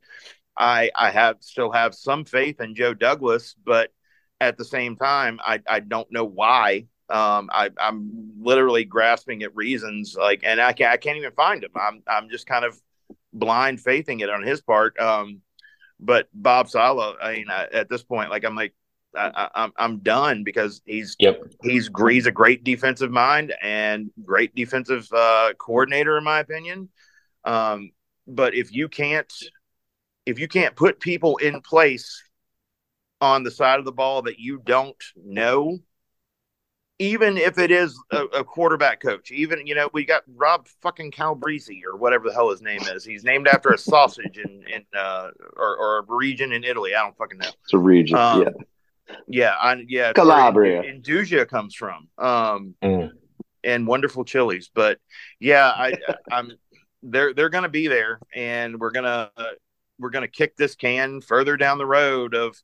I 0.58 0.92
I 0.96 1.12
have 1.12 1.38
still 1.40 1.72
have 1.72 1.96
some 1.96 2.26
faith 2.26 2.62
in 2.62 2.76
Joe 2.76 2.94
Douglas, 2.94 3.56
but 3.66 3.92
at 4.40 4.58
the 4.58 4.66
same 4.66 4.96
time, 4.96 5.40
I 5.44 5.62
I 5.68 5.80
don't 5.80 6.12
know 6.12 6.26
why. 6.26 6.88
Um, 7.10 7.50
I 7.52 7.70
I'm 7.78 8.34
literally 8.40 8.86
grasping 8.86 9.44
at 9.44 9.56
reasons 9.56 10.16
like, 10.18 10.42
and 10.44 10.62
I 10.62 10.74
can't 10.74 10.94
I 10.94 10.98
can't 10.98 11.18
even 11.18 11.32
find 11.34 11.64
them. 11.64 11.72
I'm 11.76 12.04
I'm 12.08 12.30
just 12.30 12.48
kind 12.48 12.64
of 12.66 12.80
blind 13.34 13.82
faithing 13.82 14.20
it 14.20 14.30
on 14.30 14.44
his 14.44 14.62
part. 14.62 15.00
Um, 15.00 15.42
but 16.00 16.28
Bob 16.34 16.70
Saleh, 16.70 17.16
I 17.22 17.34
mean, 17.34 17.50
I, 17.50 17.68
at 17.72 17.90
this 17.90 18.04
point, 18.04 18.32
like 18.32 18.44
I'm 18.44 18.56
like, 18.56 18.74
I, 19.16 19.32
I, 19.36 19.64
I'm 19.64 19.74
I'm 19.78 20.00
done 20.00 20.44
because 20.44 20.82
he's 20.86 21.16
Yep. 21.20 21.42
he's 21.64 21.90
he's 22.10 22.28
a 22.28 22.32
great 22.32 22.64
defensive 22.64 23.12
mind 23.12 23.54
and 23.62 24.12
great 24.24 24.56
defensive 24.56 25.08
uh, 25.14 25.54
coordinator 25.58 26.18
in 26.18 26.24
my 26.24 26.40
opinion. 26.40 26.90
Um, 27.44 27.92
but 28.28 28.54
if 28.54 28.72
you 28.72 28.88
can't 28.88 29.32
if 30.26 30.40
you 30.40 30.48
can't 30.48 30.76
put 30.76 31.00
people 31.00 31.38
in 31.38 31.62
place 31.62 32.24
on 33.20 33.44
the 33.44 33.52
side 33.52 33.80
of 33.80 33.86
the 33.86 33.92
ball 33.92 34.24
that 34.24 34.40
you 34.40 34.62
don't 34.64 35.02
know, 35.16 35.80
even 37.00 37.38
if 37.38 37.58
it 37.58 37.72
is 37.72 38.00
a, 38.12 38.26
a 38.26 38.44
quarterback 38.44 39.02
coach, 39.02 39.32
even 39.32 39.66
you 39.66 39.76
know 39.76 39.90
we 39.94 40.06
got 40.06 40.24
Rob 40.36 40.68
fucking 40.82 41.12
Calabrese 41.12 41.82
or 41.86 41.98
whatever 41.98 42.30
the 42.30 42.34
hell 42.34 42.50
his 42.50 42.62
name 42.62 42.82
is. 42.94 43.04
He's 43.04 43.24
named 43.24 43.48
after 43.48 43.72
a 43.72 43.78
sausage 43.78 44.38
in 44.38 44.64
in 44.72 44.86
uh, 44.96 45.32
or, 45.58 45.78
or 45.78 45.98
a 46.00 46.02
region 46.08 46.52
in 46.52 46.64
Italy. 46.64 46.96
I 46.96 47.02
don't 47.02 47.18
fucking 47.18 47.40
know. 47.40 47.50
It's 47.64 47.74
a 47.74 47.78
region. 47.80 48.18
Um, 48.18 48.42
yeah. 48.42 48.50
Yeah, 49.28 49.56
I, 49.60 49.84
yeah, 49.88 50.14
Calabria. 50.14 50.82
where 50.82 50.94
Induja 50.94 51.48
comes 51.48 51.76
from. 51.76 52.08
Um, 52.18 52.76
Mm. 52.84 53.12
and 53.64 53.86
wonderful 53.88 54.26
chilies. 54.26 54.70
But 54.74 55.00
yeah, 55.40 55.68
I, 55.68 55.94
I'm 56.32 56.54
they're 57.04 57.34
they're 57.34 57.50
going 57.50 57.64
to 57.64 57.70
be 57.70 57.88
there, 57.88 58.20
and 58.34 58.80
we're 58.80 58.92
gonna 58.92 59.32
we're 60.00 60.10
gonna 60.10 60.28
kick 60.28 60.56
this 60.58 60.76
can 60.76 61.22
further 61.22 61.58
down 61.58 61.78
the 61.78 61.86
road 61.86 62.34
of 62.34 62.56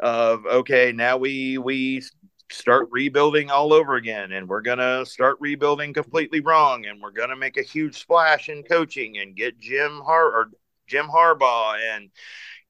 of 0.00 0.44
okay, 0.46 0.92
now 0.92 1.16
we 1.16 1.58
we 1.58 2.02
start 2.50 2.88
rebuilding 2.90 3.50
all 3.50 3.72
over 3.72 3.94
again, 3.94 4.32
and 4.32 4.48
we're 4.48 4.60
gonna 4.60 5.06
start 5.06 5.36
rebuilding 5.40 5.92
completely 5.92 6.40
wrong, 6.40 6.86
and 6.86 7.00
we're 7.00 7.10
gonna 7.10 7.36
make 7.36 7.56
a 7.56 7.62
huge 7.62 7.98
splash 7.98 8.48
in 8.48 8.62
coaching 8.62 9.18
and 9.18 9.36
get 9.36 9.58
Jim 9.58 10.00
Har 10.04 10.26
or 10.26 10.50
Jim 10.86 11.06
Harbaugh 11.06 11.76
and 11.94 12.10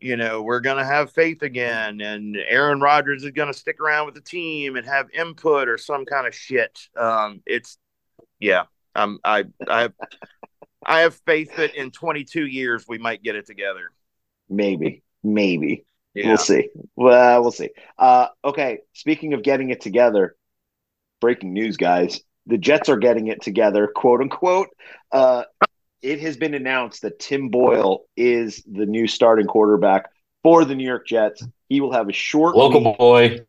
you 0.01 0.17
know, 0.17 0.43
we're 0.43 0.61
going 0.61 0.77
to 0.77 0.85
have 0.85 1.13
faith 1.13 1.43
again, 1.43 2.01
and 2.01 2.37
Aaron 2.37 2.81
Rodgers 2.81 3.25
is 3.25 3.31
going 3.31 3.53
to 3.53 3.59
stick 3.59 3.81
around 3.81 4.07
with 4.07 4.15
the 4.15 4.21
team 4.21 4.77
and 4.77 4.87
have 4.87 5.11
input 5.11 5.69
or 5.69 5.79
some 5.79 6.05
kind 6.05 6.27
of 6.27 6.35
shit. 6.35 6.79
Um, 6.97 7.43
it's, 7.47 7.79
yeah, 8.39 8.65
um, 8.95 9.19
I, 9.25 9.45
I, 9.69 9.83
have, 9.83 9.93
I 10.85 11.01
have 11.01 11.15
faith 11.27 11.57
that 11.57 11.75
in 11.75 11.91
22 11.91 12.47
years 12.47 12.85
we 12.87 12.99
might 12.99 13.23
get 13.23 13.37
it 13.37 13.47
together. 13.47 13.91
Maybe, 14.49 15.03
maybe. 15.23 15.85
Yeah. 16.15 16.29
We'll 16.29 16.37
see. 16.37 16.69
Well, 16.95 17.43
we'll 17.43 17.51
see. 17.51 17.71
Uh, 17.99 18.29
okay. 18.45 18.79
Speaking 18.93 19.33
of 19.33 19.43
getting 19.43 19.71
it 19.71 19.81
together, 19.81 20.37
breaking 21.21 21.53
news, 21.53 21.77
guys. 21.77 22.21
The 22.47 22.59
Jets 22.59 22.91
are 22.91 22.99
getting 22.99 23.29
it 23.29 23.41
together, 23.41 23.91
quote 23.95 24.21
unquote. 24.21 24.69
Uh, 25.11 25.45
it 26.05 26.21
has 26.21 26.37
been 26.37 26.53
announced 26.53 27.03
that 27.03 27.19
Tim 27.19 27.49
Boyle 27.49 28.05
is 28.15 28.63
the 28.71 28.85
new 28.85 29.07
starting 29.07 29.47
quarterback 29.47 30.11
for 30.43 30.67
the 30.67 30.75
New 30.75 30.87
York 30.87 31.07
Jets. 31.07 31.43
He 31.71 31.81
will 31.81 31.93
have 31.93 32.11
a 32.11 32.13
short 32.13 32.55
Local 32.55 32.85
week. 32.85 32.99
boy. 32.99 33.41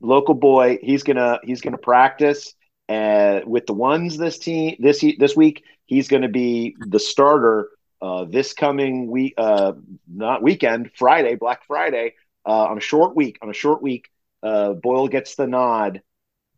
local 0.00 0.34
boy. 0.34 0.78
He's 0.82 1.02
gonna 1.02 1.40
he's 1.42 1.62
gonna 1.62 1.78
practice 1.78 2.52
uh, 2.90 3.40
with 3.46 3.64
the 3.66 3.72
ones 3.72 4.18
this 4.18 4.38
team 4.38 4.76
this 4.78 5.02
this 5.18 5.34
week. 5.34 5.64
He's 5.86 6.06
gonna 6.08 6.28
be 6.28 6.76
the 6.78 7.00
starter 7.00 7.70
uh, 8.02 8.24
this 8.24 8.52
coming 8.52 9.10
week, 9.10 9.32
uh, 9.38 9.72
not 10.06 10.42
weekend, 10.42 10.90
Friday, 10.94 11.36
Black 11.36 11.66
Friday, 11.66 12.16
uh, 12.46 12.66
on 12.66 12.76
a 12.76 12.82
short 12.82 13.16
week. 13.16 13.38
On 13.40 13.48
a 13.48 13.54
short 13.54 13.82
week, 13.82 14.10
uh, 14.42 14.74
Boyle 14.74 15.08
gets 15.08 15.36
the 15.36 15.46
nod. 15.46 16.02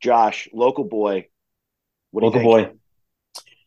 Josh, 0.00 0.48
local 0.52 0.84
boy. 0.84 1.28
What 2.10 2.24
Local 2.24 2.42
boy. 2.42 2.70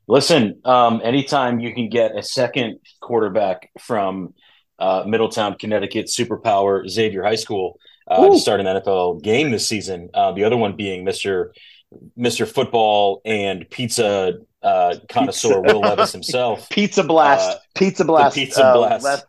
Listen, 0.09 0.59
um, 0.65 1.01
anytime 1.03 1.59
you 1.59 1.71
can 1.73 1.87
get 1.87 2.17
a 2.17 2.23
second 2.23 2.79
quarterback 2.99 3.69
from 3.79 4.33
uh, 4.79 5.03
Middletown, 5.05 5.53
Connecticut, 5.55 6.07
superpower 6.07 6.87
Xavier 6.89 7.21
High 7.23 7.35
School 7.35 7.79
uh, 8.07 8.27
to 8.27 8.39
start 8.39 8.59
an 8.59 8.65
NFL 8.65 9.21
game 9.21 9.51
this 9.51 9.67
season. 9.67 10.09
Uh, 10.13 10.31
the 10.31 10.43
other 10.45 10.57
one 10.57 10.75
being 10.75 11.03
Mister 11.05 11.53
Mister 12.17 12.47
Football 12.47 13.21
and 13.23 13.69
Pizza 13.69 14.39
uh, 14.63 14.95
connoisseur 15.09 15.61
Pizza. 15.61 15.73
Will 15.75 15.81
Levis 15.81 16.11
himself. 16.19 16.67
Pizza 16.71 17.03
blast, 17.03 17.57
Uh, 17.57 17.59
pizza 17.75 18.03
blast, 18.03 18.35
Pizza 18.35 18.65
uh, 18.65 18.73
Blast. 18.73 19.03
Les- 19.05 19.23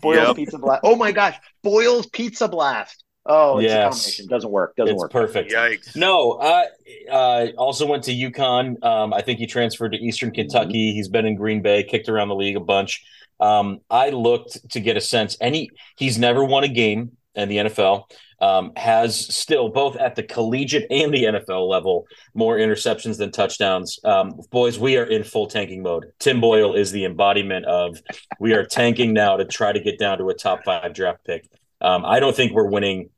Boyle's 0.00 0.28
Yep. 0.28 0.36
pizza 0.36 0.58
blast. 0.58 0.80
Oh 0.84 0.96
my 0.96 1.12
gosh, 1.12 1.36
Boyle's 1.62 2.06
pizza 2.06 2.48
blast. 2.48 3.03
Oh, 3.26 3.58
it's 3.58 3.72
a 3.72 3.76
combination. 3.76 4.26
Doesn't 4.28 4.50
work. 4.50 4.76
Doesn't 4.76 4.94
it's 4.94 5.02
work. 5.02 5.10
perfect. 5.10 5.50
Yikes. 5.50 5.96
No, 5.96 6.32
uh, 6.32 6.64
uh, 7.10 7.46
also 7.56 7.86
went 7.86 8.04
to 8.04 8.12
UConn. 8.12 8.82
Um, 8.84 9.14
I 9.14 9.22
think 9.22 9.38
he 9.38 9.46
transferred 9.46 9.92
to 9.92 9.98
Eastern 9.98 10.30
Kentucky. 10.30 10.92
He's 10.92 11.08
been 11.08 11.24
in 11.24 11.34
Green 11.34 11.62
Bay, 11.62 11.82
kicked 11.84 12.08
around 12.08 12.28
the 12.28 12.34
league 12.34 12.56
a 12.56 12.60
bunch. 12.60 13.02
Um, 13.40 13.80
I 13.90 14.10
looked 14.10 14.70
to 14.70 14.80
get 14.80 14.96
a 14.96 15.00
sense, 15.00 15.36
Any, 15.40 15.58
he, 15.58 15.70
he's 15.96 16.18
never 16.18 16.44
won 16.44 16.64
a 16.64 16.68
game 16.68 17.16
in 17.34 17.48
the 17.48 17.56
NFL. 17.58 18.04
Um, 18.40 18.72
has 18.76 19.34
still 19.34 19.70
both 19.70 19.96
at 19.96 20.16
the 20.16 20.22
collegiate 20.22 20.86
and 20.90 21.14
the 21.14 21.24
NFL 21.24 21.66
level 21.66 22.06
more 22.34 22.58
interceptions 22.58 23.16
than 23.16 23.30
touchdowns. 23.30 23.98
Um, 24.04 24.38
boys, 24.50 24.78
we 24.78 24.98
are 24.98 25.04
in 25.04 25.24
full 25.24 25.46
tanking 25.46 25.82
mode. 25.82 26.12
Tim 26.18 26.40
Boyle 26.40 26.74
is 26.74 26.92
the 26.92 27.04
embodiment 27.06 27.64
of 27.64 27.96
we 28.40 28.52
are 28.52 28.66
tanking 28.66 29.14
now 29.14 29.36
to 29.36 29.44
try 29.46 29.72
to 29.72 29.80
get 29.80 29.98
down 29.98 30.18
to 30.18 30.28
a 30.28 30.34
top 30.34 30.64
five 30.64 30.92
draft 30.92 31.24
pick. 31.24 31.48
Um, 31.80 32.04
I 32.04 32.20
don't 32.20 32.34
think 32.34 32.52
we're 32.52 32.68
winning 32.68 33.10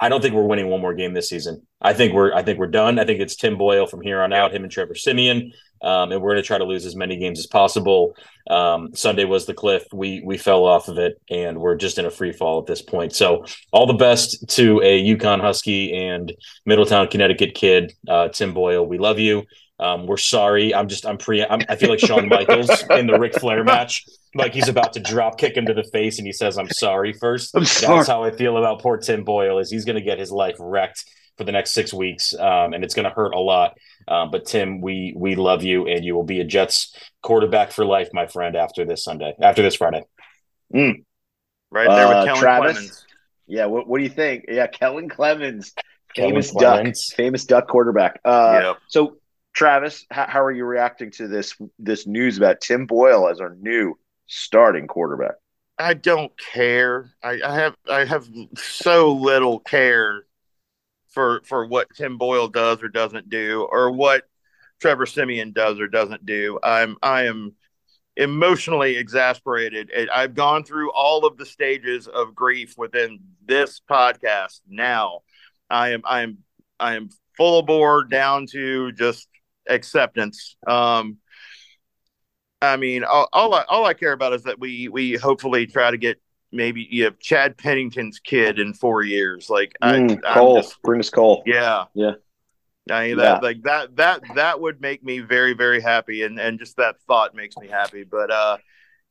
I 0.00 0.08
don't 0.08 0.22
think 0.22 0.34
we're 0.34 0.46
winning 0.46 0.68
one 0.68 0.80
more 0.80 0.94
game 0.94 1.12
this 1.12 1.28
season. 1.28 1.66
I 1.80 1.92
think 1.92 2.14
we're 2.14 2.32
I 2.32 2.42
think 2.42 2.58
we're 2.58 2.68
done. 2.68 2.98
I 2.98 3.04
think 3.04 3.20
it's 3.20 3.36
Tim 3.36 3.58
Boyle 3.58 3.86
from 3.86 4.00
here 4.00 4.22
on 4.22 4.32
out, 4.32 4.54
him 4.54 4.62
and 4.62 4.72
Trevor 4.72 4.94
Siemian, 4.94 5.52
um, 5.82 6.10
and 6.10 6.22
we're 6.22 6.30
going 6.30 6.42
to 6.42 6.46
try 6.46 6.56
to 6.56 6.64
lose 6.64 6.86
as 6.86 6.96
many 6.96 7.18
games 7.18 7.38
as 7.38 7.46
possible. 7.46 8.16
Um, 8.48 8.94
Sunday 8.94 9.24
was 9.24 9.44
the 9.44 9.52
cliff. 9.52 9.84
We 9.92 10.22
we 10.24 10.38
fell 10.38 10.64
off 10.64 10.88
of 10.88 10.96
it, 10.96 11.20
and 11.28 11.60
we're 11.60 11.76
just 11.76 11.98
in 11.98 12.06
a 12.06 12.10
free 12.10 12.32
fall 12.32 12.58
at 12.60 12.66
this 12.66 12.80
point. 12.80 13.14
So 13.14 13.44
all 13.72 13.86
the 13.86 13.92
best 13.92 14.48
to 14.56 14.80
a 14.82 15.04
UConn 15.04 15.42
Husky 15.42 15.94
and 15.94 16.32
Middletown, 16.64 17.08
Connecticut 17.08 17.54
kid, 17.54 17.92
uh, 18.08 18.28
Tim 18.28 18.54
Boyle. 18.54 18.86
We 18.86 18.96
love 18.96 19.18
you. 19.18 19.44
Um, 19.80 20.06
we're 20.06 20.16
sorry. 20.18 20.74
I'm 20.74 20.88
just 20.88 21.06
I'm 21.06 21.16
pre. 21.18 21.42
I'm, 21.44 21.60
I 21.68 21.76
feel 21.76 21.88
like 21.88 22.00
Shawn 22.00 22.28
Michaels 22.28 22.70
in 22.90 23.06
the 23.06 23.18
Ric 23.18 23.34
Flair 23.34 23.64
match. 23.64 24.04
Like 24.34 24.52
he's 24.54 24.68
about 24.68 24.92
to 24.92 25.00
drop 25.00 25.38
kick 25.38 25.56
him 25.56 25.66
to 25.66 25.74
the 25.74 25.84
face, 25.84 26.18
and 26.18 26.26
he 26.26 26.32
says, 26.32 26.58
"I'm 26.58 26.68
sorry." 26.70 27.12
First, 27.14 27.56
I'm 27.56 27.64
sorry. 27.64 27.96
that's 27.96 28.08
how 28.08 28.22
I 28.22 28.30
feel 28.30 28.58
about 28.58 28.80
poor 28.82 28.98
Tim 28.98 29.24
Boyle. 29.24 29.58
Is 29.58 29.70
he's 29.70 29.84
going 29.84 29.96
to 29.96 30.02
get 30.02 30.18
his 30.18 30.30
life 30.30 30.56
wrecked 30.60 31.04
for 31.38 31.44
the 31.44 31.52
next 31.52 31.72
six 31.72 31.92
weeks, 31.94 32.34
um, 32.38 32.74
and 32.74 32.84
it's 32.84 32.94
going 32.94 33.04
to 33.08 33.10
hurt 33.10 33.32
a 33.34 33.40
lot. 33.40 33.76
Um, 34.06 34.30
but 34.30 34.44
Tim, 34.44 34.80
we 34.82 35.14
we 35.16 35.34
love 35.34 35.62
you, 35.64 35.86
and 35.88 36.04
you 36.04 36.14
will 36.14 36.24
be 36.24 36.40
a 36.40 36.44
Jets 36.44 36.94
quarterback 37.22 37.72
for 37.72 37.84
life, 37.84 38.10
my 38.12 38.26
friend. 38.26 38.54
After 38.56 38.84
this 38.84 39.02
Sunday, 39.02 39.34
after 39.40 39.62
this 39.62 39.76
Friday. 39.76 40.02
Right 40.72 41.88
there 41.88 42.08
with 42.08 42.16
Uh, 42.16 42.24
Kellen 42.24 42.40
Travis? 42.40 42.72
Clemens. 42.72 43.06
Yeah, 43.46 43.66
what, 43.66 43.88
what 43.88 43.98
do 43.98 44.04
you 44.04 44.10
think? 44.10 44.44
Yeah, 44.48 44.66
Kellen 44.68 45.08
Clemens, 45.08 45.72
Kellen 46.14 46.30
famous 46.32 46.50
Clemens. 46.52 47.08
duck, 47.08 47.16
famous 47.16 47.44
duck 47.44 47.66
quarterback. 47.68 48.20
Uh, 48.24 48.60
Yep. 48.62 48.76
So, 48.88 49.16
Travis, 49.54 50.06
how, 50.10 50.26
how 50.26 50.42
are 50.42 50.52
you 50.52 50.64
reacting 50.64 51.10
to 51.12 51.28
this 51.28 51.56
this 51.78 52.06
news 52.06 52.38
about 52.38 52.60
Tim 52.60 52.86
Boyle 52.86 53.28
as 53.28 53.40
our 53.40 53.56
new 53.56 53.98
starting 54.26 54.86
quarterback? 54.86 55.34
I 55.78 55.94
don't 55.94 56.32
care. 56.38 57.10
I, 57.22 57.40
I 57.44 57.54
have 57.54 57.76
I 57.88 58.04
have 58.04 58.28
so 58.56 59.12
little 59.12 59.60
care 59.60 60.24
for 61.08 61.42
for 61.44 61.66
what 61.66 61.88
Tim 61.94 62.18
Boyle 62.18 62.48
does 62.48 62.82
or 62.82 62.88
doesn't 62.88 63.30
do, 63.30 63.66
or 63.70 63.90
what 63.90 64.24
Trevor 64.80 65.06
Siemian 65.06 65.52
does 65.52 65.80
or 65.80 65.88
doesn't 65.88 66.26
do. 66.26 66.58
I'm 66.62 66.96
I 67.02 67.24
am 67.24 67.54
emotionally 68.16 68.96
exasperated. 68.98 69.90
I've 70.12 70.34
gone 70.34 70.64
through 70.64 70.92
all 70.92 71.24
of 71.24 71.38
the 71.38 71.46
stages 71.46 72.06
of 72.06 72.34
grief 72.34 72.74
within 72.76 73.20
this 73.46 73.80
podcast. 73.90 74.60
Now, 74.68 75.20
I 75.70 75.90
am 75.90 76.02
I 76.04 76.22
am 76.22 76.38
I 76.78 76.96
am 76.96 77.08
full 77.36 77.62
bore 77.62 78.04
down 78.04 78.46
to 78.52 78.92
just 78.92 79.29
acceptance. 79.70 80.56
Um, 80.66 81.18
I 82.62 82.76
mean, 82.76 83.04
all, 83.04 83.28
all 83.32 83.54
I 83.54 83.64
all 83.68 83.86
I 83.86 83.94
care 83.94 84.12
about 84.12 84.34
is 84.34 84.42
that 84.42 84.58
we 84.58 84.88
we 84.88 85.14
hopefully 85.14 85.66
try 85.66 85.90
to 85.90 85.96
get 85.96 86.20
maybe 86.52 86.86
you 86.90 87.04
have 87.04 87.18
Chad 87.18 87.56
Pennington's 87.56 88.18
kid 88.20 88.58
in 88.58 88.74
four 88.74 89.02
years. 89.02 89.48
Like 89.48 89.72
I, 89.80 89.92
Mm, 89.98 90.20
I'm 90.26 90.34
Cole, 90.34 90.56
just- 90.60 90.82
bring 90.82 91.00
us 91.00 91.08
Cole. 91.10 91.42
yeah, 91.46 91.84
Yeah. 91.94 92.12
I 92.90 93.08
mean, 93.08 93.18
Yeah. 93.18 93.24
that 93.24 93.42
like 93.42 93.62
that 93.62 93.96
that 93.96 94.20
that 94.34 94.60
would 94.60 94.80
make 94.80 95.02
me 95.02 95.20
very 95.20 95.54
very 95.54 95.80
happy, 95.80 96.22
and 96.24 96.38
and 96.38 96.58
just 96.58 96.76
that 96.76 96.96
thought 97.06 97.34
makes 97.34 97.56
me 97.56 97.68
happy. 97.68 98.02
But 98.04 98.30
uh, 98.30 98.58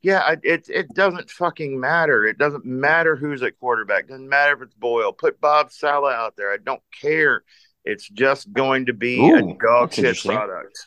yeah, 0.01 0.20
I, 0.20 0.38
it 0.43 0.70
it 0.70 0.89
doesn't 0.93 1.30
fucking 1.32 1.80
matter. 1.80 2.26
It 2.26 2.38
doesn't 2.38 2.66
matter 2.66 3.16
who's 3.16 3.41
at 3.41 3.57
quarterback. 3.60 4.07
Doesn't 4.07 4.30
matter 4.30 4.53
if 4.53 4.62
it's 4.62 4.76
Boyle. 4.76 5.12
Put 5.14 5.39
Bob 5.41 5.72
Saleh 5.72 6.14
out 6.14 6.36
there. 6.36 6.51
I 6.53 6.57
don't 6.57 6.82
care. 7.01 7.43
It's 7.90 8.08
just 8.10 8.52
going 8.54 8.86
to 8.88 8.94
be 8.94 9.20
Ooh, 9.20 9.36
a 9.52 9.58
dog 9.62 9.94
shit 9.94 10.18
product. 10.24 10.78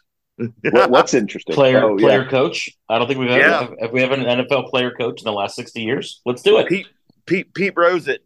What, 0.71 0.91
what's 0.91 1.15
interesting? 1.15 1.55
Player 1.55 1.85
Oh, 1.85 1.97
player 1.97 2.23
yeah. 2.23 2.29
coach. 2.31 2.71
I 2.89 2.99
don't 2.99 3.07
think 3.07 3.21
we've 3.21 3.31
ever 3.31 3.41
Yeah. 3.41 3.61
have, 3.61 3.75
have 3.81 3.93
we 3.93 4.01
have 4.01 4.13
an 4.13 4.21
NFL 4.23 4.71
player 4.71 4.91
coach 4.91 5.21
in 5.21 5.25
the 5.25 5.33
last 5.33 5.55
sixty 5.57 5.83
years. 5.83 6.21
Let's 6.25 6.43
do 6.43 6.59
it. 6.59 6.69
Pete 6.69 6.87
Pete 7.27 7.53
Pete 7.55 7.75
Rose 7.77 8.09
it. 8.09 8.25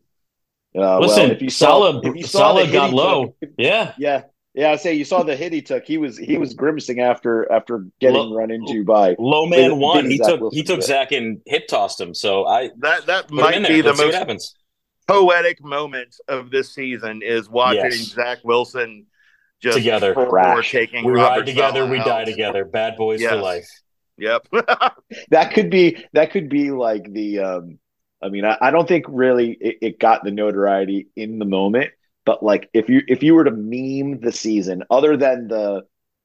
Uh, 0.75 0.99
Listen, 1.01 1.25
well, 1.25 1.33
if 1.33 1.43
you 1.43 1.51
saw, 1.51 1.67
Saleh- 1.91 2.05
if 2.07 2.17
you 2.17 2.23
saw 2.23 2.39
Saleh 2.39 2.61
the 2.67 2.67
hit 2.67 2.73
got 2.73 2.91
he 2.91 2.97
low. 2.97 3.25
took- 3.43 3.51
Yeah. 3.59 3.93
yeah, 3.99 4.23
yeah. 4.55 4.71
I 4.73 4.77
say 4.77 4.95
you 4.95 5.05
saw 5.05 5.23
the 5.23 5.35
hit 5.35 5.53
he 5.53 5.63
took. 5.63 5.85
He 5.87 5.97
was 5.99 6.17
he 6.19 6.37
was 6.39 6.55
grimacing 6.55 7.01
after 7.01 7.51
after 7.51 7.87
getting 8.01 8.17
Low- 8.17 8.37
run 8.37 8.51
into 8.51 8.85
by 8.85 9.17
Low 9.19 9.47
man 9.47 9.79
one. 9.79 10.09
He 10.11 10.19
Zach 10.19 10.27
took 10.29 10.41
Wilson, 10.43 10.57
he 10.57 10.63
took 10.63 10.81
yeah. 10.81 10.87
Zach 10.87 11.13
and 11.13 11.41
hip 11.47 11.67
tossed 11.67 12.01
him. 12.01 12.15
So 12.15 12.47
I 12.47 12.71
That 12.79 13.07
that 13.07 13.29
put 13.29 13.41
him 13.55 13.55
in 13.55 13.63
might 13.63 13.69
be 13.69 13.81
the 13.81 13.89
Let's 13.89 13.99
see 13.99 14.05
what 14.05 14.13
most 14.13 14.19
happens. 14.19 14.55
Poetic 15.07 15.63
moment 15.63 16.17
of 16.29 16.51
this 16.51 16.75
season 16.75 17.23
is 17.23 17.49
watching 17.49 17.83
Yes. 17.85 18.13
Zach 18.13 18.39
Wilson 18.45 19.07
just 19.61 19.79
Together. 19.79 20.13
for 20.15 20.63
taking 20.63 21.05
we 21.05 21.13
Robert 21.13 21.41
ride 21.41 21.47
together, 21.47 21.81
Saleh 21.81 21.91
we 21.91 21.99
die 21.99 22.25
together. 22.25 22.65
Bad 22.65 22.97
boys 22.97 23.23
for 23.23 23.37
life. 23.37 23.69
Yep. 24.19 24.49
that 25.31 25.53
could 25.53 25.71
be 25.71 26.05
that 26.13 26.31
could 26.31 26.49
be 26.49 26.71
like 26.71 27.13
the 27.13 27.39
um 27.41 27.79
i 28.23 28.29
mean 28.31 28.45
i, 28.47 28.57
I 28.61 28.71
don't 28.71 28.89
think 28.89 29.05
really 29.09 29.53
it, 29.61 29.79
it 29.83 29.99
got 29.99 30.25
the 30.25 30.31
notoriety 30.31 31.09
in 31.17 31.39
the 31.39 31.45
moment 31.45 31.91
but 32.25 32.43
like 32.43 32.71
if 32.73 32.89
you 32.89 33.03
if 33.09 33.23
you 33.23 33.35
were 33.35 33.45
to 33.45 33.51
meme 33.51 34.21
the 34.21 34.33
season 34.33 34.85
other 34.91 35.19
than 35.19 35.49
the 35.49 35.83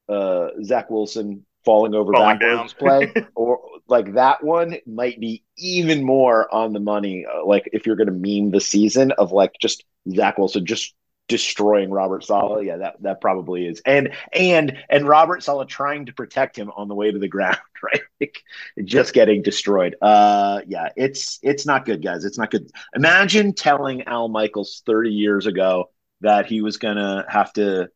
uh 0.08 0.48
zach 0.62 0.88
wilson 0.90 1.44
falling 1.64 1.94
over 1.94 2.12
Falling 2.12 2.38
backwards 2.38 2.74
play 2.74 3.12
or 3.34 3.60
like 3.88 4.14
that 4.14 4.42
one 4.42 4.76
might 4.86 5.20
be 5.20 5.44
even 5.56 6.02
more 6.02 6.52
on 6.52 6.72
the 6.72 6.80
money 6.80 7.24
uh, 7.26 7.44
like 7.44 7.68
if 7.72 7.86
you're 7.86 7.96
going 7.96 8.06
to 8.06 8.12
meme 8.40 8.50
the 8.50 8.60
season 8.60 9.12
of 9.12 9.32
like 9.32 9.52
just 9.60 9.84
zach 10.10 10.38
wilson 10.38 10.66
just 10.66 10.94
destroying 11.28 11.90
Robert 11.90 12.24
Saleh. 12.24 12.66
Yeah, 12.66 12.76
that 12.78 13.02
that 13.02 13.20
probably 13.22 13.66
is. 13.66 13.80
And 13.86 14.10
and 14.34 14.76
and 14.90 15.08
Robert 15.08 15.42
Saleh 15.42 15.66
trying 15.66 16.06
to 16.06 16.12
protect 16.12 16.56
him 16.56 16.70
on 16.76 16.88
the 16.88 16.94
way 16.94 17.10
to 17.10 17.18
the 17.18 17.26
ground, 17.26 17.56
right? 17.82 18.02
Like, 18.20 18.42
just 18.84 19.14
getting 19.14 19.42
destroyed. 19.42 19.96
Uh 20.02 20.60
yeah, 20.66 20.90
it's 20.94 21.38
it's 21.42 21.64
not 21.64 21.86
good, 21.86 22.02
guys. 22.02 22.26
It's 22.26 22.38
not 22.38 22.50
good. 22.50 22.70
Imagine 22.94 23.54
telling 23.54 24.02
Al 24.02 24.28
Michaels 24.28 24.82
30 24.84 25.10
years 25.10 25.46
ago 25.46 25.90
that 26.20 26.46
he 26.46 26.60
was 26.60 26.76
gonna 26.76 27.24
have 27.28 27.50
to 27.54 27.88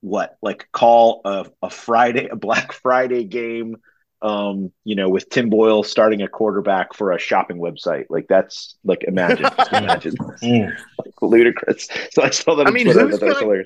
what 0.00 0.36
like 0.42 0.68
call 0.72 1.20
a, 1.24 1.46
a 1.62 1.70
Friday, 1.70 2.28
a 2.28 2.36
Black 2.36 2.72
Friday 2.82 3.24
game 3.24 3.76
um, 4.22 4.70
you 4.84 4.96
know, 4.96 5.08
with 5.08 5.30
Tim 5.30 5.48
Boyle 5.48 5.82
starting 5.82 6.20
a 6.20 6.28
quarterback 6.28 6.92
for 6.92 7.12
a 7.12 7.18
shopping 7.18 7.56
website. 7.56 8.04
Like 8.10 8.26
that's 8.28 8.76
like 8.84 9.02
imagine, 9.04 9.46
just 9.56 9.72
imagine. 9.72 10.14
like, 10.98 11.14
ludicrous. 11.22 11.88
So 12.12 12.22
I 12.22 12.28
saw 12.30 12.54
that 12.56 12.66
I 12.66 12.70
mean, 12.70 12.84
Twitter, 12.84 13.00
who's 13.08 13.18
but 13.18 13.20
that 13.20 13.26
was 13.26 13.38
gonna- 13.40 13.64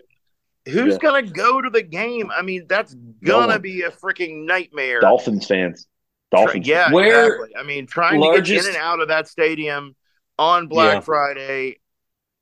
Who's 0.67 0.93
Yeah. 0.95 0.99
gonna 1.03 1.23
go 1.27 1.61
to 1.61 1.69
the 1.71 1.83
game? 1.83 2.31
I 2.31 2.43
mean, 2.43 2.67
that's 2.69 2.95
gonna 3.23 3.49
one. 3.49 3.61
be 3.63 3.83
a 3.83 3.91
freaking 3.91 4.47
nightmare. 4.47 5.01
Dolphins 5.01 5.47
fans. 5.47 5.87
Dolphins. 6.31 6.67
Yeah, 6.69 6.91
Where- 6.93 7.35
exactly. 7.35 7.57
I 7.57 7.65
mean, 7.65 7.87
trying 7.89 8.21
to 8.21 8.27
largest- 8.29 8.65
get 8.65 8.71
in 8.71 8.81
and 8.81 8.83
out 8.83 9.01
of 9.01 9.09
that 9.09 9.27
stadium 9.29 9.95
on 10.39 10.69
Black 10.69 10.95
Yeah. 10.95 11.01
Friday. 11.01 11.81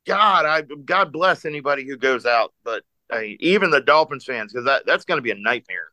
God, 0.07 0.45
I 0.45 0.63
God 0.85 1.13
bless 1.13 1.45
anybody 1.47 1.87
who 1.89 1.97
goes 1.97 2.27
out, 2.27 2.53
but 2.63 2.85
I 3.13 3.21
mean, 3.21 3.37
even 3.41 3.71
the 3.71 3.81
Dolphins 3.81 4.25
fans, 4.25 4.53
because 4.53 4.65
that, 4.65 4.85
that's 4.87 5.05
going 5.05 5.19
to 5.19 5.23
be 5.23 5.31
a 5.31 5.37
nightmare. 5.37 5.93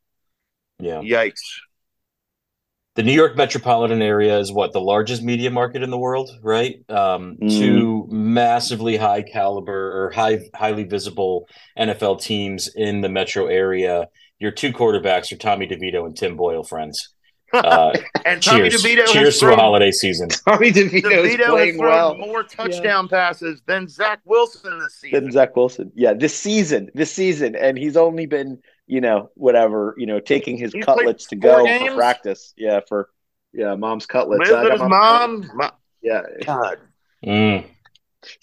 Yeah. 0.79 1.01
Yikes! 1.01 1.41
The 2.95 3.03
New 3.03 3.13
York 3.13 3.37
metropolitan 3.37 4.01
area 4.01 4.39
is 4.39 4.51
what 4.51 4.73
the 4.73 4.81
largest 4.81 5.21
media 5.21 5.51
market 5.51 5.83
in 5.83 5.89
the 5.89 5.97
world, 5.97 6.31
right? 6.41 6.75
Um, 6.89 7.37
Mm. 7.41 7.57
Two 7.57 8.07
massively 8.09 8.97
high 8.97 9.21
caliber 9.21 10.05
or 10.05 10.11
high 10.11 10.39
highly 10.55 10.83
visible 10.83 11.47
NFL 11.77 12.21
teams 12.21 12.69
in 12.75 13.01
the 13.01 13.09
metro 13.09 13.47
area. 13.47 14.07
Your 14.39 14.51
two 14.51 14.73
quarterbacks 14.73 15.31
are 15.31 15.37
Tommy 15.37 15.67
DeVito 15.67 16.05
and 16.05 16.15
Tim 16.15 16.35
Boyle, 16.35 16.63
friends. 16.63 17.13
Uh, 17.53 17.91
And 18.25 18.41
Tommy 18.43 18.69
cheers! 18.69 18.83
DeVito 18.83 18.99
has 19.01 19.11
cheers 19.11 19.39
to 19.39 19.53
a 19.53 19.55
holiday 19.55 19.91
season. 19.91 20.29
Tommy 20.29 20.71
DeVito, 20.71 21.25
is 21.25 21.35
DeVito 21.35 21.65
has 21.65 21.75
thrown 21.75 21.79
well. 21.79 22.17
more 22.17 22.43
touchdown 22.43 23.07
passes 23.07 23.61
than 23.65 23.87
Zach 23.87 24.19
Wilson 24.25 24.77
this 24.79 24.95
season. 24.95 25.23
Than 25.23 25.31
Zach 25.31 25.55
Wilson. 25.55 25.91
Yeah, 25.95 26.13
this 26.13 26.35
season, 26.37 26.89
this 26.93 27.11
season, 27.11 27.55
and 27.55 27.77
he's 27.77 27.97
only 27.97 28.25
been, 28.27 28.59
you 28.87 29.01
know, 29.01 29.29
whatever, 29.35 29.95
you 29.97 30.05
know, 30.05 30.19
taking 30.19 30.57
his 30.57 30.73
He's 30.73 30.85
cutlets 30.85 31.25
to 31.27 31.35
go 31.35 31.63
games? 31.65 31.89
for 31.89 31.95
practice. 31.95 32.53
Yeah, 32.57 32.81
for 32.87 33.09
yeah, 33.53 33.73
mom's 33.75 34.05
cutlets. 34.05 34.49
Live 34.49 34.63
with 34.63 34.71
his 34.73 34.81
mom's 34.81 35.47
mom. 35.47 35.57
Mo- 35.57 35.71
Yeah. 36.01 36.21
God, 36.45 36.77
Mm. 37.25 37.65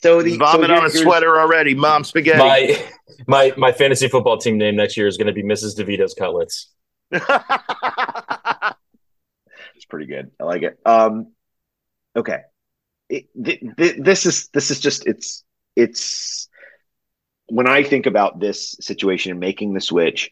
So 0.02 0.22
the 0.22 0.36
vomit 0.38 0.68
so 0.70 0.74
on 0.74 0.86
a 0.86 0.90
sweater 0.90 1.38
already. 1.38 1.74
Mom 1.74 2.02
spaghetti. 2.02 2.38
My 2.38 2.82
my 3.26 3.52
my 3.58 3.72
fantasy 3.72 4.08
football 4.08 4.38
team 4.38 4.56
name 4.58 4.74
next 4.76 4.96
year 4.96 5.06
is 5.06 5.16
going 5.18 5.26
to 5.26 5.32
be 5.34 5.42
Mrs. 5.42 5.78
DeVito's 5.78 6.14
Cutlets. 6.14 6.68
Pretty 9.88 10.06
good. 10.06 10.30
I 10.40 10.44
like 10.44 10.62
it. 10.62 10.78
Um, 10.84 11.32
okay. 12.14 12.40
It, 13.08 13.28
th- 13.42 13.62
th- 13.76 13.96
this 13.98 14.26
is 14.26 14.48
this 14.48 14.70
is 14.70 14.80
just 14.80 15.06
it's 15.06 15.44
it's 15.76 16.48
when 17.48 17.68
I 17.68 17.84
think 17.84 18.06
about 18.06 18.40
this 18.40 18.74
situation 18.80 19.30
and 19.30 19.40
making 19.40 19.74
the 19.74 19.80
switch. 19.80 20.30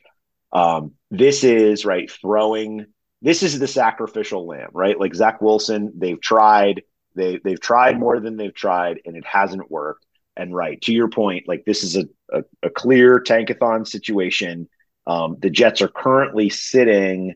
Um, 0.52 0.92
this 1.10 1.44
is 1.44 1.84
right 1.84 2.10
throwing. 2.10 2.86
This 3.22 3.42
is 3.42 3.58
the 3.58 3.68
sacrificial 3.68 4.46
lamb, 4.46 4.70
right? 4.72 4.98
Like 4.98 5.14
Zach 5.14 5.40
Wilson, 5.40 5.92
they've 5.96 6.20
tried. 6.20 6.82
They 7.14 7.38
they've 7.44 7.60
tried 7.60 7.98
more 7.98 8.18
than 8.18 8.36
they've 8.36 8.54
tried, 8.54 9.00
and 9.04 9.16
it 9.16 9.24
hasn't 9.24 9.70
worked. 9.70 10.04
And 10.36 10.52
right 10.52 10.80
to 10.82 10.92
your 10.92 11.08
point, 11.08 11.46
like 11.46 11.64
this 11.64 11.84
is 11.84 11.96
a 11.96 12.04
a, 12.32 12.42
a 12.64 12.70
clear 12.70 13.20
tankathon 13.20 13.86
situation. 13.86 14.68
Um, 15.06 15.36
the 15.38 15.50
Jets 15.50 15.82
are 15.82 15.88
currently 15.88 16.48
sitting 16.50 17.34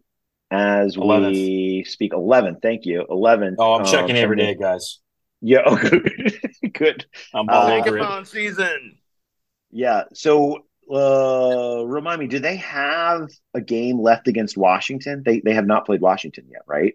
as 0.50 0.96
we 0.96 1.84
speak 1.86 2.12
11 2.12 2.58
thank 2.62 2.86
you 2.86 3.04
11 3.08 3.56
Oh, 3.58 3.74
I'm 3.74 3.84
checking 3.86 4.16
every 4.16 4.36
day, 4.36 4.54
guys. 4.54 4.98
yeah 5.40 5.60
oh, 5.66 5.76
good 5.76 6.32
good 6.72 7.06
I'm 7.34 7.48
all 7.48 7.66
Uh, 7.66 7.78
over 7.78 7.98
it. 7.98 8.26
Season. 8.26 8.98
yeah 9.70 10.04
so 10.14 10.60
uh 10.90 11.82
remind 11.84 12.18
me 12.20 12.26
do 12.28 12.38
they 12.38 12.56
have 12.56 13.28
a 13.52 13.60
game 13.60 14.00
left 14.00 14.26
against 14.26 14.56
washington 14.56 15.22
they 15.22 15.40
they 15.40 15.52
have 15.52 15.66
not 15.66 15.84
played 15.84 16.00
washington 16.00 16.46
yet 16.50 16.62
right 16.66 16.94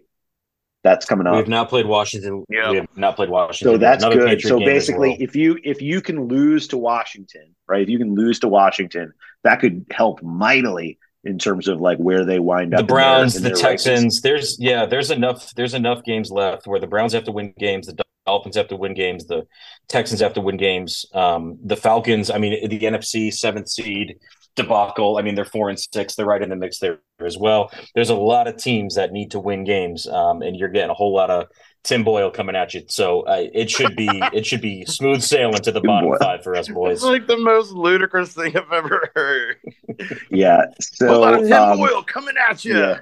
that's 0.82 1.06
coming 1.06 1.26
up. 1.26 1.32
We 1.32 1.38
have 1.38 1.48
not 1.48 1.70
played 1.70 1.86
Washington. 1.86 2.44
Yeah. 2.50 2.70
We 2.70 2.76
have 2.76 2.94
not 2.94 3.16
played 3.16 3.30
Washington. 3.30 3.76
so 3.76 3.78
that's 3.78 4.04
Another 4.04 4.20
good 4.20 4.28
Patriot 4.28 4.48
so 4.50 4.58
basically 4.58 5.08
well. 5.12 5.16
if 5.18 5.34
you 5.34 5.58
if 5.64 5.80
you 5.80 6.02
can 6.02 6.28
lose 6.28 6.68
to 6.68 6.76
washington 6.76 7.54
right 7.66 7.80
if 7.80 7.88
you 7.88 7.96
can 7.96 8.14
lose 8.14 8.38
to 8.40 8.48
washington 8.48 9.14
that 9.44 9.60
could 9.60 9.86
help 9.90 10.22
mightily 10.22 10.98
in 11.24 11.38
terms 11.38 11.68
of 11.68 11.80
like 11.80 11.98
where 11.98 12.24
they 12.24 12.38
wind 12.38 12.74
up 12.74 12.80
the 12.80 12.86
their- 12.86 12.96
Browns, 12.96 13.34
the 13.34 13.40
their 13.40 13.52
rankings. 13.54 13.60
Texans. 13.60 14.20
There's 14.20 14.56
yeah, 14.60 14.86
there's 14.86 15.10
enough. 15.10 15.54
There's 15.54 15.74
enough 15.74 16.02
games 16.04 16.30
left 16.30 16.66
where 16.66 16.80
the 16.80 16.86
Browns 16.86 17.12
have 17.12 17.24
to 17.24 17.32
win 17.32 17.54
games, 17.58 17.86
the 17.86 18.02
Dolphins 18.26 18.56
have 18.56 18.68
to 18.68 18.76
win 18.76 18.94
games, 18.94 19.26
the 19.26 19.46
Texans 19.88 20.20
have 20.20 20.34
to 20.34 20.40
win 20.40 20.56
games. 20.56 21.04
Um, 21.14 21.58
the 21.64 21.76
Falcons. 21.76 22.30
I 22.30 22.38
mean, 22.38 22.68
the 22.68 22.80
NFC 22.80 23.32
seventh 23.32 23.68
seed 23.68 24.18
debacle. 24.56 25.18
I 25.18 25.22
mean, 25.22 25.34
they're 25.34 25.44
four 25.44 25.68
and 25.68 25.78
six. 25.78 26.14
They're 26.14 26.26
right 26.26 26.42
in 26.42 26.48
the 26.48 26.56
mix 26.56 26.78
there 26.78 26.98
as 27.20 27.36
well. 27.36 27.70
There's 27.94 28.10
a 28.10 28.14
lot 28.14 28.46
of 28.46 28.56
teams 28.56 28.94
that 28.94 29.12
need 29.12 29.30
to 29.32 29.40
win 29.40 29.64
games, 29.64 30.06
um, 30.06 30.42
and 30.42 30.56
you're 30.56 30.68
getting 30.68 30.90
a 30.90 30.94
whole 30.94 31.14
lot 31.14 31.30
of 31.30 31.46
Tim 31.84 32.02
Boyle 32.02 32.30
coming 32.30 32.56
at 32.56 32.74
you. 32.74 32.82
So 32.88 33.20
uh, 33.22 33.46
it 33.52 33.70
should 33.70 33.94
be 33.94 34.08
it 34.32 34.44
should 34.44 34.60
be 34.62 34.84
smooth 34.86 35.22
sailing 35.22 35.62
to 35.62 35.70
the 35.70 35.80
bottom 35.80 36.10
Boyle. 36.10 36.18
five 36.18 36.42
for 36.42 36.56
us 36.56 36.68
boys. 36.68 36.96
It's 36.96 37.04
like 37.04 37.26
the 37.26 37.38
most 37.38 37.70
ludicrous 37.72 38.32
thing 38.32 38.56
I've 38.56 38.72
ever 38.72 39.10
heard. 39.14 39.56
yeah 40.30 40.62
a 41.02 41.04
lot 41.04 41.34
of 41.34 41.40
so 41.42 41.48
Tim 41.48 41.62
um, 41.62 41.78
Boyle 41.78 42.02
coming 42.02 42.34
at 42.48 42.64
you. 42.64 42.78
yeah 42.78 43.00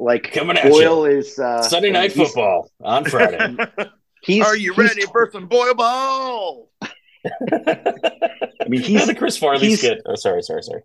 like 0.00 0.32
Coming 0.32 0.56
at 0.56 0.70
Boyle 0.70 1.04
is 1.04 1.38
uh, 1.38 1.62
Sunday 1.62 1.90
night 1.90 2.12
football 2.12 2.70
on 2.82 3.04
Friday. 3.04 3.56
He's, 4.22 4.44
Are 4.44 4.56
you 4.56 4.74
he's 4.74 4.78
ready 4.78 5.06
for 5.06 5.30
some 5.32 5.46
Boyle 5.46 5.74
ball? 5.74 6.70
I 6.82 8.68
mean, 8.68 8.82
he's 8.82 9.06
the 9.06 9.14
Chris 9.14 9.38
Farley 9.38 9.74
skit. 9.76 10.02
Oh, 10.04 10.14
sorry, 10.14 10.42
sorry, 10.42 10.62
sorry. 10.62 10.82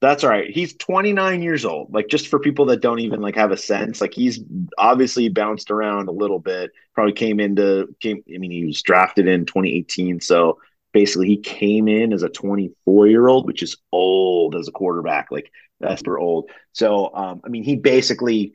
That's 0.00 0.24
all 0.24 0.30
right. 0.30 0.50
He's 0.50 0.74
29 0.76 1.42
years 1.42 1.64
old. 1.64 1.92
Like 1.92 2.08
just 2.08 2.28
for 2.28 2.38
people 2.38 2.66
that 2.66 2.82
don't 2.82 3.00
even 3.00 3.20
like 3.20 3.36
have 3.36 3.52
a 3.52 3.56
sense, 3.56 4.00
like 4.00 4.12
he's 4.12 4.40
obviously 4.76 5.28
bounced 5.28 5.70
around 5.70 6.08
a 6.08 6.12
little 6.12 6.38
bit. 6.38 6.72
Probably 6.94 7.12
came 7.12 7.40
into 7.40 7.94
came. 8.00 8.22
I 8.32 8.38
mean, 8.38 8.50
he 8.50 8.66
was 8.66 8.82
drafted 8.82 9.26
in 9.28 9.46
2018, 9.46 10.20
so 10.20 10.58
basically 10.92 11.28
he 11.28 11.38
came 11.38 11.88
in 11.88 12.12
as 12.12 12.22
a 12.22 12.28
24 12.28 13.06
year 13.08 13.26
old, 13.28 13.46
which 13.46 13.62
is 13.62 13.76
old 13.92 14.56
as 14.56 14.68
a 14.68 14.72
quarterback. 14.72 15.30
Like 15.30 15.50
that's 15.80 16.00
super 16.00 16.18
old. 16.18 16.50
So 16.72 17.14
um, 17.14 17.40
I 17.44 17.48
mean, 17.48 17.64
he 17.64 17.76
basically, 17.76 18.54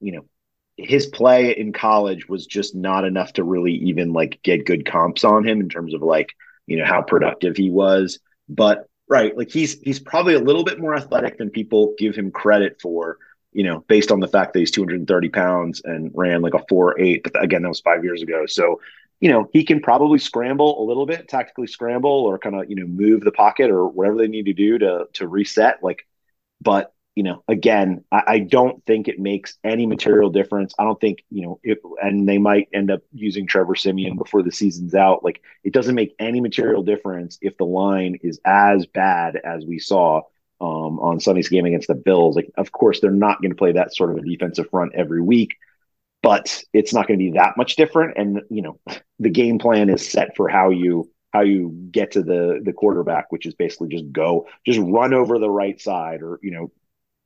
you 0.00 0.12
know, 0.12 0.24
his 0.76 1.06
play 1.06 1.56
in 1.56 1.72
college 1.72 2.28
was 2.28 2.46
just 2.46 2.74
not 2.74 3.04
enough 3.04 3.34
to 3.34 3.44
really 3.44 3.74
even 3.74 4.12
like 4.12 4.40
get 4.42 4.66
good 4.66 4.86
comps 4.86 5.24
on 5.24 5.46
him 5.46 5.60
in 5.60 5.68
terms 5.68 5.94
of 5.94 6.02
like 6.02 6.30
you 6.66 6.78
know 6.78 6.86
how 6.86 7.02
productive 7.02 7.56
he 7.56 7.70
was. 7.70 8.18
But 8.48 8.86
right, 9.10 9.36
like 9.36 9.50
he's 9.50 9.78
he's 9.80 9.98
probably 10.00 10.34
a 10.34 10.40
little 10.40 10.64
bit 10.64 10.80
more 10.80 10.94
athletic 10.94 11.36
than 11.36 11.50
people 11.50 11.94
give 11.98 12.16
him 12.16 12.30
credit 12.30 12.80
for. 12.80 13.18
You 13.52 13.64
know, 13.64 13.80
based 13.88 14.12
on 14.12 14.20
the 14.20 14.28
fact 14.28 14.52
that 14.52 14.60
he's 14.60 14.70
230 14.70 15.28
pounds 15.28 15.82
and 15.84 16.12
ran 16.14 16.40
like 16.40 16.54
a 16.54 16.64
four 16.68 16.98
eight. 17.00 17.24
But 17.24 17.42
again, 17.42 17.62
that 17.62 17.68
was 17.68 17.80
five 17.80 18.04
years 18.04 18.22
ago. 18.22 18.46
So 18.46 18.80
you 19.18 19.28
know 19.28 19.50
he 19.52 19.64
can 19.64 19.80
probably 19.80 20.20
scramble 20.20 20.82
a 20.82 20.86
little 20.86 21.04
bit, 21.04 21.28
tactically 21.28 21.66
scramble, 21.66 22.10
or 22.10 22.38
kind 22.38 22.54
of 22.54 22.70
you 22.70 22.76
know 22.76 22.86
move 22.86 23.22
the 23.22 23.32
pocket 23.32 23.70
or 23.70 23.88
whatever 23.88 24.16
they 24.16 24.28
need 24.28 24.46
to 24.46 24.52
do 24.52 24.78
to 24.78 25.08
to 25.14 25.28
reset. 25.28 25.82
Like, 25.82 26.06
but 26.60 26.94
you 27.16 27.22
know, 27.24 27.42
again, 27.48 28.04
I, 28.12 28.22
I 28.26 28.38
don't 28.40 28.84
think 28.86 29.08
it 29.08 29.18
makes 29.18 29.58
any 29.64 29.86
material 29.86 30.30
difference. 30.30 30.74
I 30.78 30.84
don't 30.84 31.00
think, 31.00 31.18
you 31.30 31.42
know, 31.42 31.60
if, 31.62 31.78
and 32.02 32.28
they 32.28 32.38
might 32.38 32.68
end 32.72 32.90
up 32.90 33.02
using 33.12 33.46
Trevor 33.46 33.74
Siemian 33.74 34.16
before 34.16 34.42
the 34.42 34.52
season's 34.52 34.94
out. 34.94 35.24
Like, 35.24 35.42
it 35.64 35.72
doesn't 35.72 35.94
make 35.94 36.14
any 36.18 36.40
material 36.40 36.82
difference 36.82 37.38
if 37.42 37.56
the 37.58 37.64
line 37.66 38.18
is 38.22 38.40
as 38.44 38.86
bad 38.86 39.36
as 39.36 39.64
we 39.66 39.78
saw 39.78 40.22
um, 40.60 41.00
on 41.00 41.20
Sunday's 41.20 41.48
game 41.48 41.64
against 41.66 41.88
the 41.88 41.94
Bills. 41.94 42.36
Like, 42.36 42.50
of 42.56 42.70
course, 42.72 43.00
they're 43.00 43.10
not 43.10 43.40
going 43.42 43.50
to 43.50 43.56
play 43.56 43.72
that 43.72 43.94
sort 43.94 44.10
of 44.10 44.18
a 44.18 44.22
defensive 44.28 44.70
front 44.70 44.94
every 44.94 45.20
week. 45.22 45.56
but 46.22 46.62
it's 46.72 46.92
not 46.92 47.06
going 47.06 47.18
to 47.18 47.24
be 47.24 47.32
that 47.32 47.56
much 47.56 47.76
different. 47.76 48.16
And 48.16 48.42
you 48.50 48.62
know, 48.62 48.78
the 49.18 49.30
game 49.30 49.58
plan 49.58 49.88
is 49.90 50.08
set 50.10 50.36
for 50.36 50.48
how 50.48 50.70
you 50.70 51.10
how 51.32 51.42
you 51.42 51.88
get 51.90 52.12
to 52.12 52.22
the 52.22 52.60
the 52.64 52.72
quarterback, 52.72 53.30
which 53.32 53.46
is 53.46 53.54
basically 53.54 53.88
just 53.88 54.10
go, 54.12 54.46
just 54.66 54.80
run 54.80 55.14
over 55.14 55.38
the 55.38 55.50
right 55.50 55.80
side, 55.80 56.22
or 56.22 56.38
you 56.42 56.50
know, 56.50 56.70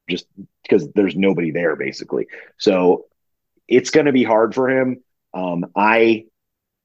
just 0.09 0.27
because 0.63 0.89
there's 0.95 1.17
nobody 1.17 1.51
there 1.51 1.77
basically. 1.77 2.27
So 2.59 3.07
it's 3.69 3.91
going 3.91 4.07
to 4.07 4.13
be 4.13 4.25
hard 4.25 4.55
for 4.55 4.69
him. 4.69 5.03
Um, 5.33 5.67
I 5.77 6.27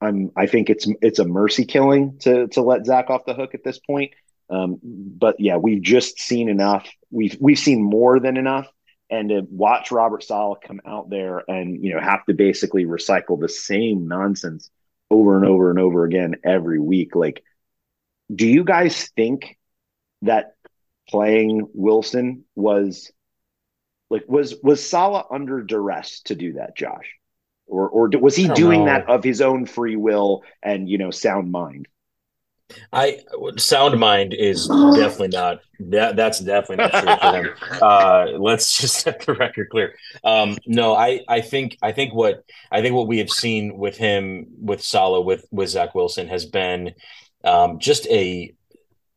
I'm 0.02 0.32
I 0.36 0.48
think 0.48 0.70
it's 0.70 0.88
it's 1.02 1.20
a 1.20 1.26
mercy 1.26 1.66
killing 1.66 2.18
to 2.20 2.48
to 2.50 2.62
let 2.62 2.86
Zach 2.86 3.10
off 3.10 3.26
the 3.26 3.34
hook 3.34 3.54
at 3.54 3.64
this 3.64 3.80
point. 3.80 4.12
Um, 4.50 4.80
but 4.84 5.36
yeah, 5.40 5.58
we've 5.58 5.82
just 5.82 6.20
seen 6.20 6.50
enough. 6.50 6.90
We've 7.12 7.38
we've 7.40 7.60
seen 7.60 7.84
more 7.84 8.20
than 8.20 8.38
enough, 8.38 8.68
and 9.10 9.30
to 9.30 9.46
watch 9.50 9.92
Robert 9.92 10.24
Saleh 10.24 10.60
come 10.66 10.82
out 10.86 11.10
there 11.10 11.44
and 11.48 11.84
you 11.84 11.94
know 11.94 12.00
have 12.00 12.26
to 12.26 12.34
basically 12.34 12.86
recycle 12.86 13.40
the 13.40 13.50
same 13.50 14.08
nonsense 14.08 14.70
over 15.12 15.36
and 15.36 15.46
over 15.46 15.70
and 15.70 15.80
over 15.80 16.06
again 16.06 16.36
every 16.44 16.80
week. 16.80 17.16
Like, 17.16 17.44
do 18.34 18.48
you 18.48 18.64
guys 18.64 19.10
think 19.16 19.58
that 20.22 20.56
playing 21.10 21.68
Wilson 21.74 22.46
was 22.56 23.12
like 24.10 24.24
was 24.28 24.56
was 24.64 24.86
Saleh 24.86 25.26
under 25.32 25.62
duress 25.62 26.22
to 26.22 26.36
do 26.36 26.54
that, 26.54 26.76
Josh? 26.76 27.16
Or 27.68 27.90
or 27.90 28.10
was 28.20 28.36
he 28.36 28.48
doing 28.50 28.82
know. 28.82 28.86
that 28.86 29.10
of 29.10 29.24
his 29.24 29.42
own 29.42 29.66
free 29.66 29.96
will 29.96 30.44
and 30.64 30.90
you 30.90 30.98
know 30.98 31.12
sound 31.12 31.52
mind? 31.52 31.88
I 32.94 33.20
sound 33.58 34.00
mind 34.00 34.34
is 34.34 34.68
definitely 34.96 35.30
not 35.30 35.60
that. 35.80 36.16
That's 36.16 36.40
definitely 36.40 36.78
not 36.78 36.92
true 36.92 37.16
for 37.18 37.38
him. 37.38 37.56
Uh, 37.82 38.28
let's 38.38 38.78
just 38.78 39.00
set 39.00 39.22
the 39.26 39.34
record 39.34 39.70
clear. 39.70 39.96
Um, 40.24 40.58
no, 40.66 40.94
I, 40.96 41.22
I 41.28 41.42
think 41.42 41.78
I 41.82 41.92
think 41.92 42.14
what 42.14 42.44
I 42.72 42.82
think 42.82 42.94
what 42.94 43.08
we 43.08 43.20
have 43.20 43.30
seen 43.30 43.78
with 43.78 43.98
him 43.98 44.48
with 44.60 44.82
Saleh 44.82 45.26
with 45.26 45.46
with 45.52 45.70
Zach 45.70 45.96
Wilson 45.96 46.28
has 46.28 46.46
been 46.46 46.94
um, 47.44 47.80
just 47.80 48.08
a 48.08 48.54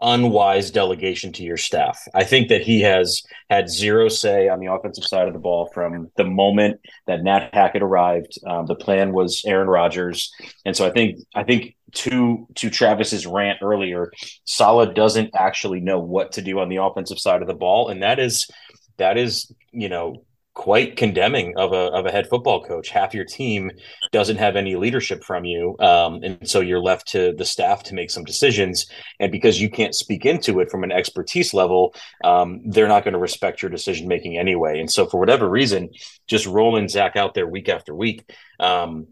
unwise 0.02 0.70
delegation 0.70 1.32
to 1.32 1.42
your 1.42 1.56
staff. 1.56 1.98
I 2.14 2.24
think 2.24 2.48
that 2.48 2.62
he 2.62 2.80
has 2.82 3.22
had 3.48 3.70
zero 3.70 4.08
say 4.08 4.48
on 4.48 4.60
the 4.60 4.72
offensive 4.72 5.04
side 5.04 5.28
of 5.28 5.34
the 5.34 5.40
ball 5.40 5.70
from 5.72 6.10
the 6.16 6.24
moment 6.24 6.80
that 7.06 7.22
Nat 7.22 7.50
Hackett 7.52 7.82
arrived. 7.82 8.38
Um, 8.46 8.66
the 8.66 8.74
plan 8.74 9.12
was 9.12 9.42
Aaron 9.46 9.68
Rodgers, 9.68 10.30
and 10.64 10.76
so 10.76 10.86
I 10.86 10.90
think 10.90 11.18
I 11.34 11.44
think 11.44 11.76
to 11.92 12.46
to 12.56 12.70
Travis's 12.70 13.26
rant 13.26 13.58
earlier, 13.62 14.12
Saleh 14.44 14.94
doesn't 14.94 15.30
actually 15.34 15.80
know 15.80 16.00
what 16.00 16.32
to 16.32 16.42
do 16.42 16.58
on 16.58 16.68
the 16.68 16.76
offensive 16.76 17.18
side 17.18 17.42
of 17.42 17.48
the 17.48 17.54
ball, 17.54 17.88
and 17.88 18.02
that 18.02 18.18
is 18.18 18.50
that 18.98 19.16
is 19.16 19.52
you 19.70 19.88
know 19.88 20.24
quite 20.54 20.96
condemning 20.96 21.56
of 21.56 21.72
a 21.72 21.90
of 21.92 22.06
a 22.06 22.10
head 22.10 22.28
football 22.28 22.62
coach. 22.62 22.90
Half 22.90 23.14
your 23.14 23.24
team 23.24 23.70
doesn't 24.10 24.36
have 24.36 24.56
any 24.56 24.76
leadership 24.76 25.24
from 25.24 25.44
you, 25.44 25.76
um, 25.78 26.22
and 26.22 26.48
so 26.48 26.60
you're 26.60 26.80
left 26.80 27.08
to 27.08 27.32
the 27.32 27.44
staff 27.44 27.82
to 27.84 27.94
make 27.94 28.10
some 28.10 28.24
decisions. 28.24 28.86
And 29.20 29.32
because 29.32 29.60
you 29.60 29.70
can't 29.70 29.94
speak 29.94 30.26
into 30.26 30.60
it 30.60 30.70
from 30.70 30.84
an 30.84 30.92
expertise 30.92 31.54
level, 31.54 31.94
um, 32.24 32.60
they're 32.66 32.88
not 32.88 33.04
going 33.04 33.14
to 33.14 33.20
respect 33.20 33.62
your 33.62 33.70
decision 33.70 34.08
making 34.08 34.38
anyway. 34.38 34.80
And 34.80 34.90
so, 34.90 35.06
for 35.06 35.18
whatever 35.18 35.48
reason, 35.48 35.90
just 36.26 36.46
rolling 36.46 36.88
Zach 36.88 37.16
out 37.16 37.34
there 37.34 37.46
week 37.46 37.68
after 37.68 37.94
week. 37.94 38.30
Um, 38.60 39.08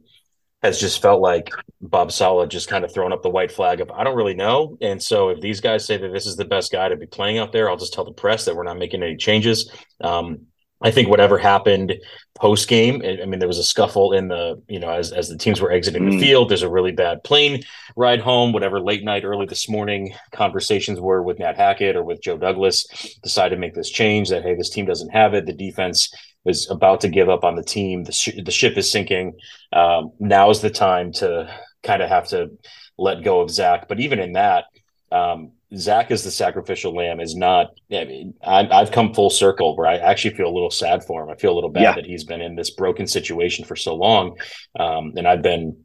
has 0.63 0.79
just 0.79 1.01
felt 1.01 1.23
like 1.23 1.49
Bob 1.81 2.13
Saleh 2.13 2.51
just 2.51 2.69
kind 2.69 2.85
of 2.85 2.93
throwing 2.93 3.13
up 3.13 3.23
the 3.23 3.31
white 3.31 3.51
flag 3.51 3.81
of 3.81 3.91
I 3.91 4.05
don't 4.05 4.17
really 4.17 4.35
know. 4.35 4.77
And 4.83 5.03
so 5.03 5.31
if 5.31 5.41
these 5.41 5.61
guys 5.61 5.87
say 5.87 5.97
that 5.97 6.13
this 6.13 6.27
is 6.27 6.37
the 6.37 6.45
best 6.45 6.71
guy 6.71 6.89
to 6.89 6.97
be 6.97 7.07
playing 7.07 7.39
out 7.39 7.51
there, 7.51 7.71
I'll 7.71 7.79
just 7.79 7.95
tell 7.95 8.05
the 8.05 8.13
press 8.13 8.45
that 8.45 8.55
we're 8.55 8.65
not 8.65 8.79
making 8.79 9.03
any 9.03 9.17
changes. 9.17 9.73
Um, 10.03 10.49
I 10.83 10.91
think 10.91 11.09
whatever 11.09 11.37
happened 11.37 11.95
post 12.35 12.67
game, 12.69 13.03
I 13.05 13.27
mean, 13.27 13.39
there 13.39 13.49
was 13.49 13.59
a 13.59 13.65
scuffle 13.65 14.13
in 14.13 14.29
the, 14.29 14.63
you 14.67 14.81
know, 14.81 14.91
as, 14.91 15.13
as 15.13 15.29
the 15.29 15.37
teams 15.37 15.61
were 15.61 15.71
exiting 15.71 16.05
Mm. 16.05 16.13
the 16.13 16.21
field. 16.21 16.49
There's 16.49 16.63
a 16.63 16.71
really 16.71 16.93
bad 16.93 17.23
plane 17.23 17.63
ride 17.97 18.21
home, 18.21 18.53
whatever 18.53 18.81
late 18.81 19.05
night, 19.05 19.25
early 19.25 19.45
this 19.45 19.69
morning 19.69 20.15
conversations 20.33 20.99
were 20.99 21.23
with 21.23 21.39
Nat 21.39 21.57
Hackett 21.57 21.97
or 21.97 22.03
with 22.05 22.23
Joe 22.23 22.39
Douglas, 22.39 22.87
decided 23.23 23.57
to 23.57 23.61
make 23.61 23.75
this 23.75 23.91
change 23.91 24.31
that, 24.31 24.43
hey, 24.43 24.55
this 24.55 24.71
team 24.71 24.87
doesn't 24.87 25.11
have 25.11 25.35
it. 25.35 25.45
The 25.45 25.53
defense 25.53 26.11
is 26.47 26.71
about 26.71 27.03
to 27.03 27.09
give 27.09 27.29
up 27.29 27.45
on 27.45 27.57
the 27.57 27.63
team. 27.63 28.05
The, 28.05 28.13
sh- 28.13 28.41
the 28.43 28.51
ship 28.51 28.79
is 28.79 28.91
sinking. 28.91 29.35
Um, 29.75 30.13
now 30.19 30.49
is 30.49 30.63
the 30.63 30.71
time 30.71 31.13
to 31.15 31.55
kind 31.83 32.01
of 32.01 32.09
have 32.09 32.29
to 32.29 32.53
let 32.97 33.23
go 33.23 33.43
of 33.43 33.51
Zach. 33.51 33.87
But 33.89 34.01
even 34.01 34.19
in 34.19 34.33
that, 34.33 34.65
um, 35.13 35.53
Zach 35.77 36.11
is 36.11 36.25
the 36.25 36.31
sacrificial 36.31 36.95
lamb 36.95 37.21
is 37.21 37.37
not. 37.37 37.69
I 37.93 38.05
mean, 38.05 38.35
I, 38.43 38.67
I've 38.69 38.91
come 38.91 39.15
full 39.15 39.31
circle 39.31 39.77
where 39.77 39.87
I 39.87 39.97
actually 39.99 40.35
feel 40.35 40.49
a 40.49 40.53
little 40.55 40.71
sad 40.71 41.05
for 41.05 41.23
him. 41.23 41.31
I 41.31 41.37
feel 41.37 41.53
a 41.53 41.55
little 41.55 41.71
bad 41.71 41.83
Yeah. 41.83 41.93
that 41.95 42.07
he's 42.07 42.25
been 42.25 42.41
in 42.41 42.57
this 42.57 42.71
broken 42.71 43.07
situation 43.07 43.65
for 43.65 43.77
so 43.77 43.95
long, 43.95 44.37
um, 44.79 45.13
and 45.17 45.29
I've 45.29 45.43
been 45.43 45.85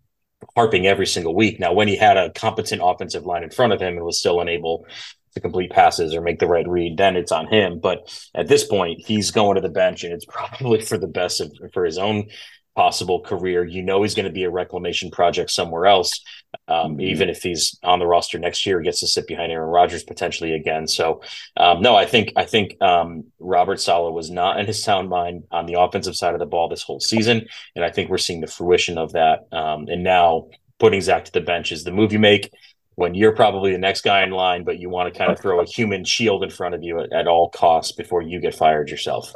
harping 0.55 0.87
every 0.87 1.07
single 1.07 1.35
week. 1.35 1.59
Now, 1.59 1.73
when 1.73 1.87
he 1.87 1.95
had 1.95 2.17
a 2.17 2.31
competent 2.31 2.81
offensive 2.83 3.25
line 3.25 3.43
in 3.43 3.49
front 3.51 3.73
of 3.73 3.81
him 3.81 3.95
and 3.95 4.05
was 4.05 4.19
still 4.19 4.41
unable 4.41 4.85
to 5.33 5.39
complete 5.41 5.69
passes 5.71 6.15
or 6.15 6.21
make 6.21 6.39
the 6.39 6.47
right 6.47 6.67
read, 6.67 6.97
then 6.97 7.15
it's 7.15 7.31
on 7.31 7.47
him. 7.47 7.79
But 7.79 8.07
at 8.33 8.47
this 8.47 8.63
point, 8.63 9.01
he's 9.05 9.31
going 9.31 9.55
to 9.55 9.61
the 9.61 9.69
bench, 9.69 10.03
and 10.03 10.13
it's 10.13 10.25
probably 10.29 10.81
for 10.81 10.97
the 10.97 11.07
best 11.07 11.41
of 11.41 11.51
for 11.73 11.85
his 11.85 11.97
own 11.97 12.27
possible 12.75 13.21
career. 13.21 13.63
You 13.63 13.81
know, 13.81 14.03
he's 14.03 14.15
going 14.15 14.25
to 14.25 14.31
be 14.31 14.43
a 14.43 14.49
reclamation 14.49 15.09
project 15.09 15.51
somewhere 15.51 15.85
else. 15.85 16.21
Um, 16.67 16.99
even 17.01 17.29
if 17.29 17.41
he's 17.41 17.77
on 17.83 17.99
the 17.99 18.05
roster 18.05 18.37
next 18.37 18.65
year, 18.65 18.79
he 18.79 18.85
gets 18.85 18.99
to 18.99 19.07
sit 19.07 19.27
behind 19.27 19.51
Aaron 19.51 19.69
Rodgers 19.69 20.03
potentially 20.03 20.53
again. 20.53 20.87
So, 20.87 21.21
um, 21.57 21.81
no, 21.81 21.95
I 21.95 22.05
think 22.05 22.33
I 22.35 22.45
think 22.45 22.81
um, 22.81 23.25
Robert 23.39 23.79
Saleh 23.79 24.13
was 24.13 24.29
not 24.29 24.59
in 24.59 24.65
his 24.65 24.83
sound 24.83 25.09
mind 25.09 25.43
on 25.51 25.65
the 25.65 25.79
offensive 25.79 26.15
side 26.15 26.33
of 26.33 26.39
the 26.39 26.45
ball 26.45 26.69
this 26.69 26.83
whole 26.83 26.99
season, 26.99 27.47
and 27.75 27.83
I 27.83 27.91
think 27.91 28.09
we're 28.09 28.17
seeing 28.17 28.41
the 28.41 28.47
fruition 28.47 28.97
of 28.97 29.13
that. 29.13 29.47
Um, 29.51 29.87
and 29.87 30.03
now 30.03 30.47
putting 30.79 31.01
Zach 31.01 31.25
to 31.25 31.31
the 31.31 31.41
bench 31.41 31.71
is 31.71 31.83
the 31.83 31.91
move 31.91 32.11
you 32.11 32.19
make 32.19 32.51
when 32.95 33.13
you're 33.13 33.35
probably 33.35 33.71
the 33.71 33.77
next 33.77 34.01
guy 34.01 34.23
in 34.23 34.31
line, 34.31 34.63
but 34.63 34.79
you 34.79 34.89
want 34.89 35.13
to 35.13 35.17
kind 35.17 35.31
of 35.31 35.39
throw 35.39 35.59
a 35.59 35.65
human 35.65 36.03
shield 36.03 36.43
in 36.43 36.49
front 36.49 36.73
of 36.75 36.83
you 36.83 36.99
at, 37.01 37.11
at 37.11 37.27
all 37.27 37.49
costs 37.49 37.91
before 37.91 38.21
you 38.21 38.39
get 38.39 38.55
fired 38.55 38.89
yourself. 38.89 39.33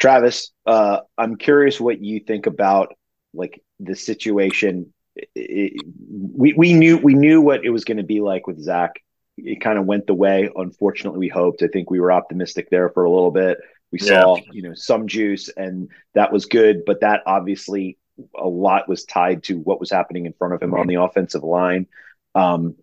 Travis, 0.00 0.50
uh, 0.66 1.00
I'm 1.18 1.36
curious 1.36 1.78
what 1.80 2.02
you 2.02 2.20
think 2.20 2.46
about 2.46 2.94
like 3.34 3.62
the 3.78 3.94
situation. 3.94 4.92
It- 5.14 5.28
it- 5.34 5.86
we 6.36 6.54
we 6.54 6.72
knew 6.72 6.96
we 6.96 7.14
knew 7.14 7.40
what 7.40 7.64
it 7.64 7.70
was 7.70 7.84
going 7.84 7.98
to 7.98 8.02
be 8.02 8.20
like 8.20 8.46
with 8.46 8.58
Zach. 8.58 9.02
It 9.36 9.60
kind 9.60 9.78
of 9.78 9.86
went 9.86 10.06
the 10.06 10.14
way. 10.14 10.48
Unfortunately, 10.56 11.18
we 11.18 11.28
hoped. 11.28 11.62
I 11.62 11.68
think 11.68 11.90
we 11.90 12.00
were 12.00 12.12
optimistic 12.12 12.70
there 12.70 12.88
for 12.88 13.04
a 13.04 13.10
little 13.10 13.30
bit. 13.30 13.58
We 13.92 13.98
Yeah. 14.00 14.22
saw 14.22 14.38
you 14.52 14.62
know 14.62 14.74
some 14.74 15.06
juice, 15.06 15.50
and 15.50 15.88
that 16.14 16.32
was 16.32 16.46
good. 16.46 16.84
But 16.86 17.00
that 17.00 17.22
obviously 17.26 17.98
a 18.34 18.48
lot 18.48 18.88
was 18.88 19.04
tied 19.04 19.42
to 19.44 19.58
what 19.58 19.80
was 19.80 19.90
happening 19.90 20.26
in 20.26 20.32
front 20.32 20.54
of 20.54 20.62
him 20.62 20.74
on 20.74 20.86
the 20.86 20.96
offensive 20.96 21.42
line. 21.44 21.86
Um, 22.34 22.76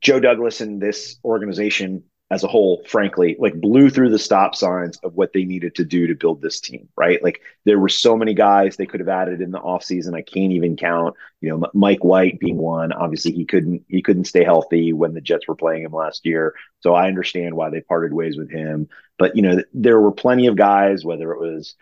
Joe 0.00 0.20
Douglas 0.20 0.60
and 0.60 0.80
this 0.80 1.18
organization 1.24 2.04
as 2.30 2.44
a 2.44 2.48
whole, 2.48 2.82
frankly, 2.86 3.34
like 3.40 3.60
blew 3.60 3.90
through 3.90 4.10
the 4.10 4.18
stop 4.18 4.54
signs 4.54 4.96
of 4.98 5.16
what 5.16 5.32
they 5.32 5.44
needed 5.44 5.74
to 5.74 5.84
do 5.84 6.06
to 6.06 6.14
build 6.14 6.40
this 6.40 6.60
team, 6.60 6.88
right? 6.96 7.20
Like 7.22 7.40
there 7.64 7.78
were 7.78 7.88
so 7.88 8.16
many 8.16 8.34
guys 8.34 8.76
they 8.76 8.86
could 8.86 9.00
have 9.00 9.08
added 9.08 9.40
in 9.40 9.50
the 9.50 9.58
offseason. 9.58 10.14
I 10.14 10.22
can't 10.22 10.52
even 10.52 10.76
count, 10.76 11.16
you 11.40 11.48
know, 11.48 11.68
Mike 11.74 12.04
White 12.04 12.38
being 12.38 12.56
one. 12.56 12.92
Obviously 12.92 13.32
he 13.32 13.44
couldn't 13.44 13.84
he 13.88 14.00
couldn't 14.00 14.26
stay 14.26 14.44
healthy 14.44 14.92
when 14.92 15.12
the 15.12 15.20
Jets 15.20 15.48
were 15.48 15.56
playing 15.56 15.82
him 15.82 15.92
last 15.92 16.24
year. 16.24 16.54
So 16.80 16.94
I 16.94 17.08
understand 17.08 17.56
why 17.56 17.70
they 17.70 17.80
parted 17.80 18.12
ways 18.12 18.36
with 18.36 18.50
him. 18.50 18.88
But 19.18 19.34
you 19.34 19.42
know, 19.42 19.54
th- 19.56 19.66
there 19.74 20.00
were 20.00 20.12
plenty 20.12 20.46
of 20.46 20.54
guys, 20.56 21.04
whether 21.04 21.32
it 21.32 21.40
was 21.40 21.74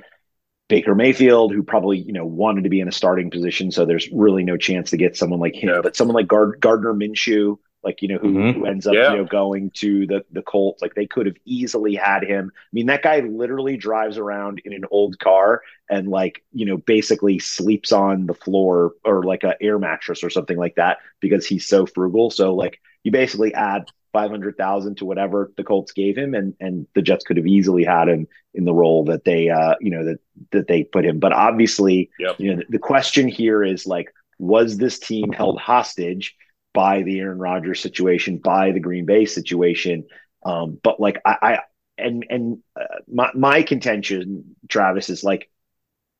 Baker 0.68 0.94
Mayfield, 0.94 1.52
who 1.52 1.62
probably 1.62 1.98
you 1.98 2.12
know 2.12 2.26
wanted 2.26 2.64
to 2.64 2.70
be 2.70 2.80
in 2.80 2.88
a 2.88 2.92
starting 2.92 3.30
position, 3.30 3.70
so 3.70 3.84
there's 3.84 4.10
really 4.12 4.44
no 4.44 4.56
chance 4.56 4.90
to 4.90 4.96
get 4.96 5.16
someone 5.16 5.40
like 5.40 5.54
him. 5.54 5.80
But 5.82 5.96
someone 5.96 6.14
like 6.14 6.28
Gard- 6.28 6.60
Gardner 6.60 6.94
Minshew, 6.94 7.58
like 7.84 8.02
you 8.02 8.08
know, 8.08 8.18
who, 8.18 8.32
Mhm. 8.32 8.54
who 8.54 8.66
ends 8.66 8.86
up 8.86 8.94
Yeah. 8.94 9.12
you 9.12 9.18
know 9.18 9.24
going 9.24 9.70
to 9.76 10.06
the 10.06 10.24
the 10.32 10.42
Colts, 10.42 10.82
like 10.82 10.94
they 10.94 11.06
could 11.06 11.26
have 11.26 11.36
easily 11.44 11.94
had 11.94 12.24
him. 12.24 12.50
I 12.54 12.70
mean, 12.72 12.86
that 12.86 13.02
guy 13.02 13.20
literally 13.20 13.76
drives 13.76 14.18
around 14.18 14.60
in 14.64 14.72
an 14.72 14.84
old 14.90 15.18
car 15.18 15.62
and 15.88 16.08
like 16.08 16.42
you 16.52 16.66
know 16.66 16.76
basically 16.76 17.38
sleeps 17.38 17.92
on 17.92 18.26
the 18.26 18.34
floor 18.34 18.92
or 19.04 19.22
like 19.22 19.44
a 19.44 19.60
air 19.62 19.78
mattress 19.78 20.24
or 20.24 20.30
something 20.30 20.56
like 20.58 20.74
that 20.76 20.98
because 21.20 21.46
he's 21.46 21.66
so 21.66 21.86
frugal. 21.86 22.30
So 22.30 22.54
like 22.54 22.80
you 23.04 23.12
basically 23.12 23.54
add 23.54 23.86
five 24.12 24.30
hundred 24.30 24.56
thousand 24.56 24.96
to 24.96 25.04
whatever 25.04 25.52
the 25.56 25.64
Colts 25.64 25.92
gave 25.92 26.16
him, 26.18 26.34
and 26.34 26.54
and 26.60 26.86
the 26.94 27.02
Jets 27.02 27.24
could 27.24 27.36
have 27.36 27.46
easily 27.46 27.84
had 27.84 28.08
him 28.08 28.26
in 28.54 28.64
the 28.64 28.74
role 28.74 29.04
that 29.04 29.24
they 29.24 29.50
uh 29.50 29.76
you 29.80 29.90
know 29.90 30.04
that 30.04 30.18
that 30.50 30.66
they 30.66 30.82
put 30.82 31.04
him. 31.04 31.20
But 31.20 31.32
obviously, 31.32 32.10
Yep. 32.18 32.34
you 32.40 32.50
know 32.50 32.56
the, 32.62 32.66
the 32.70 32.78
question 32.80 33.28
here 33.28 33.62
is 33.62 33.86
like, 33.86 34.12
was 34.38 34.78
this 34.78 34.98
team 34.98 35.30
held 35.40 35.60
hostage 35.60 36.34
by 36.78 37.02
the 37.02 37.18
Aaron 37.20 37.38
Rodgers 37.38 37.80
situation, 37.80 38.38
by 38.38 38.72
the 38.72 38.80
Green 38.80 39.06
Bay 39.06 39.24
situation? 39.26 40.06
Um, 40.44 40.78
but 40.82 41.00
like 41.00 41.18
I, 41.24 41.36
I 41.42 41.58
and 41.98 42.24
and 42.30 42.58
uh, 42.80 43.00
my 43.08 43.30
my 43.34 43.62
contention, 43.62 44.56
Travis, 44.68 45.10
is 45.10 45.24
like, 45.24 45.50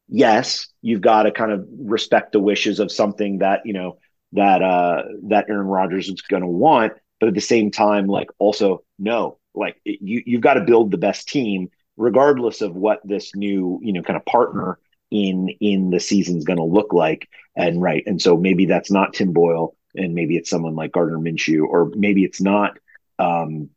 yes, 0.09 0.69
you've 0.83 1.01
got 1.01 1.25
to 1.25 1.33
kind 1.33 1.53
of 1.53 1.67
respect 1.79 2.33
the 2.33 2.41
wishes 2.41 2.81
of 2.81 2.93
something 2.93 3.39
that 3.39 3.61
you 3.65 3.73
know 3.73 3.99
that 4.33 4.63
uh 4.63 5.03
that 5.29 5.47
Aaron 5.49 5.67
Rodgers 5.67 6.09
is 6.09 6.21
going 6.23 6.43
to 6.43 6.49
want, 6.49 6.93
but 7.21 7.29
at 7.29 7.35
the 7.35 7.41
same 7.41 7.71
time, 7.71 8.07
like 8.07 8.29
also 8.39 8.85
no, 8.99 9.39
like 9.55 9.77
it, 9.85 9.99
you 10.03 10.23
you've 10.27 10.43
got 10.43 10.55
to 10.55 10.61
build 10.63 10.91
the 10.91 10.99
best 10.99 11.29
team. 11.29 11.69
regardless 11.97 12.61
of 12.63 12.77
what 12.77 13.01
this 13.05 13.35
new 13.35 13.81
you 13.83 13.93
know 13.93 14.03
kind 14.03 14.17
of 14.17 14.25
partner 14.27 14.79
in 15.11 15.49
in 15.61 15.91
the 15.91 16.01
season's 16.01 16.45
going 16.45 16.59
to 16.59 16.65
look 16.65 16.93
like. 16.93 17.29
And 17.57 17.83
right, 17.83 18.05
and 18.07 18.21
so 18.23 18.37
maybe 18.37 18.67
that's 18.67 18.91
not 18.91 19.15
Tim 19.15 19.33
Boyle, 19.33 19.75
and 19.99 20.15
maybe 20.15 20.37
it's 20.37 20.51
someone 20.51 20.75
like 20.75 20.93
Gardner 20.93 21.19
Minshew, 21.19 21.65
or 21.65 21.91
maybe 21.95 22.25
it's 22.25 22.41
not. 22.41 22.79
Um, 23.19 23.71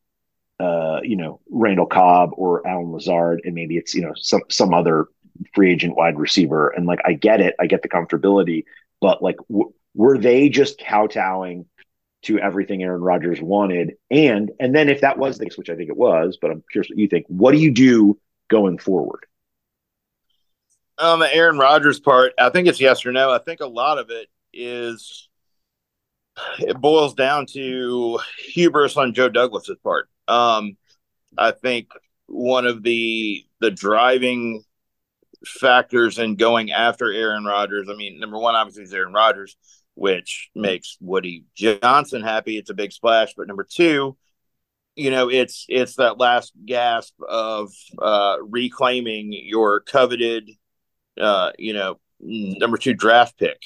uh, 0.59 0.99
you 1.03 1.15
know, 1.15 1.39
Randall 1.49 1.87
Cobb 1.87 2.31
or 2.33 2.67
Allen 2.67 2.91
Lazard, 2.91 3.41
and 3.45 3.55
maybe 3.55 3.77
it's 3.77 3.95
you 3.95 4.01
know 4.03 4.13
some 4.15 4.41
some 4.49 4.73
other 4.73 5.07
free 5.55 5.71
agent 5.71 5.95
wide 5.95 6.19
receiver. 6.19 6.69
And 6.69 6.85
like, 6.85 6.99
I 7.03 7.13
get 7.13 7.41
it, 7.41 7.55
I 7.59 7.65
get 7.65 7.81
the 7.81 7.89
comfortability, 7.89 8.65
but 8.99 9.23
like, 9.23 9.37
w- 9.49 9.73
were 9.95 10.17
they 10.17 10.49
just 10.49 10.79
kowtowing 10.79 11.65
to 12.23 12.37
everything 12.37 12.83
Aaron 12.83 13.01
Rodgers 13.01 13.41
wanted? 13.41 13.93
And 14.11 14.51
and 14.59 14.75
then 14.75 14.89
if 14.89 15.01
that 15.01 15.17
was 15.17 15.37
the 15.37 15.45
case, 15.45 15.57
which 15.57 15.69
I 15.69 15.75
think 15.75 15.89
it 15.89 15.97
was, 15.97 16.37
but 16.39 16.51
I'm 16.51 16.63
curious 16.71 16.89
what 16.89 16.99
you 16.99 17.07
think. 17.07 17.25
What 17.27 17.53
do 17.53 17.57
you 17.57 17.71
do 17.71 18.19
going 18.49 18.77
forward? 18.77 19.25
On 20.99 21.17
the 21.17 21.33
Aaron 21.33 21.57
Rodgers 21.57 21.99
part, 21.99 22.33
I 22.37 22.49
think 22.49 22.67
it's 22.67 22.79
yes 22.79 23.03
or 23.05 23.11
no. 23.11 23.31
I 23.31 23.39
think 23.39 23.61
a 23.61 23.67
lot 23.67 23.97
of 23.97 24.11
it 24.11 24.27
is 24.53 25.27
it 26.59 26.79
boils 26.79 27.13
down 27.13 27.45
to 27.53 28.19
hubris 28.39 28.97
on 28.97 29.13
Joe 29.13 29.29
Douglas's 29.29 29.77
part. 29.83 30.09
Um, 30.27 30.77
I 31.37 31.51
think 31.51 31.89
one 32.27 32.65
of 32.65 32.83
the 32.83 33.45
the 33.59 33.71
driving 33.71 34.63
factors 35.45 36.19
in 36.19 36.35
going 36.35 36.71
after 36.71 37.11
Aaron 37.11 37.45
Rodgers. 37.45 37.89
I 37.89 37.95
mean, 37.95 38.19
number 38.19 38.37
one, 38.37 38.55
obviously, 38.55 38.83
is 38.83 38.93
Aaron 38.93 39.13
Rodgers, 39.13 39.57
which 39.95 40.49
makes 40.55 40.97
Woody 40.99 41.45
Johnson 41.55 42.21
happy. 42.21 42.57
It's 42.57 42.69
a 42.69 42.75
big 42.75 42.91
splash. 42.91 43.33
But 43.35 43.47
number 43.47 43.63
two, 43.69 44.17
you 44.95 45.11
know, 45.11 45.29
it's 45.29 45.65
it's 45.69 45.95
that 45.95 46.19
last 46.19 46.53
gasp 46.65 47.13
of 47.27 47.71
uh, 47.99 48.37
reclaiming 48.41 49.33
your 49.33 49.79
coveted, 49.79 50.49
uh, 51.19 51.51
you 51.57 51.73
know, 51.73 51.99
number 52.19 52.77
two 52.77 52.93
draft 52.93 53.37
pick. 53.37 53.61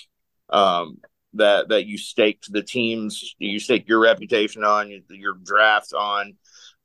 Um, 0.49 0.99
that 1.36 1.70
that 1.70 1.86
you 1.86 1.98
staked 1.98 2.52
the 2.52 2.64
teams, 2.64 3.36
you 3.38 3.60
stake 3.60 3.88
your 3.88 4.00
reputation 4.00 4.64
on, 4.64 4.92
your 5.10 5.34
draft 5.44 5.94
on. 5.94 6.36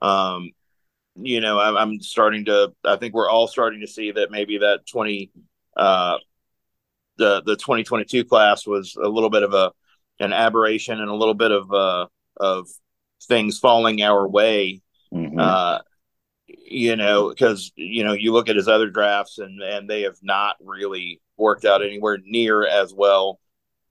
Um, 0.02 0.50
you 1.16 1.40
know, 1.40 1.58
I'm, 1.58 1.76
I'm, 1.76 2.00
starting 2.00 2.46
to. 2.46 2.72
I 2.84 2.96
think 2.96 3.14
we're 3.14 3.28
all 3.28 3.46
starting 3.46 3.80
to 3.80 3.86
see 3.86 4.12
that 4.12 4.30
maybe 4.30 4.58
that 4.58 4.86
twenty, 4.90 5.30
uh, 5.76 6.18
the 7.16 7.42
the 7.42 7.56
2022 7.56 8.24
class 8.24 8.66
was 8.66 8.96
a 8.96 9.08
little 9.08 9.30
bit 9.30 9.42
of 9.42 9.54
a 9.54 9.72
an 10.20 10.32
aberration 10.32 11.00
and 11.00 11.10
a 11.10 11.14
little 11.14 11.34
bit 11.34 11.50
of 11.50 11.72
uh 11.72 12.06
of 12.36 12.68
things 13.24 13.58
falling 13.58 14.02
our 14.02 14.26
way. 14.26 14.80
Mm-hmm. 15.12 15.38
Uh, 15.38 15.78
you 16.46 16.96
know, 16.96 17.28
because 17.28 17.72
you 17.76 18.04
know 18.04 18.12
you 18.12 18.32
look 18.32 18.48
at 18.48 18.56
his 18.56 18.68
other 18.68 18.90
drafts 18.90 19.38
and 19.38 19.60
and 19.60 19.88
they 19.88 20.02
have 20.02 20.18
not 20.22 20.56
really 20.60 21.20
worked 21.36 21.64
out 21.64 21.82
anywhere 21.82 22.18
near 22.24 22.66
as 22.66 22.92
well. 22.94 23.40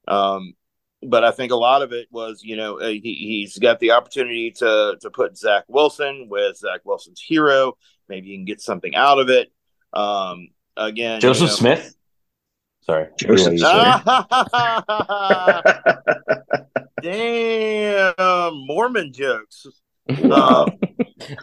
Um, 0.08 0.54
but 1.02 1.24
I 1.24 1.32
think 1.32 1.52
a 1.52 1.56
lot 1.56 1.82
of 1.82 1.94
it 1.94 2.08
was, 2.12 2.44
you 2.44 2.58
know, 2.58 2.80
uh, 2.80 2.90
he, 2.90 3.00
he's 3.02 3.58
got 3.58 3.80
the 3.80 3.92
opportunity 3.92 4.52
to 4.58 4.98
to 5.02 5.10
put 5.10 5.38
Zach 5.38 5.64
Wilson 5.68 6.28
with 6.30 6.58
Zach 6.58 6.82
Wilson's 6.84 7.22
hero. 7.22 7.78
Maybe 8.08 8.30
you 8.30 8.38
can 8.38 8.46
get 8.46 8.62
something 8.62 8.96
out 8.96 9.20
of 9.20 9.30
it. 9.30 9.52
Um, 9.94 10.50
again, 10.76 11.22
Joseph 11.22 11.42
you 11.42 11.48
know, 11.48 11.54
Smith. 11.54 11.96
Sorry, 12.82 13.08
Joseph. 13.18 13.60
Damn, 17.02 18.66
Mormon 18.66 19.14
jokes. 19.14 19.68
Um, 20.10 20.18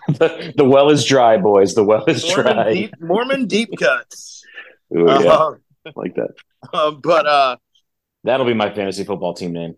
the, 0.08 0.52
the, 0.56 0.64
well 0.64 0.90
is 0.90 1.04
dry, 1.04 1.38
boys. 1.38 1.74
The 1.74 1.84
well 1.84 2.04
is 2.06 2.26
Mormon 2.26 2.54
dry. 2.54 2.74
Deep, 2.74 2.94
Mormon 3.00 3.46
deep 3.46 3.70
cuts. 3.78 4.44
Ooh, 4.94 5.06
yeah. 5.06 5.14
uh, 5.14 5.54
like 5.94 6.16
that. 6.16 6.34
Um, 6.72 7.00
but 7.00 7.26
uh, 7.26 7.56
That'll 8.24 8.46
be 8.46 8.54
my 8.54 8.72
fantasy 8.72 9.04
football 9.04 9.34
team 9.34 9.52
name. 9.52 9.76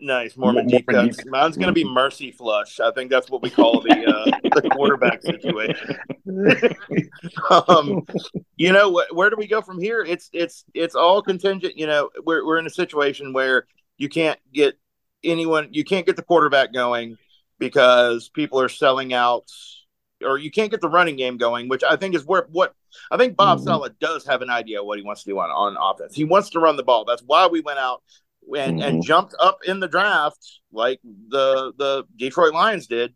Nice, 0.00 0.36
Mormon, 0.36 0.68
deep 0.68 0.86
cuts. 0.86 1.16
Deep. 1.16 1.26
Mine's 1.26 1.56
going 1.56 1.66
to 1.66 1.72
be 1.72 1.84
Mercy 1.84 2.30
Flush. 2.30 2.78
I 2.78 2.92
think 2.92 3.10
that's 3.10 3.28
what 3.28 3.42
we 3.42 3.50
call 3.50 3.80
the 3.80 3.90
uh, 3.90 4.38
the 4.60 4.70
quarterback 4.70 5.20
situation. 5.22 5.98
um, 7.68 8.06
you 8.56 8.72
know, 8.72 8.92
wh- 8.92 9.12
where 9.16 9.30
do 9.30 9.36
we 9.36 9.48
go 9.48 9.60
from 9.60 9.80
here? 9.80 10.02
It's 10.02 10.30
it's 10.32 10.64
it's 10.74 10.94
all 10.94 11.22
contingent. 11.22 11.76
You 11.76 11.88
know, 11.88 12.10
we're 12.24 12.46
we're 12.46 12.58
in 12.58 12.66
a 12.66 12.70
situation 12.70 13.32
where 13.32 13.66
you 13.98 14.08
can't 14.08 14.38
get 14.52 14.78
anyone, 15.24 15.68
you 15.72 15.84
can't 15.84 16.06
get 16.06 16.16
the 16.16 16.22
quarterback 16.22 16.72
going 16.72 17.18
because 17.58 18.28
people 18.28 18.60
are 18.60 18.68
selling 18.68 19.12
out, 19.12 19.50
or 20.22 20.38
you 20.38 20.50
can't 20.50 20.70
get 20.70 20.80
the 20.80 20.88
running 20.88 21.16
game 21.16 21.36
going, 21.36 21.68
which 21.68 21.82
I 21.82 21.96
think 21.96 22.14
is 22.14 22.24
where 22.24 22.46
what 22.50 22.74
I 23.10 23.16
think 23.16 23.36
Bob 23.36 23.58
mm-hmm. 23.58 23.66
Saleh 23.66 23.98
does 24.00 24.26
have 24.26 24.42
an 24.42 24.50
idea 24.50 24.82
what 24.82 24.98
he 24.98 25.04
wants 25.04 25.24
to 25.24 25.30
do 25.30 25.38
on, 25.38 25.50
on 25.50 25.76
offense. 25.80 26.14
He 26.14 26.24
wants 26.24 26.50
to 26.50 26.60
run 26.60 26.76
the 26.76 26.82
ball. 26.82 27.04
That's 27.04 27.22
why 27.22 27.46
we 27.46 27.60
went 27.60 27.78
out 27.78 28.02
and, 28.56 28.78
mm-hmm. 28.78 28.82
and 28.82 29.04
jumped 29.04 29.34
up 29.38 29.60
in 29.66 29.80
the 29.80 29.88
draft 29.88 30.60
like 30.72 31.00
the 31.02 31.72
the 31.76 32.04
Detroit 32.16 32.54
Lions 32.54 32.86
did 32.86 33.14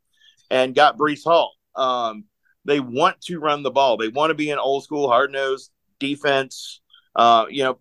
and 0.51 0.75
got 0.75 0.99
Breece 0.99 1.25
Hall. 1.25 1.53
Um, 1.75 2.25
they 2.65 2.81
want 2.81 3.21
to 3.23 3.39
run 3.39 3.63
the 3.63 3.71
ball. 3.71 3.97
They 3.97 4.09
want 4.09 4.31
to 4.31 4.35
be 4.35 4.51
an 4.51 4.59
old 4.59 4.85
school, 4.85 5.09
hard 5.09 5.33
nosed 5.33 5.71
defense. 5.99 6.81
Uh, 7.15 7.47
you 7.49 7.63
know, 7.63 7.79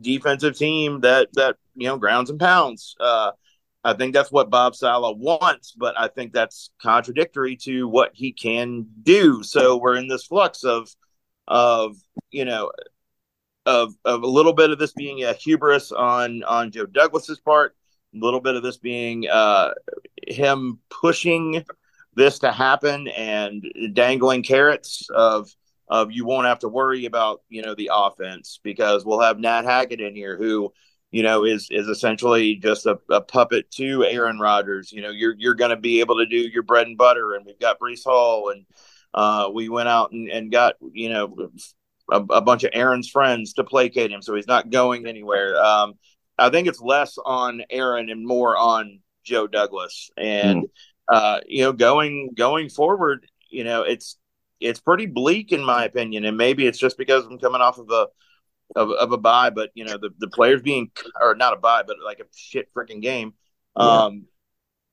defensive 0.00 0.56
team 0.56 1.00
that 1.00 1.28
that 1.34 1.56
you 1.74 1.88
know 1.88 1.98
grounds 1.98 2.30
and 2.30 2.40
pounds. 2.40 2.94
Uh, 3.00 3.32
I 3.88 3.94
think 3.94 4.12
that's 4.12 4.30
what 4.30 4.50
Bob 4.50 4.74
Saleh 4.74 5.16
wants, 5.16 5.72
but 5.72 5.98
I 5.98 6.08
think 6.08 6.34
that's 6.34 6.68
contradictory 6.80 7.56
to 7.62 7.88
what 7.88 8.10
he 8.12 8.32
can 8.32 8.86
do. 9.02 9.42
So 9.42 9.78
we're 9.78 9.96
in 9.96 10.08
this 10.08 10.26
flux 10.26 10.62
of 10.62 10.94
of 11.46 11.96
you 12.30 12.44
know 12.44 12.70
of 13.64 13.94
of 14.04 14.24
a 14.24 14.26
little 14.26 14.52
bit 14.52 14.70
of 14.70 14.78
this 14.78 14.92
being 14.92 15.24
a 15.24 15.32
hubris 15.32 15.90
on 15.90 16.42
on 16.42 16.70
Joe 16.70 16.84
Douglas's 16.84 17.40
part, 17.40 17.74
a 18.14 18.18
little 18.18 18.40
bit 18.40 18.56
of 18.56 18.62
this 18.62 18.76
being 18.76 19.26
uh, 19.26 19.70
him 20.26 20.80
pushing 20.90 21.64
this 22.14 22.40
to 22.40 22.52
happen 22.52 23.08
and 23.08 23.64
dangling 23.94 24.42
carrots 24.42 25.08
of 25.08 25.48
of 25.88 26.12
you 26.12 26.26
won't 26.26 26.46
have 26.46 26.58
to 26.58 26.68
worry 26.68 27.06
about 27.06 27.40
you 27.48 27.62
know 27.62 27.74
the 27.74 27.90
offense 27.90 28.60
because 28.62 29.06
we'll 29.06 29.20
have 29.20 29.38
Nat 29.38 29.62
Hackett 29.62 30.02
in 30.02 30.14
here 30.14 30.36
who 30.36 30.74
you 31.10 31.22
know 31.22 31.44
is 31.44 31.68
is 31.70 31.88
essentially 31.88 32.56
just 32.56 32.86
a, 32.86 32.98
a 33.10 33.20
puppet 33.20 33.70
to 33.72 34.04
Aaron 34.04 34.38
Rodgers. 34.38 34.92
You 34.92 35.02
know 35.02 35.10
you're 35.10 35.34
you're 35.36 35.54
going 35.54 35.70
to 35.70 35.76
be 35.76 36.00
able 36.00 36.18
to 36.18 36.26
do 36.26 36.36
your 36.36 36.62
bread 36.62 36.86
and 36.86 36.98
butter, 36.98 37.34
and 37.34 37.46
we've 37.46 37.58
got 37.58 37.78
Breece 37.78 38.04
Hall 38.04 38.50
and 38.50 38.64
uh, 39.14 39.50
we 39.52 39.68
went 39.68 39.88
out 39.88 40.12
and, 40.12 40.28
and 40.28 40.52
got 40.52 40.74
you 40.92 41.08
know 41.08 41.50
a, 42.10 42.20
a, 42.20 42.40
bunch 42.40 42.64
of 42.64 42.70
Aaron's 42.72 43.08
friends 43.08 43.54
to 43.54 43.64
placate 43.64 44.10
him, 44.10 44.22
so 44.22 44.34
he's 44.34 44.46
not 44.46 44.70
going 44.70 45.06
anywhere. 45.06 45.60
Um, 45.62 45.94
I 46.38 46.50
think 46.50 46.68
it's 46.68 46.80
less 46.80 47.18
on 47.24 47.62
Aaron 47.70 48.10
and 48.10 48.26
more 48.26 48.56
on 48.56 49.00
Joe 49.24 49.46
Douglas, 49.46 50.10
and 50.16 50.64
mm. 50.64 50.68
uh, 51.08 51.40
you 51.46 51.64
know 51.64 51.72
going 51.72 52.30
going 52.36 52.68
forward, 52.68 53.26
you 53.48 53.64
know 53.64 53.82
it's 53.82 54.18
it's 54.60 54.80
pretty 54.80 55.06
bleak 55.06 55.52
in 55.52 55.64
my 55.64 55.84
opinion, 55.84 56.24
and 56.24 56.36
maybe 56.36 56.66
it's 56.66 56.78
just 56.78 56.98
because 56.98 57.24
I'm 57.24 57.38
coming 57.38 57.60
off 57.60 57.78
of 57.78 57.90
a 57.90 58.08
of, 58.76 58.90
of 58.90 59.12
a 59.12 59.18
bye, 59.18 59.50
but 59.50 59.70
you 59.74 59.84
know 59.84 59.96
the 59.98 60.10
the 60.18 60.28
players 60.28 60.62
being 60.62 60.90
or 61.20 61.34
not 61.34 61.52
a 61.52 61.56
bye, 61.56 61.82
but 61.86 61.96
like 62.04 62.20
a 62.20 62.24
shit 62.34 62.72
freaking 62.74 63.02
game. 63.02 63.34
Yeah. 63.76 63.84
Um, 63.84 64.26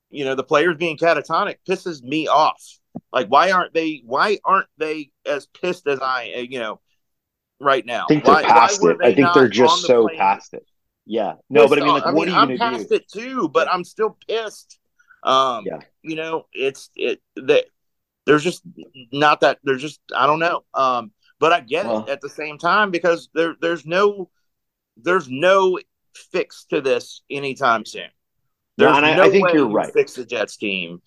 you 0.10 0.26
know 0.26 0.36
the 0.36 0.44
players 0.44 0.78
being 0.78 0.98
catatonic 0.98 1.58
pisses 1.68 2.02
me 2.02 2.28
off 2.28 2.62
like, 3.12 3.28
why 3.28 3.52
aren't 3.52 3.74
they? 3.74 4.02
Why 4.06 4.40
aren't 4.44 4.68
they 4.78 5.12
as 5.26 5.48
pissed 5.48 5.88
as 5.88 6.00
I? 6.02 6.34
Uh, 6.38 6.40
you 6.42 6.60
know, 6.60 6.80
right 7.60 7.86
now. 7.86 8.06
I 8.06 8.08
think 8.08 8.26
they're 8.26 8.44
past 8.44 8.84
it. 8.84 8.98
I 9.02 9.14
think 9.14 9.28
they're 9.34 9.48
just 9.48 9.82
the 9.82 9.88
so 9.88 10.08
plane? 10.08 10.18
past 10.18 10.54
it. 10.54 10.66
Yeah. 11.06 11.36
No, 11.50 11.62
pissed 11.62 11.70
but 11.70 11.82
I 11.82 11.86
mean, 11.86 11.94
like, 11.94 12.06
I 12.06 12.12
what 12.12 12.28
mean, 12.28 12.36
are 12.36 12.46
you 12.46 12.54
I'm 12.54 12.58
past 12.58 12.90
do? 12.90 12.96
it 12.96 13.08
too, 13.10 13.50
but 13.50 13.72
I'm 13.72 13.84
still 13.84 14.18
pissed. 14.28 14.80
Um, 15.24 15.64
yeah. 15.66 15.80
You 16.02 16.16
know, 16.16 16.46
it's 16.54 16.90
it 16.96 17.22
that 17.36 17.66
there's 18.26 18.44
just 18.44 18.64
not 19.12 19.42
that 19.42 19.60
there's 19.64 19.82
just 19.82 20.00
I 20.16 20.28
don't 20.28 20.40
know. 20.40 20.64
Um, 20.74 21.12
but 21.40 21.54
I 21.54 21.60
get 21.62 21.86
well, 21.86 22.06
it 22.06 22.10
at 22.10 22.22
the 22.22 22.30
same 22.30 22.58
time 22.58 22.92
because 22.92 23.30
there 23.34 23.56
there's 23.62 23.86
no 23.86 24.30
there's 24.98 25.30
no 25.30 25.80
fix 26.32 26.66
to 26.70 26.82
this 26.82 27.22
anytime 27.30 27.86
soon. 27.86 28.10
There's 28.78 28.92
no, 28.92 29.04
I, 29.04 29.26
I, 29.26 29.30
think 29.30 29.54
you're 29.54 29.70
right. 29.70 29.92
Fix 29.94 30.14
the 30.14 30.26
Jets 30.26 30.58
team 30.58 31.02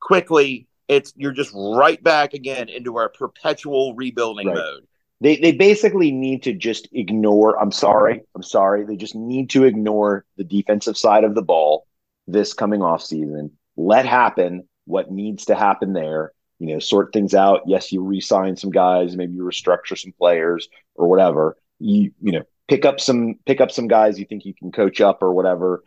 quickly 0.00 0.66
it's 0.90 1.12
you're 1.16 1.32
just 1.32 1.52
right 1.54 2.02
back 2.02 2.34
again 2.34 2.68
into 2.68 2.96
our 2.96 3.08
perpetual 3.08 3.94
rebuilding 3.94 4.48
right. 4.48 4.56
mode. 4.56 4.86
They 5.20 5.36
they 5.36 5.52
basically 5.52 6.10
need 6.10 6.42
to 6.44 6.52
just 6.52 6.88
ignore. 6.92 7.60
I'm 7.60 7.70
sorry. 7.70 8.22
I'm 8.34 8.42
sorry. 8.42 8.84
They 8.84 8.96
just 8.96 9.14
need 9.14 9.50
to 9.50 9.64
ignore 9.64 10.24
the 10.36 10.44
defensive 10.44 10.98
side 10.98 11.22
of 11.22 11.36
the 11.36 11.42
ball 11.42 11.86
this 12.26 12.54
coming 12.54 12.82
off 12.82 13.02
season. 13.02 13.52
Let 13.76 14.04
happen 14.04 14.68
what 14.86 15.12
needs 15.12 15.44
to 15.44 15.54
happen 15.54 15.92
there. 15.92 16.32
You 16.60 16.74
know, 16.74 16.80
sort 16.80 17.12
things 17.12 17.34
out. 17.34 17.62
Yes, 17.66 17.92
you 17.92 18.02
re-sign 18.02 18.56
some 18.56 18.70
guys, 18.70 19.16
maybe 19.16 19.34
you 19.34 19.42
restructure 19.44 19.98
some 19.98 20.12
players 20.12 20.68
or 20.94 21.08
whatever. 21.08 21.56
You 21.80 22.12
you 22.20 22.32
know, 22.32 22.44
pick 22.68 22.84
up 22.86 23.00
some 23.00 23.36
pick 23.46 23.60
up 23.60 23.72
some 23.72 23.88
guys 23.88 24.18
you 24.20 24.26
think 24.26 24.44
you 24.46 24.54
can 24.54 24.72
coach 24.72 25.00
up 25.00 25.22
or 25.22 25.32
whatever. 25.32 25.84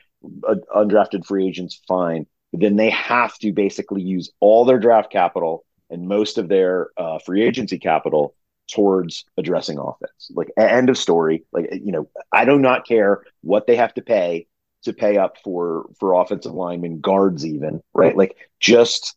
Uh, 0.47 0.55
undrafted 0.75 1.25
free 1.25 1.47
agents, 1.47 1.81
fine 1.87 2.25
But 2.51 2.61
then 2.61 2.77
they 2.77 2.89
have 2.91 3.37
to 3.39 3.51
basically 3.51 4.01
use 4.01 4.31
all 4.39 4.65
their 4.65 4.79
draft 4.79 5.11
capital 5.11 5.65
and 5.89 6.07
most 6.07 6.37
of 6.37 6.47
their 6.47 6.89
uh, 6.97 7.19
free 7.19 7.43
agency 7.43 7.77
capital 7.77 8.35
towards 8.71 9.25
addressing 9.37 9.77
offense. 9.79 10.31
Like 10.33 10.49
end 10.57 10.89
of 10.89 10.97
story. 10.97 11.43
Like 11.51 11.69
you 11.73 11.91
know, 11.91 12.09
I 12.31 12.45
do 12.45 12.57
not 12.59 12.87
care 12.87 13.23
what 13.41 13.67
they 13.67 13.75
have 13.75 13.93
to 13.95 14.01
pay 14.01 14.47
to 14.83 14.93
pay 14.93 15.17
up 15.17 15.37
for 15.43 15.89
for 15.99 16.13
offensive 16.13 16.53
linemen, 16.53 17.01
guards, 17.01 17.45
even 17.45 17.81
right. 17.93 18.15
Like 18.15 18.35
just 18.59 19.15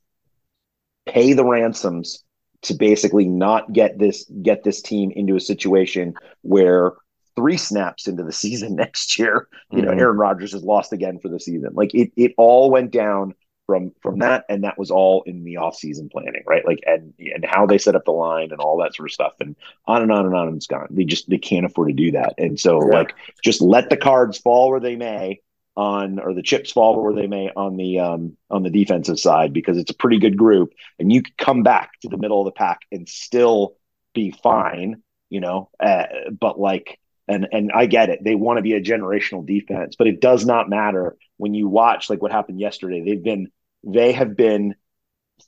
pay 1.06 1.32
the 1.32 1.44
ransoms 1.44 2.22
to 2.62 2.74
basically 2.74 3.26
not 3.26 3.72
get 3.72 3.98
this 3.98 4.24
get 4.42 4.64
this 4.64 4.82
team 4.82 5.10
into 5.12 5.36
a 5.36 5.40
situation 5.40 6.14
where 6.42 6.92
three 7.36 7.56
snaps 7.56 8.08
into 8.08 8.22
the 8.22 8.32
season 8.44 8.74
next 8.74 9.18
year, 9.18 9.48
you 9.70 9.82
know, 9.82 9.92
Mhm. 9.92 10.00
Aaron 10.00 10.16
Rodgers 10.16 10.54
is 10.54 10.62
lost 10.62 10.92
again 10.92 11.18
for 11.18 11.28
the 11.28 11.38
season. 11.40 11.70
Like 11.74 11.94
it 11.94 12.10
it 12.16 12.32
all 12.36 12.70
went 12.70 12.90
down 12.90 13.34
from 13.66 13.92
from 14.00 14.20
that 14.20 14.44
and 14.48 14.62
that 14.62 14.78
was 14.78 14.90
all 14.92 15.22
in 15.26 15.42
the 15.42 15.54
offseason 15.54 16.10
planning, 16.10 16.42
right? 16.46 16.64
Like 16.64 16.80
and 16.86 17.12
and 17.18 17.44
how 17.44 17.66
they 17.66 17.78
set 17.78 17.94
up 17.96 18.04
the 18.04 18.12
line 18.12 18.52
and 18.52 18.60
all 18.60 18.78
that 18.78 18.94
sort 18.94 19.08
of 19.08 19.12
stuff 19.12 19.34
and 19.40 19.56
on 19.86 20.02
and 20.02 20.12
on 20.12 20.24
and 20.24 20.34
on 20.34 20.48
and 20.48 20.56
it's 20.56 20.66
gone. 20.68 20.86
They 20.90 21.04
just 21.04 21.28
they 21.28 21.38
can't 21.38 21.66
afford 21.66 21.88
to 21.88 21.94
do 21.94 22.12
that. 22.12 22.34
And 22.38 22.58
so 22.58 22.78
like 22.78 23.14
just 23.44 23.60
let 23.60 23.90
the 23.90 23.96
cards 23.96 24.38
fall 24.38 24.70
where 24.70 24.80
they 24.80 24.96
may 24.96 25.40
on 25.76 26.18
or 26.18 26.34
the 26.34 26.42
chips 26.42 26.72
fall 26.72 27.02
where 27.02 27.14
they 27.14 27.26
may 27.26 27.50
on 27.54 27.76
the 27.76 27.98
um 28.00 28.36
on 28.50 28.62
the 28.62 28.70
defensive 28.70 29.18
side 29.18 29.52
because 29.52 29.76
it's 29.76 29.90
a 29.90 29.96
pretty 29.96 30.18
good 30.18 30.36
group 30.36 30.72
and 30.98 31.12
you 31.12 31.22
could 31.22 31.36
come 31.36 31.62
back 31.62 31.90
to 32.00 32.08
the 32.08 32.16
middle 32.16 32.40
of 32.40 32.46
the 32.46 32.52
pack 32.58 32.80
and 32.90 33.08
still 33.08 33.76
be 34.14 34.30
fine, 34.42 35.02
you 35.28 35.40
know. 35.40 35.70
Uh, 35.78 36.04
but 36.38 36.58
like 36.58 36.98
and 37.28 37.46
and 37.52 37.70
I 37.74 37.86
get 37.86 38.08
it. 38.08 38.24
They 38.24 38.34
want 38.34 38.58
to 38.58 38.62
be 38.62 38.72
a 38.74 38.80
generational 38.80 39.46
defense, 39.46 39.96
but 39.96 40.06
it 40.06 40.20
does 40.20 40.46
not 40.46 40.68
matter 40.68 41.16
when 41.36 41.54
you 41.54 41.68
watch 41.68 42.08
like 42.08 42.22
what 42.22 42.32
happened 42.32 42.60
yesterday. 42.60 43.02
They've 43.04 43.22
been 43.22 43.48
they 43.84 44.12
have 44.12 44.36
been 44.36 44.74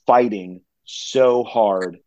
fighting 0.05 0.61
so 0.85 1.43
hard 1.43 1.99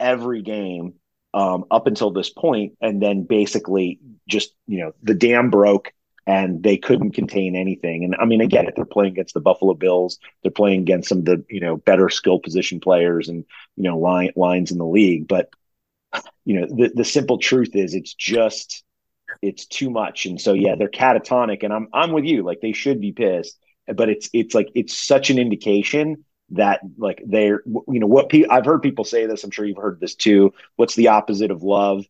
every 0.00 0.42
game 0.42 0.94
um, 1.34 1.64
up 1.70 1.86
until 1.86 2.10
this 2.10 2.30
point, 2.30 2.74
and 2.80 3.02
then 3.02 3.24
basically 3.24 4.00
just 4.28 4.52
you 4.66 4.80
know 4.80 4.92
the 5.02 5.14
dam 5.14 5.50
broke 5.50 5.92
and 6.28 6.62
they 6.62 6.76
couldn't 6.76 7.12
contain 7.12 7.56
anything. 7.56 8.04
And 8.04 8.14
I 8.20 8.26
mean, 8.26 8.42
I 8.42 8.44
get 8.44 8.66
it. 8.66 8.74
They're 8.76 8.84
playing 8.84 9.12
against 9.12 9.32
the 9.32 9.40
Buffalo 9.40 9.72
Bills. 9.72 10.18
They're 10.42 10.52
playing 10.52 10.82
against 10.82 11.08
some 11.08 11.20
of 11.20 11.24
the 11.24 11.42
you 11.48 11.58
know 11.58 11.78
better 11.78 12.10
skill 12.10 12.38
position 12.38 12.80
players 12.80 13.28
and 13.28 13.46
you 13.76 13.84
know 13.84 13.98
line, 13.98 14.32
lines 14.36 14.70
in 14.70 14.76
the 14.76 14.86
league. 14.86 15.26
But 15.26 15.48
you 16.44 16.60
know 16.60 16.66
the 16.66 16.92
the 16.94 17.04
simple 17.04 17.38
truth 17.38 17.74
is 17.74 17.94
it's 17.94 18.12
just 18.12 18.84
it's 19.40 19.66
too 19.66 19.88
much. 19.88 20.26
And 20.26 20.38
so 20.38 20.52
yeah, 20.52 20.74
they're 20.76 20.90
catatonic. 20.90 21.64
And 21.64 21.72
I'm 21.72 21.88
I'm 21.94 22.12
with 22.12 22.24
you. 22.26 22.42
Like 22.42 22.60
they 22.60 22.72
should 22.72 23.00
be 23.00 23.12
pissed. 23.12 23.58
But 23.86 24.10
it's 24.10 24.28
it's 24.34 24.54
like 24.54 24.68
it's 24.74 24.94
such 24.94 25.30
an 25.30 25.38
indication 25.38 26.26
that 26.50 26.80
like 26.98 27.22
they're 27.24 27.62
you 27.64 28.00
know 28.00 28.06
what 28.06 28.28
pe- 28.28 28.48
I've 28.50 28.66
heard 28.66 28.82
people 28.82 29.06
say 29.06 29.24
this. 29.24 29.44
I'm 29.44 29.50
sure 29.50 29.64
you've 29.64 29.78
heard 29.78 29.98
this 29.98 30.14
too. 30.14 30.52
What's 30.76 30.94
the 30.94 31.08
opposite 31.08 31.50
of 31.50 31.62
love? 31.62 32.04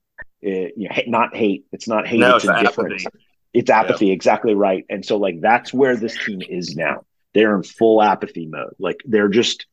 Uh, 0.45 0.75
you 0.77 0.89
know, 0.89 0.97
not 1.07 1.37
hate. 1.37 1.67
It's 1.71 1.87
not 1.87 2.09
hate. 2.09 2.19
No, 2.19 2.35
it's, 2.35 2.45
it's 2.45 2.53
indifference. 2.53 3.07
apathy. 3.07 3.28
It's 3.53 3.71
apathy. 3.71 4.11
Exactly 4.11 4.55
right. 4.55 4.85
And 4.89 5.05
so 5.05 5.17
like 5.17 5.41
that's 5.41 5.73
where 5.73 5.97
this 5.97 6.17
team 6.25 6.43
is 6.49 6.77
now. 6.77 7.05
They're 7.35 7.57
in 7.57 7.63
full 7.63 8.03
apathy 8.03 8.47
mode. 8.47 8.75
Like 8.79 8.99
they're 9.05 9.29
just 9.29 9.67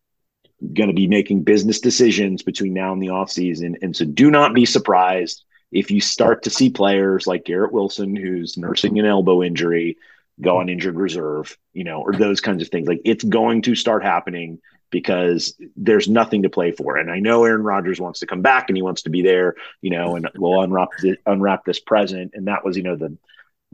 going 0.73 0.89
to 0.89 0.95
be 0.95 1.07
making 1.07 1.43
business 1.43 1.79
decisions 1.79 2.41
between 2.41 2.73
now 2.73 2.93
and 2.93 3.01
the 3.01 3.07
offseason. 3.07 3.75
And 3.81 3.95
so 3.95 4.05
do 4.05 4.31
not 4.31 4.53
be 4.53 4.65
surprised 4.65 5.43
if 5.71 5.91
you 5.91 5.99
start 5.99 6.43
to 6.43 6.49
see 6.49 6.69
players 6.69 7.27
like 7.27 7.45
Garrett 7.45 7.73
Wilson, 7.73 8.15
who's 8.15 8.57
nursing 8.57 8.97
an 8.97 9.05
elbow 9.05 9.43
injury, 9.43 9.97
go 10.39 10.57
on 10.57 10.69
injured 10.69 10.95
reserve, 10.95 11.57
you 11.73 11.83
know, 11.83 12.01
or 12.01 12.13
those 12.13 12.41
kinds 12.41 12.61
of 12.61 12.69
things. 12.69 12.87
Like 12.87 13.01
it's 13.03 13.23
going 13.23 13.61
to 13.63 13.75
start 13.75 14.03
happening 14.03 14.59
because 14.89 15.55
there's 15.75 16.07
nothing 16.07 16.43
to 16.43 16.49
play 16.49 16.71
for. 16.71 16.97
And 16.97 17.11
I 17.11 17.19
know 17.19 17.43
Aaron 17.43 17.63
Rodgers 17.63 17.99
wants 17.99 18.21
to 18.21 18.27
come 18.27 18.41
back 18.41 18.69
and 18.69 18.77
he 18.77 18.83
wants 18.83 19.01
to 19.03 19.09
be 19.09 19.21
there, 19.21 19.55
you 19.81 19.89
know, 19.89 20.15
and 20.15 20.29
we'll 20.35 20.61
unwrap 20.61 20.89
the, 21.01 21.17
unwrap 21.25 21.65
this 21.65 21.79
present. 21.79 22.31
And 22.33 22.47
that 22.47 22.63
was, 22.63 22.77
you 22.77 22.83
know, 22.83 22.95
the 22.95 23.17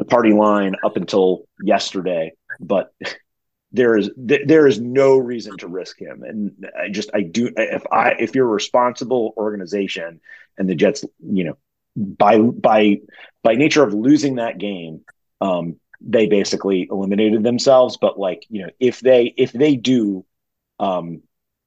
the 0.01 0.05
party 0.05 0.33
line 0.33 0.75
up 0.83 0.97
until 0.97 1.45
yesterday. 1.59 2.33
But 2.59 2.91
there 3.71 3.95
is 3.97 4.09
th- 4.27 4.47
there 4.47 4.67
is 4.67 4.79
no 4.81 5.17
reason 5.17 5.57
to 5.57 5.67
risk 5.67 5.99
him 5.99 6.23
and 6.23 6.67
i 6.79 6.89
just 6.89 7.09
i 7.13 7.21
do 7.21 7.51
if 7.55 7.83
i 7.91 8.11
if 8.19 8.35
you're 8.35 8.47
a 8.47 8.51
responsible 8.51 9.33
organization 9.37 10.19
and 10.57 10.69
the 10.69 10.75
jets 10.75 11.05
you 11.31 11.43
know 11.45 11.57
by 11.95 12.37
by 12.39 12.99
by 13.43 13.53
nature 13.55 13.83
of 13.83 13.93
losing 13.93 14.35
that 14.35 14.57
game 14.57 15.01
um 15.41 15.75
they 16.01 16.25
basically 16.25 16.87
eliminated 16.91 17.43
themselves 17.43 17.97
but 18.01 18.19
like 18.19 18.45
you 18.49 18.63
know 18.63 18.69
if 18.79 18.99
they 18.99 19.33
if 19.37 19.53
they 19.53 19.75
do 19.75 20.25
um 20.79 21.21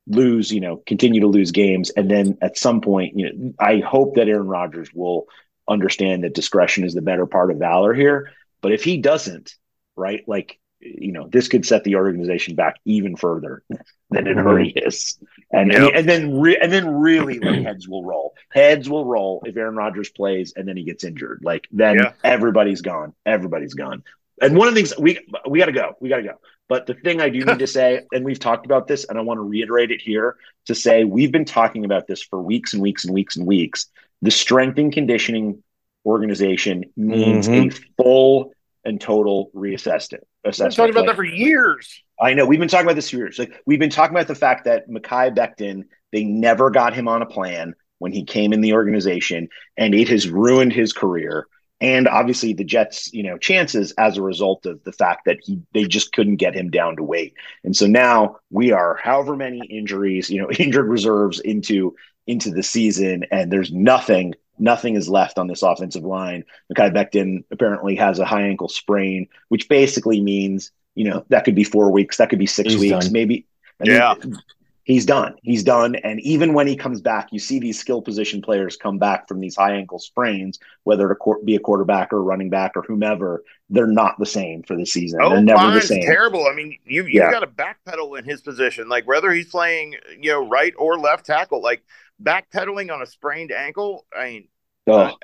lose 0.07 0.53
you 0.53 0.61
know 0.61 0.82
continue 0.87 1.20
to 1.20 1.28
lose 1.28 1.53
games 1.53 1.91
and 1.91 2.11
then 2.11 2.37
at 2.43 2.59
some 2.59 2.80
point 2.82 3.16
you 3.16 3.32
know 3.32 3.55
i 3.59 3.78
hope 3.78 4.16
that 4.16 4.28
aaron 4.28 4.47
rodgers 4.47 4.93
will 4.93 5.26
understand 5.68 6.24
that 6.24 6.34
discretion 6.34 6.84
is 6.84 6.94
the 6.94 7.02
better 7.02 7.26
part 7.26 7.50
of 7.50 7.58
valor 7.58 7.94
here. 7.94 8.30
But 8.60 8.72
if 8.72 8.84
he 8.84 8.98
doesn't 8.98 9.54
right 9.96 10.24
like 10.26 10.58
you 10.80 11.12
know 11.12 11.28
this 11.28 11.48
could 11.48 11.64
set 11.64 11.84
the 11.84 11.96
organization 11.96 12.54
back 12.56 12.76
even 12.84 13.16
further 13.16 13.62
than 14.10 14.26
it 14.26 14.36
already 14.38 14.72
mm-hmm. 14.72 14.88
is. 14.88 15.18
And 15.50 15.72
Yep. 15.72 15.92
and 15.94 16.08
then 16.08 16.38
re- 16.40 16.58
and 16.60 16.72
then 16.72 16.88
really 16.88 17.38
like 17.38 17.62
heads 17.62 17.88
will 17.88 18.04
roll. 18.04 18.34
Heads 18.50 18.88
will 18.88 19.04
roll 19.04 19.42
if 19.46 19.56
Aaron 19.56 19.76
Rodgers 19.76 20.10
plays 20.10 20.52
and 20.56 20.68
then 20.68 20.76
he 20.76 20.84
gets 20.84 21.04
injured. 21.04 21.40
Like 21.42 21.66
then 21.70 21.96
Yeah. 21.96 22.12
everybody's 22.22 22.82
gone. 22.82 23.14
Everybody's 23.24 23.74
gone. 23.74 24.02
And 24.42 24.56
one 24.56 24.68
of 24.68 24.74
the 24.74 24.80
things 24.80 24.98
we 24.98 25.20
we 25.48 25.58
got 25.58 25.66
to 25.66 25.72
go. 25.72 25.96
We 26.00 26.08
got 26.08 26.18
to 26.18 26.22
go 26.22 26.38
but 26.68 26.86
the 26.86 26.94
thing 26.94 27.20
I 27.20 27.28
do 27.28 27.44
need 27.44 27.58
to 27.58 27.66
say 27.78 28.00
and 28.12 28.24
we've 28.24 28.38
talked 28.38 28.66
about 28.66 28.86
this 28.86 29.04
and 29.04 29.18
I 29.18 29.22
want 29.22 29.38
to 29.38 29.42
reiterate 29.42 29.90
it 29.90 30.00
here 30.00 30.36
to 30.66 30.74
say 30.74 31.04
we've 31.04 31.32
been 31.32 31.44
talking 31.44 31.84
about 31.84 32.06
this 32.06 32.22
for 32.22 32.40
weeks 32.40 32.72
and 32.72 32.82
weeks 32.82 33.04
and 33.04 33.14
weeks 33.14 33.36
and 33.36 33.46
weeks 33.46 33.86
the 34.22 34.30
strength 34.30 34.78
and 34.78 34.92
conditioning 34.92 35.62
organization 36.06 36.84
needs 36.96 37.48
Mhm. 37.48 37.72
a 37.72 38.02
full 38.02 38.52
and 38.84 39.00
total 39.00 39.50
reassessment 39.54 40.20
I've 40.44 40.56
been 40.56 40.70
talking 40.70 40.90
about 40.90 41.06
that 41.06 41.16
for 41.16 41.24
years. 41.24 42.02
I 42.20 42.34
know 42.34 42.44
we've 42.44 42.58
been 42.60 42.68
talking 42.68 42.86
about 42.86 42.96
this 42.96 43.08
for 43.10 43.16
years. 43.16 43.38
Like 43.38 43.62
we've 43.64 43.78
been 43.78 43.88
talking 43.90 44.14
about 44.14 44.28
the 44.28 44.34
fact 44.34 44.66
that 44.66 44.88
Mekhi 44.90 45.34
Becton, 45.34 45.84
they 46.12 46.24
never 46.24 46.68
got 46.70 46.94
him 46.94 47.08
on 47.08 47.22
a 47.22 47.26
plan 47.26 47.74
when 47.98 48.12
he 48.12 48.24
came 48.24 48.52
in 48.52 48.60
the 48.60 48.74
organization, 48.74 49.48
and 49.78 49.94
it 49.94 50.08
has 50.10 50.28
ruined 50.28 50.72
his 50.74 50.92
career. 50.92 51.46
And 51.85 52.09
obviously 52.09 52.55
the 52.55 52.64
Jets, 52.64 53.12
you 53.12 53.22
know, 53.22 53.37
chances 53.37 53.93
as 53.99 54.16
a 54.16 54.22
result 54.22 54.64
of 54.64 54.82
the 54.85 54.93
fact 54.93 55.26
that 55.26 55.37
he 55.43 55.61
they 55.74 55.85
just 55.85 56.12
couldn't 56.12 56.37
get 56.37 56.55
him 56.55 56.70
down 56.70 56.97
to 56.97 57.03
weight. 57.03 57.35
And 57.62 57.76
so 57.76 57.87
now 57.87 58.39
we 58.51 58.72
are 58.72 58.95
however 58.97 59.37
many 59.37 59.61
injuries, 59.66 60.30
you 60.30 60.41
know, 60.41 60.51
injured 60.59 60.89
reserves 60.89 61.41
into 61.41 61.95
into 62.26 62.51
the 62.51 62.62
season, 62.62 63.26
and 63.30 63.53
there's 63.53 63.70
nothing, 63.70 64.35
nothing 64.59 64.97
is 64.97 65.11
left 65.11 65.39
on 65.39 65.47
this 65.47 65.62
offensive 65.62 66.05
line. 66.05 66.43
Mekhi 66.72 66.91
Becton 66.91 67.45
apparently 67.51 67.97
has 67.97 68.18
a 68.18 68.24
high 68.24 68.49
ankle 68.49 68.70
sprain, 68.70 69.28
which 69.51 69.68
basically 69.68 70.22
means, 70.22 70.70
you 70.95 71.05
know, 71.05 71.26
that 71.28 71.45
could 71.45 71.55
be 71.55 71.64
four 71.64 71.91
weeks, 71.91 72.16
that 72.16 72.30
could 72.30 72.39
be 72.39 72.47
six 72.47 72.72
He's 72.72 72.80
weeks, 72.80 73.05
done. 73.05 73.12
maybe. 73.12 73.47
I 73.78 73.85
mean, 73.85 73.93
Yeah. 73.93 74.14
He's 74.85 75.07
done. 75.07 75.37
He's 75.43 75.62
done. 75.64 75.97
And 75.97 76.20
even 76.20 76.55
when 76.55 76.66
he 76.66 76.76
comes 76.76 77.01
back, 77.01 77.28
you 77.32 77.39
see 77.39 77.59
these 77.59 77.78
skill 77.78 78.03
position 78.03 78.43
players 78.43 78.76
come 78.76 78.99
back 78.99 79.28
from 79.28 79.41
these 79.41 79.57
high 79.57 79.74
ankle 79.74 79.99
sprains, 79.99 80.59
whether 80.85 81.09
to 81.09 81.35
be 81.45 81.57
a 81.57 81.61
quarterback 81.61 82.12
or 82.12 82.22
running 82.22 82.51
back 82.51 82.72
or 82.76 82.82
whomever, 82.82 83.43
they're 83.70 83.87
not 83.87 84.18
the 84.18 84.26
same 84.26 84.62
for 84.62 84.76
the 84.76 84.87
season. 84.87 85.20
Oh, 85.22 85.28
they're 85.28 85.41
never 85.41 85.70
the 85.70 85.80
same. 85.80 86.01
terrible. 86.01 86.47
I 86.47 86.55
mean, 86.55 86.78
you 86.85 87.05
you 87.07 87.20
Yeah. 87.20 87.30
got 87.30 87.41
to 87.41 87.47
backpedal 87.47 88.18
in 88.18 88.24
his 88.24 88.43
position, 88.43 88.89
like 88.89 89.07
whether 89.07 89.30
he's 89.30 89.49
playing, 89.49 89.95
you 90.20 90.32
know, 90.32 90.47
right 90.49 90.74
or 90.76 90.99
left 90.99 91.26
tackle. 91.26 91.62
Like 91.62 91.85
backpedaling 92.22 92.93
on 92.93 93.01
a 93.01 93.07
sprained 93.07 93.53
ankle. 93.53 94.07
I 94.16 94.24
mean, 94.30 94.49
Oh, 94.87 95.16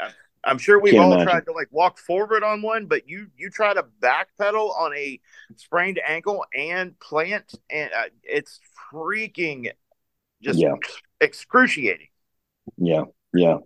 I'm 0.45 0.59
sure 0.59 0.81
we've 0.81 0.99
all 0.99 1.13
imagine. 1.13 1.29
tried 1.29 1.45
to 1.47 1.53
like 1.53 1.69
walk 1.71 1.99
forward 1.99 2.43
on 2.43 2.63
one, 2.63 2.87
but 2.87 3.09
you 3.09 3.29
you 3.37 3.51
try 3.51 3.75
to 3.75 3.85
backpedal 4.01 4.75
on 4.77 4.95
a 4.97 5.21
sprained 5.57 6.01
ankle 6.07 6.45
and 6.55 6.99
plant, 6.99 7.53
and 7.71 7.91
uh, 7.93 8.05
it's 8.23 8.59
freaking 8.93 9.71
just 10.43 10.59
Yeah. 10.59 10.75
excruciating. 11.21 12.09
Yeah, 12.79 13.05
yeah. 13.35 13.59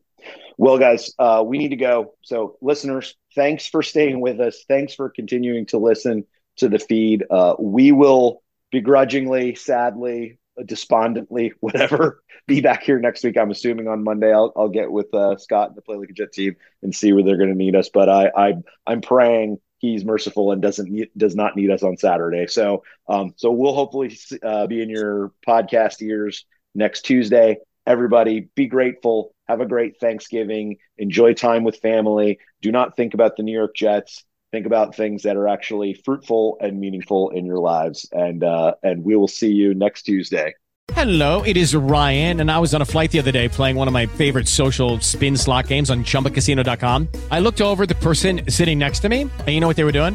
Well, 0.56 0.78
guys, 0.78 1.12
uh, 1.18 1.44
we 1.46 1.58
need 1.58 1.68
to 1.70 1.76
go. 1.76 2.14
So, 2.22 2.56
listeners, 2.60 3.14
thanks 3.34 3.66
for 3.66 3.82
staying 3.82 4.20
with 4.20 4.40
us. 4.40 4.64
Thanks 4.68 4.94
for 4.94 5.10
continuing 5.10 5.66
to 5.66 5.78
listen 5.78 6.24
to 6.56 6.68
the 6.68 6.78
feed. 6.78 7.24
Uh, 7.30 7.54
we 7.58 7.92
will 7.92 8.42
begrudgingly, 8.70 9.54
sadly, 9.54 10.38
despondently, 10.64 11.52
whatever, 11.60 12.22
be 12.46 12.60
back 12.60 12.82
here 12.82 12.98
next 12.98 13.24
week. 13.24 13.36
I'm 13.36 13.50
assuming 13.50 13.88
on 13.88 14.04
Monday. 14.04 14.32
I'll, 14.32 14.52
I'll 14.56 14.68
get 14.68 14.90
with 14.90 15.12
uh, 15.14 15.36
Scott 15.36 15.68
and 15.68 15.76
the 15.76 15.82
Play 15.82 15.96
Like 15.96 16.10
a 16.10 16.12
Jet 16.12 16.32
team 16.32 16.56
and 16.82 16.94
see 16.94 17.12
where 17.12 17.22
they're 17.22 17.36
going 17.36 17.50
to 17.50 17.54
need 17.54 17.76
us. 17.76 17.88
But 17.92 18.08
I, 18.08 18.30
I, 18.36 18.54
I'm 18.86 19.00
praying 19.00 19.58
he's 19.84 20.04
merciful 20.04 20.50
and 20.50 20.62
doesn't 20.62 20.90
need, 20.90 21.10
does 21.14 21.34
not 21.34 21.56
need 21.56 21.70
us 21.70 21.82
on 21.82 21.96
Saturday. 21.98 22.46
So, 22.46 22.84
um, 23.06 23.34
so 23.36 23.50
we'll 23.50 23.74
hopefully 23.74 24.16
uh, 24.42 24.66
be 24.66 24.80
in 24.80 24.88
your 24.88 25.32
podcast 25.46 26.00
ears 26.00 26.46
next 26.74 27.02
Tuesday. 27.02 27.58
Everybody, 27.86 28.48
be 28.54 28.66
grateful. 28.66 29.34
Have 29.46 29.60
a 29.60 29.66
great 29.66 30.00
Thanksgiving. 30.00 30.78
Enjoy 30.96 31.34
time 31.34 31.64
with 31.64 31.80
family. 31.80 32.38
Do 32.62 32.72
not 32.72 32.96
think 32.96 33.12
about 33.12 33.36
the 33.36 33.42
New 33.42 33.52
York 33.52 33.76
Jets. 33.76 34.24
Think 34.54 34.66
about 34.66 34.94
things 34.94 35.24
that 35.24 35.36
are 35.36 35.48
actually 35.48 35.94
fruitful 35.94 36.58
and 36.60 36.78
meaningful 36.78 37.30
in 37.30 37.44
your 37.44 37.58
lives. 37.58 38.08
And 38.12 38.44
uh, 38.44 38.74
and 38.84 39.02
we 39.04 39.16
will 39.16 39.26
see 39.26 39.50
you 39.50 39.74
next 39.74 40.02
Tuesday. 40.02 40.54
Hello, 40.92 41.42
it 41.42 41.56
is 41.56 41.74
Ryan, 41.74 42.40
and 42.40 42.50
I 42.50 42.60
was 42.60 42.72
on 42.72 42.80
a 42.80 42.84
flight 42.84 43.10
the 43.10 43.18
other 43.18 43.32
day 43.32 43.48
playing 43.48 43.74
one 43.74 43.88
of 43.88 43.94
my 43.94 44.06
favorite 44.06 44.46
social 44.46 45.00
spin 45.00 45.36
slot 45.36 45.66
games 45.66 45.90
on 45.90 46.04
chumbacasino.com. 46.04 47.08
I 47.32 47.40
looked 47.40 47.62
over 47.62 47.84
the 47.84 47.96
person 47.96 48.42
sitting 48.48 48.78
next 48.78 49.00
to 49.00 49.08
me, 49.08 49.22
and 49.22 49.48
you 49.48 49.58
know 49.58 49.66
what 49.66 49.76
they 49.76 49.82
were 49.82 49.98
doing? 49.98 50.14